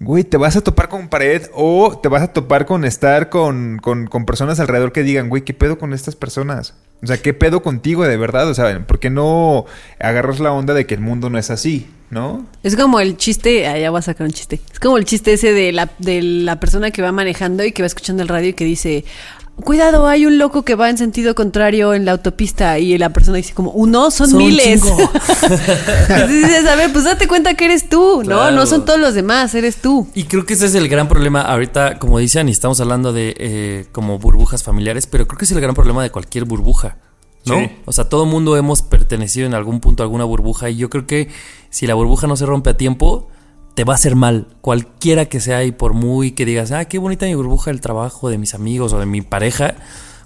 güey, 0.00 0.22
te 0.24 0.36
vas 0.36 0.56
a 0.56 0.60
topar 0.60 0.90
con 0.90 1.08
pared 1.08 1.44
o 1.54 1.98
te 1.98 2.08
vas 2.10 2.22
a 2.22 2.32
topar 2.34 2.66
con 2.66 2.84
estar 2.84 3.30
con, 3.30 3.78
con, 3.78 4.06
con 4.06 4.26
personas 4.26 4.60
alrededor 4.60 4.92
que 4.92 5.02
digan, 5.02 5.30
güey, 5.30 5.44
¿qué 5.44 5.54
pedo 5.54 5.78
con 5.78 5.94
estas 5.94 6.14
personas? 6.14 6.74
O 7.02 7.06
sea, 7.06 7.16
¿qué 7.18 7.32
pedo 7.32 7.62
contigo 7.62 8.04
de 8.04 8.16
verdad? 8.16 8.48
O 8.48 8.54
sea, 8.54 8.86
¿por 8.86 8.98
qué 8.98 9.10
no 9.10 9.66
agarras 10.00 10.40
la 10.40 10.52
onda 10.52 10.74
de 10.74 10.86
que 10.86 10.94
el 10.94 11.00
mundo 11.00 11.30
no 11.30 11.38
es 11.38 11.50
así? 11.50 11.86
¿No? 12.10 12.46
Es 12.62 12.74
como 12.74 13.00
el 13.00 13.18
chiste, 13.18 13.66
ah, 13.66 13.78
ya 13.78 13.90
voy 13.90 13.98
a 13.98 14.02
sacar 14.02 14.26
un 14.26 14.32
chiste. 14.32 14.60
Es 14.72 14.80
como 14.80 14.96
el 14.96 15.04
chiste 15.04 15.34
ese 15.34 15.52
de 15.52 15.72
la, 15.72 15.90
de 15.98 16.22
la 16.22 16.58
persona 16.58 16.90
que 16.90 17.02
va 17.02 17.12
manejando 17.12 17.64
y 17.64 17.72
que 17.72 17.82
va 17.82 17.86
escuchando 17.86 18.22
el 18.22 18.28
radio 18.28 18.48
y 18.48 18.52
que 18.54 18.64
dice, 18.64 19.04
cuidado, 19.64 20.06
hay 20.06 20.26
un 20.26 20.38
loco 20.38 20.62
que 20.62 20.74
va 20.74 20.88
en 20.90 20.98
sentido 20.98 21.34
contrario 21.34 21.94
en 21.94 22.04
la 22.04 22.12
autopista 22.12 22.78
y 22.78 22.96
la 22.98 23.10
persona 23.10 23.36
dice 23.36 23.54
como, 23.54 23.70
uno, 23.72 24.10
son, 24.10 24.30
Son 24.30 24.40
un 24.40 24.46
miles. 24.46 24.82
dices, 26.28 26.66
a 26.66 26.76
ver, 26.76 26.92
pues 26.92 27.04
date 27.04 27.28
cuenta 27.28 27.54
que 27.54 27.66
eres 27.66 27.88
tú, 27.88 28.22
¿no? 28.24 28.50
No 28.50 28.66
son 28.66 28.84
todos 28.84 29.00
los 29.00 29.14
demás, 29.14 29.54
eres 29.54 29.76
tú. 29.76 30.08
Y 30.14 30.24
creo 30.24 30.46
que 30.46 30.54
ese 30.54 30.66
es 30.66 30.74
el 30.74 30.88
gran 30.88 31.08
problema 31.08 31.42
ahorita, 31.42 31.98
como 31.98 32.18
dicen, 32.18 32.48
y 32.48 32.52
estamos 32.52 32.80
hablando 32.80 33.12
de 33.12 33.34
eh, 33.38 33.86
como 33.92 34.18
burbujas 34.18 34.62
familiares, 34.62 35.06
pero 35.06 35.26
creo 35.26 35.38
que 35.38 35.44
es 35.44 35.50
el 35.50 35.60
gran 35.60 35.74
problema 35.74 36.02
de 36.02 36.10
cualquier 36.10 36.44
burbuja, 36.44 36.96
¿no? 37.44 37.58
Sí. 37.58 37.70
O 37.84 37.92
sea, 37.92 38.08
todo 38.08 38.26
mundo 38.26 38.56
hemos 38.56 38.82
pertenecido 38.82 39.46
en 39.46 39.54
algún 39.54 39.80
punto 39.80 40.02
a 40.02 40.04
alguna 40.04 40.24
burbuja 40.24 40.70
y 40.70 40.76
yo 40.76 40.90
creo 40.90 41.06
que 41.06 41.28
si 41.70 41.86
la 41.86 41.94
burbuja 41.94 42.26
no 42.26 42.36
se 42.36 42.46
rompe 42.46 42.70
a 42.70 42.76
tiempo, 42.76 43.28
te 43.78 43.84
va 43.84 43.92
a 43.92 43.94
hacer 43.94 44.16
mal, 44.16 44.48
cualquiera 44.60 45.26
que 45.26 45.38
sea 45.38 45.62
y 45.62 45.70
por 45.70 45.92
muy 45.92 46.32
que 46.32 46.44
digas, 46.44 46.72
ah, 46.72 46.86
qué 46.86 46.98
bonita 46.98 47.26
mi 47.26 47.36
burbuja 47.36 47.70
del 47.70 47.80
trabajo, 47.80 48.28
de 48.28 48.36
mis 48.36 48.54
amigos 48.54 48.92
o 48.92 48.98
de 48.98 49.06
mi 49.06 49.22
pareja, 49.22 49.74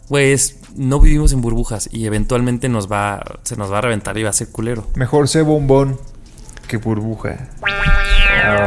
pues 0.09 0.57
no 0.75 0.99
vivimos 1.01 1.35
en 1.35 1.43
burbujas 1.43 1.87
y 1.93 2.07
eventualmente 2.07 2.71
nos 2.71 2.91
va, 2.91 3.23
se 3.43 3.57
nos 3.57 3.71
va 3.71 3.77
a 3.77 3.81
reventar 3.83 4.17
y 4.17 4.23
va 4.23 4.31
a 4.31 4.33
ser 4.33 4.49
culero. 4.49 4.87
Mejor 4.95 5.29
sé 5.29 5.43
bombón 5.43 6.01
que 6.67 6.79
burbuja. 6.79 7.51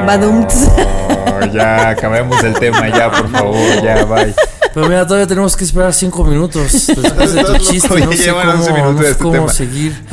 Badum. 0.05 0.45
Oh, 0.45 1.45
ya, 1.51 1.89
acabemos 1.89 2.43
el 2.43 2.53
tema, 2.53 2.87
ya, 2.89 3.09
por 3.09 3.27
favor, 3.31 3.81
ya, 3.83 4.05
bye. 4.05 4.35
Pero 4.71 4.87
mira, 4.87 5.07
todavía 5.07 5.25
tenemos 5.25 5.55
que 5.55 5.63
esperar 5.63 5.93
cinco 5.93 6.23
minutos 6.25 6.87
después 6.95 7.33
de 7.33 7.43
tu 7.43 7.57
chiste. 7.57 8.01
No 8.01 8.11
sé 8.11 8.23
llevan 8.23 8.51
cómo, 8.51 8.59
11 8.59 8.73
minutos 8.73 8.95
no 8.95 9.01
sé 9.01 9.09
este 9.09 9.23
cómo 9.23 9.49
seguir. 9.49 10.05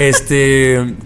Este, 0.00 0.96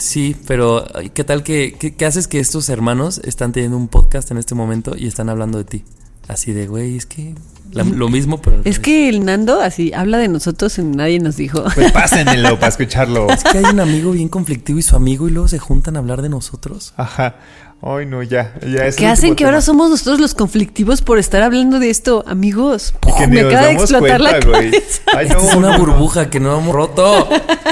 sí, 0.00 0.36
pero 0.46 0.84
¿qué 1.14 1.22
tal 1.24 1.42
que 1.42 1.76
qué, 1.78 1.94
qué 1.94 2.06
haces 2.06 2.26
que 2.28 2.40
estos 2.40 2.68
hermanos 2.68 3.20
están 3.24 3.52
teniendo 3.52 3.76
un 3.76 3.88
podcast 3.88 4.30
en 4.30 4.38
este 4.38 4.54
momento 4.54 4.96
y 4.96 5.06
están 5.06 5.28
hablando 5.28 5.58
de 5.58 5.64
ti? 5.64 5.84
Así 6.28 6.52
de, 6.52 6.66
güey, 6.66 6.96
es 6.96 7.06
que 7.06 7.34
la- 7.72 7.82
lo 7.84 8.08
mismo, 8.08 8.40
pero 8.40 8.60
Es 8.64 8.78
que 8.78 9.08
el 9.08 9.24
Nando 9.24 9.60
así 9.60 9.92
habla 9.92 10.18
de 10.18 10.28
nosotros 10.28 10.76
y 10.78 10.82
nadie 10.82 11.18
nos 11.20 11.36
dijo. 11.36 11.64
Pues 11.74 11.90
pásenmelo 11.92 12.54
para 12.56 12.68
escucharlo. 12.68 13.28
Es 13.30 13.42
que 13.44 13.58
hay 13.58 13.64
un 13.64 13.80
amigo 13.80 14.12
bien 14.12 14.28
conflictivo 14.28 14.78
y 14.78 14.82
su 14.82 14.96
amigo 14.96 15.28
y 15.28 15.32
luego 15.32 15.48
se 15.48 15.58
juntan 15.58 15.96
a 15.96 15.98
hablar 16.00 16.22
de 16.22 16.28
nosotros. 16.28 16.94
Ajá. 16.96 17.36
Ay, 17.82 18.04
no, 18.04 18.22
ya. 18.22 18.52
ya 18.60 18.84
es 18.84 18.96
¿Qué 18.96 19.06
hacen 19.06 19.34
que 19.34 19.46
ahora 19.46 19.62
somos 19.62 19.88
nosotros 19.88 20.20
los 20.20 20.34
conflictivos 20.34 21.00
por 21.00 21.18
estar 21.18 21.40
hablando 21.42 21.78
de 21.78 21.88
esto, 21.88 22.22
amigos? 22.26 22.92
Que 23.16 23.26
ni 23.26 23.36
Me 23.36 23.42
nos 23.42 23.52
acaba 23.54 23.66
de 23.68 23.74
damos 23.74 23.90
explotar 23.90 24.20
la 24.20 24.30
cuenta, 24.32 24.50
cabeza. 24.52 25.02
Ay, 25.16 25.28
no, 25.30 25.38
es 25.38 25.54
una 25.54 25.68
no, 25.68 25.78
no. 25.78 25.78
burbuja 25.78 26.28
que 26.28 26.40
no 26.40 26.58
hemos 26.58 26.74
roto. 26.74 27.26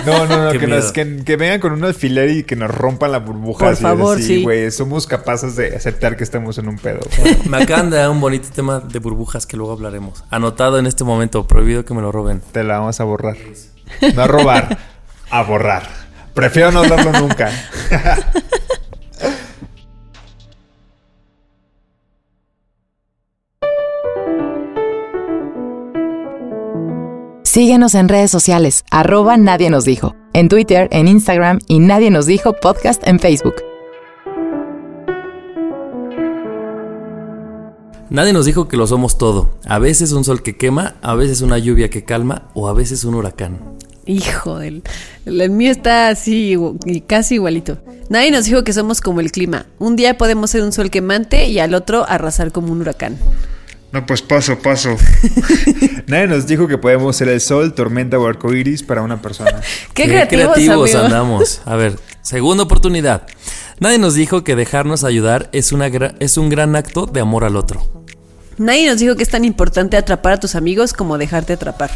No, 0.07 0.27
no, 0.27 0.45
no, 0.47 0.53
que, 0.59 0.67
nos- 0.67 0.93
que, 0.93 1.23
que 1.25 1.37
vengan 1.37 1.61
con 1.61 1.73
un 1.73 1.85
alfiler 1.85 2.31
y 2.31 2.43
que 2.45 2.57
nos 2.57 2.71
rompan 2.71 3.13
la 3.13 3.19
burbuja. 3.19 3.67
Por 3.67 3.75
así, 3.75 3.83
favor, 3.83 4.17
así, 4.17 4.27
sí. 4.27 4.43
güey, 4.45 4.71
somos 4.71 5.07
capaces 5.07 5.57
de 5.57 5.77
aceptar 5.77 6.17
que 6.17 6.25
estamos 6.25 6.57
en 6.57 6.69
un 6.69 6.79
pedo. 6.79 7.01
Me 7.47 7.59
acaban 7.63 7.91
de 7.91 7.99
dar 7.99 8.09
un 8.09 8.21
bonito 8.21 8.49
tema 8.55 8.81
de 8.81 8.99
burbujas 9.01 9.45
que 9.45 9.59
luego 9.59 9.73
hablaremos. 9.73 10.25
Anotado 10.31 10.79
en 10.79 10.87
este 10.87 11.05
momento, 11.05 11.47
prohibido 11.47 11.85
que 11.85 11.93
me 11.93 12.01
lo 12.01 12.13
roben. 12.13 12.41
Te 12.53 12.65
la 12.65 12.79
vamos 12.79 12.99
a 12.99 13.05
borrar. 13.05 13.37
No 14.15 14.23
a 14.23 14.27
robar, 14.27 14.79
a 15.31 15.43
borrar. 15.43 15.83
Prefiero 16.33 16.73
no 16.73 16.79
hablarlo 16.81 17.13
nunca. 17.21 17.51
Síguenos 27.59 27.97
en 27.97 28.09
redes 28.09 28.31
sociales, 28.31 28.85
arroba 28.89 29.37
Nadie 29.37 29.69
nos 29.69 29.85
dijo, 29.85 30.15
en 30.33 30.49
Twitter, 30.49 30.87
en 30.93 31.09
Instagram 31.09 31.59
y 31.67 31.81
Nadie 31.81 32.09
nos 32.09 32.25
dijo 32.25 32.53
podcast 32.53 33.05
en 33.05 33.19
Facebook. 33.19 33.57
Nadie 38.11 38.33
nos 38.33 38.45
dijo 38.45 38.69
que 38.69 38.77
lo 38.77 38.87
somos 38.87 39.19
todo. 39.19 39.59
A 39.67 39.81
veces 39.81 40.13
un 40.13 40.23
sol 40.23 40.41
que 40.41 40.57
quema, 40.57 40.95
a 41.03 41.17
veces 41.17 41.41
una 41.41 41.59
lluvia 41.59 41.91
que 41.91 42.05
calma 42.05 42.49
o 42.55 42.69
a 42.69 42.75
veces 42.75 43.03
un 43.03 43.17
huracán. 43.17 43.59
Hijo 44.07 44.61
del. 44.61 44.85
El 45.27 45.51
mío 45.51 45.73
está 45.73 46.11
así 46.11 46.55
y 46.87 47.01
casi 47.01 47.35
igualito. 47.35 47.79
Nadie 48.09 48.31
nos 48.31 48.45
dijo 48.45 48.63
que 48.63 48.73
somos 48.73 49.01
como 49.01 49.19
el 49.19 49.33
clima. 49.33 49.67
Un 49.81 49.97
día 49.97 50.17
podemos 50.17 50.51
ser 50.51 50.63
un 50.63 50.71
sol 50.71 50.91
quemante 50.91 51.49
y 51.49 51.59
al 51.59 51.75
otro 51.75 52.09
arrasar 52.09 52.53
como 52.53 52.71
un 52.71 52.83
huracán. 52.83 53.19
No, 53.93 54.05
pues 54.05 54.21
paso, 54.21 54.59
paso. 54.59 54.97
Nadie 56.07 56.27
nos 56.27 56.47
dijo 56.47 56.69
que 56.69 56.77
podemos 56.77 57.17
ser 57.17 57.29
el 57.29 57.41
sol, 57.41 57.73
tormenta 57.75 58.19
o 58.19 58.27
arcoíris 58.27 58.83
para 58.83 59.01
una 59.03 59.23
persona. 59.23 59.61
Qué, 59.95 60.05
creativos, 60.05 60.57
amigo. 60.95 60.99
andamos. 61.07 61.63
A 61.65 61.75
ver, 61.77 61.99
segunda 62.23 62.65
oportunidad. 62.65 63.27
Nadie 63.81 63.99
nos 63.99 64.15
dijo 64.15 64.45
que 64.45 64.57
dejarnos 64.57 65.05
ayudar 65.05 65.49
es, 65.53 65.73
una 65.73 65.89
gra- 65.89 66.15
es 66.21 66.37
un 66.37 66.51
gran 66.51 66.77
acto 66.77 67.07
de 67.07 67.21
amor 67.21 67.45
al 67.45 67.57
otro. 67.57 67.87
Nadie 68.59 68.89
nos 68.91 68.99
dijo 68.99 69.15
que 69.17 69.23
es 69.23 69.29
tan 69.31 69.45
importante 69.45 69.97
atrapar 69.97 70.35
a 70.35 70.41
tus 70.41 70.55
amigos 70.55 70.93
como 70.93 71.17
dejarte 71.17 71.55
atrapar. 71.55 71.91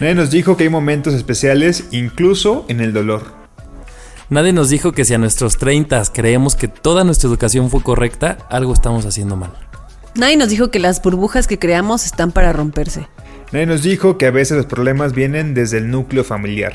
Nadie 0.00 0.14
nos 0.14 0.30
dijo 0.30 0.56
que 0.56 0.64
hay 0.64 0.70
momentos 0.70 1.14
especiales, 1.14 1.84
incluso 1.92 2.64
en 2.68 2.80
el 2.80 2.92
dolor. 2.92 3.36
Nadie 4.30 4.52
nos 4.52 4.70
dijo 4.70 4.92
que 4.92 5.04
si 5.04 5.14
a 5.14 5.18
nuestros 5.18 5.56
30 5.58 6.02
creemos 6.12 6.56
que 6.56 6.66
toda 6.68 7.04
nuestra 7.04 7.28
educación 7.28 7.70
fue 7.70 7.82
correcta, 7.82 8.38
algo 8.50 8.72
estamos 8.72 9.06
haciendo 9.06 9.36
mal. 9.36 9.52
Nadie 10.18 10.36
nos 10.36 10.48
dijo 10.48 10.70
que 10.70 10.80
las 10.80 11.00
burbujas 11.00 11.46
que 11.46 11.58
creamos 11.58 12.04
están 12.04 12.32
para 12.32 12.52
romperse. 12.52 13.06
Nadie 13.52 13.66
nos 13.66 13.82
dijo 13.82 14.18
que 14.18 14.26
a 14.26 14.30
veces 14.30 14.56
los 14.56 14.66
problemas 14.66 15.14
vienen 15.14 15.54
desde 15.54 15.78
el 15.78 15.90
núcleo 15.90 16.24
familiar. 16.24 16.74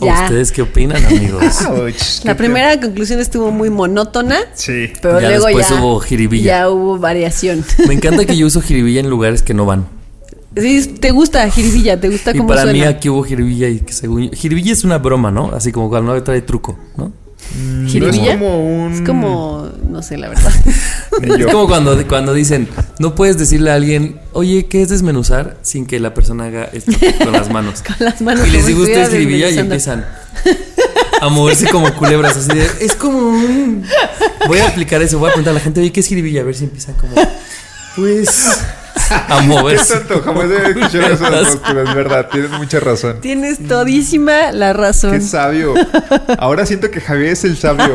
Ya. 0.00 0.22
¿Ustedes 0.22 0.52
qué 0.52 0.62
opinan, 0.62 1.04
amigos? 1.04 1.62
Ouch, 1.68 2.24
La 2.24 2.32
qué 2.32 2.38
primera 2.38 2.80
conclusión 2.80 3.20
estuvo 3.20 3.50
muy 3.50 3.70
monótona, 3.70 4.38
Sí. 4.54 4.92
pero 5.02 5.20
Ya 5.20 5.28
luego 5.30 5.46
después 5.46 5.68
ya 5.68 5.74
hubo 5.82 6.00
jiribilla. 6.00 6.44
Ya 6.46 6.70
hubo 6.70 6.98
variación. 6.98 7.64
Me 7.86 7.94
encanta 7.94 8.24
que 8.24 8.36
yo 8.36 8.46
uso 8.46 8.60
jiribilla 8.62 9.00
en 9.00 9.10
lugares 9.10 9.42
que 9.42 9.52
no 9.52 9.66
van. 9.66 9.86
Sí, 10.56 10.94
te 11.00 11.10
gusta 11.10 11.48
jiribilla, 11.50 12.00
te 12.00 12.08
gusta 12.08 12.30
Y 12.30 12.38
cómo 12.38 12.48
para 12.48 12.64
mí 12.66 12.82
aquí 12.82 13.08
hubo 13.10 13.22
jiribilla 13.22 13.68
y 13.68 13.80
que 13.80 13.92
según 13.92 14.30
jiribilla 14.32 14.72
es 14.72 14.84
una 14.84 14.98
broma, 14.98 15.30
¿no? 15.30 15.50
Así 15.54 15.72
como 15.72 15.90
cuando 15.90 16.14
no 16.14 16.22
trae 16.22 16.40
truco, 16.40 16.78
¿no? 16.96 17.12
¿Jiribilla? 17.86 18.36
No 18.36 18.36
es 18.36 18.38
como 18.38 18.84
un- 18.84 18.92
Es 18.94 19.00
como, 19.02 19.70
no 19.88 20.02
sé, 20.02 20.16
la 20.16 20.28
verdad. 20.28 20.52
Es 21.22 21.46
como 21.46 21.66
cuando, 21.66 22.06
cuando 22.06 22.34
dicen, 22.34 22.68
no 22.98 23.14
puedes 23.14 23.38
decirle 23.38 23.70
a 23.70 23.74
alguien, 23.74 24.20
oye, 24.34 24.66
¿qué 24.66 24.82
es 24.82 24.90
desmenuzar? 24.90 25.56
Sin 25.62 25.86
que 25.86 25.98
la 25.98 26.12
persona 26.12 26.44
haga 26.44 26.64
esto 26.72 26.92
con 27.24 27.32
las 27.32 27.50
manos. 27.50 27.82
Con 27.86 27.96
las 28.04 28.20
manos 28.20 28.46
Y 28.46 28.50
les 28.50 28.66
digo, 28.66 28.80
estuviera 28.80 29.04
ustedes 29.04 29.18
jiribilla 29.22 29.50
y 29.50 29.58
empiezan 29.58 30.04
a 31.20 31.28
moverse 31.30 31.68
como 31.70 31.92
culebras, 31.94 32.36
así 32.36 32.50
de, 32.56 32.68
es 32.80 32.94
como 32.94 33.18
un... 33.18 33.82
Voy 34.46 34.58
a 34.58 34.68
aplicar 34.68 35.00
eso, 35.00 35.18
voy 35.18 35.30
a 35.30 35.32
preguntar 35.32 35.52
a 35.52 35.54
la 35.54 35.60
gente, 35.60 35.80
oye, 35.80 35.90
¿qué 35.90 36.00
es 36.00 36.06
jiribilla? 36.06 36.42
A 36.42 36.44
ver 36.44 36.54
si 36.54 36.64
empiezan 36.64 36.94
como, 36.96 37.14
pues... 37.96 38.28
A 39.10 39.40
Qué 39.40 39.46
moverse. 39.46 39.96
tonto, 39.98 40.22
jamás 40.22 40.44
había 40.44 40.68
escuchado 40.68 41.12
esas 41.14 41.48
posturas, 41.52 41.88
es 41.88 41.94
verdad, 41.94 42.28
tienes 42.32 42.50
mucha 42.52 42.80
razón. 42.80 43.20
Tienes 43.20 43.66
todísima 43.68 44.52
la 44.52 44.72
razón. 44.72 45.12
Qué 45.12 45.20
sabio. 45.20 45.74
Ahora 46.38 46.64
siento 46.66 46.90
que 46.90 47.00
Javier 47.00 47.32
es 47.32 47.44
el 47.44 47.56
sabio. 47.56 47.94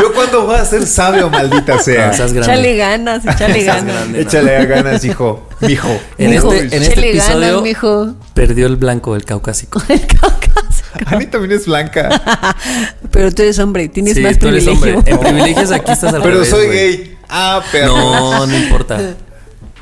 Yo 0.00 0.12
cuando 0.14 0.46
voy 0.46 0.56
a 0.56 0.64
ser 0.64 0.86
sabio, 0.86 1.28
maldita 1.30 1.74
No, 1.76 1.82
sea. 1.82 2.10
estás 2.10 2.32
grande. 2.32 2.52
Échale 2.52 2.76
ganas, 2.76 3.26
échale 3.26 3.64
ganas. 3.64 3.84
grande. 3.94 4.20
Échale 4.22 4.56
a 4.56 4.64
ganas, 4.64 5.04
hijo. 5.04 5.48
Mijo. 5.60 5.88
En 6.18 6.30
Mijo. 6.30 6.52
este, 6.52 6.76
en 6.76 6.82
este 6.82 6.92
Échale 6.92 7.10
episodio 7.10 7.40
ganas, 7.48 7.62
mijo. 7.62 8.14
perdió 8.34 8.66
el 8.66 8.76
blanco 8.76 9.14
del 9.14 9.24
caucásico. 9.24 9.82
El 9.88 10.06
Cáucaso. 10.06 10.84
Ani 11.06 11.26
también 11.26 11.52
es 11.58 11.66
blanca. 11.66 12.08
Pero 13.10 13.32
tú 13.32 13.42
eres 13.42 13.58
hombre, 13.58 13.88
tienes 13.88 14.14
Sí, 14.14 14.20
más 14.20 14.38
tú 14.38 14.48
eres 14.48 14.64
privilegio. 14.64 14.96
hombre. 14.98 15.12
En 15.12 15.18
privilegios 15.18 15.70
aquí 15.72 15.90
estás 15.92 16.14
al 16.14 16.22
Pero 16.22 16.34
revés, 16.34 16.48
soy 16.48 16.66
güey. 16.66 16.78
gay. 16.96 17.18
Ah, 17.28 17.62
pero. 17.72 17.88
No, 17.96 18.46
no 18.46 18.56
importa. 18.56 18.98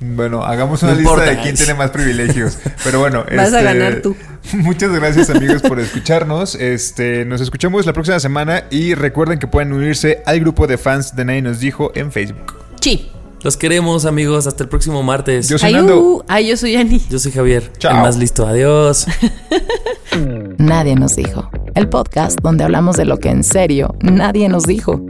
Bueno, 0.00 0.44
hagamos 0.44 0.82
una 0.82 0.92
No 0.92 0.98
lista 0.98 1.12
importa. 1.12 1.30
de 1.30 1.40
quién 1.42 1.54
tiene 1.54 1.74
más 1.74 1.90
privilegios. 1.90 2.58
Pero 2.84 2.98
bueno, 3.00 3.20
este, 3.22 3.36
Vas 3.36 3.52
a 3.54 3.62
ganar 3.62 4.00
tú. 4.02 4.16
Muchas 4.52 4.90
gracias 4.92 5.30
amigos 5.30 5.62
por 5.62 5.78
escucharnos. 5.80 6.54
Este, 6.56 7.24
nos 7.24 7.40
escuchamos 7.40 7.86
la 7.86 7.92
próxima 7.92 8.18
semana 8.20 8.64
y 8.70 8.94
recuerden 8.94 9.38
que 9.38 9.46
pueden 9.46 9.72
unirse 9.72 10.22
al 10.26 10.40
grupo 10.40 10.66
de 10.66 10.78
fans 10.78 11.14
de 11.16 11.24
Nadie 11.24 11.42
nos 11.42 11.60
dijo 11.60 11.92
en 11.94 12.10
Facebook. 12.12 12.54
Sí. 12.80 13.10
Los 13.42 13.56
queremos, 13.58 14.06
amigos. 14.06 14.46
Hasta 14.46 14.62
el 14.64 14.68
próximo 14.70 15.02
martes. 15.02 15.48
Yo 15.48 15.58
soy 15.58 15.68
Ay, 15.68 15.74
Nando. 15.74 16.00
uh, 16.00 16.22
ay, 16.28 16.48
yo 16.48 16.56
soy 16.56 16.76
Ani. 16.76 17.00
Yo 17.10 17.18
soy 17.18 17.30
Javier, 17.30 17.70
Chao. 17.78 17.94
el 17.94 18.00
más 18.02 18.16
listo. 18.16 18.46
Adiós. 18.46 19.06
Nadie 20.58 20.94
nos 20.96 21.16
dijo. 21.16 21.50
El 21.74 21.88
podcast 21.88 22.38
donde 22.42 22.64
hablamos 22.64 22.96
de 22.96 23.04
lo 23.04 23.18
que 23.18 23.28
en 23.30 23.44
serio 23.44 23.94
nadie 24.00 24.48
nos 24.48 24.62
dijo. 24.64 25.00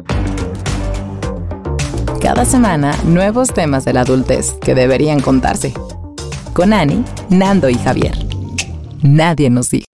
Cada 2.24 2.46
semana, 2.46 2.96
nuevos 3.04 3.52
temas 3.52 3.84
de 3.84 3.92
la 3.92 4.00
adultez 4.00 4.54
que 4.54 4.74
deberían 4.74 5.20
contarse. 5.20 5.74
Con 6.54 6.72
Ani, 6.72 7.04
Nando 7.28 7.68
y 7.68 7.74
Javier. 7.74 8.16
Nadie 9.02 9.50
nos 9.50 9.68
dijo. 9.68 9.93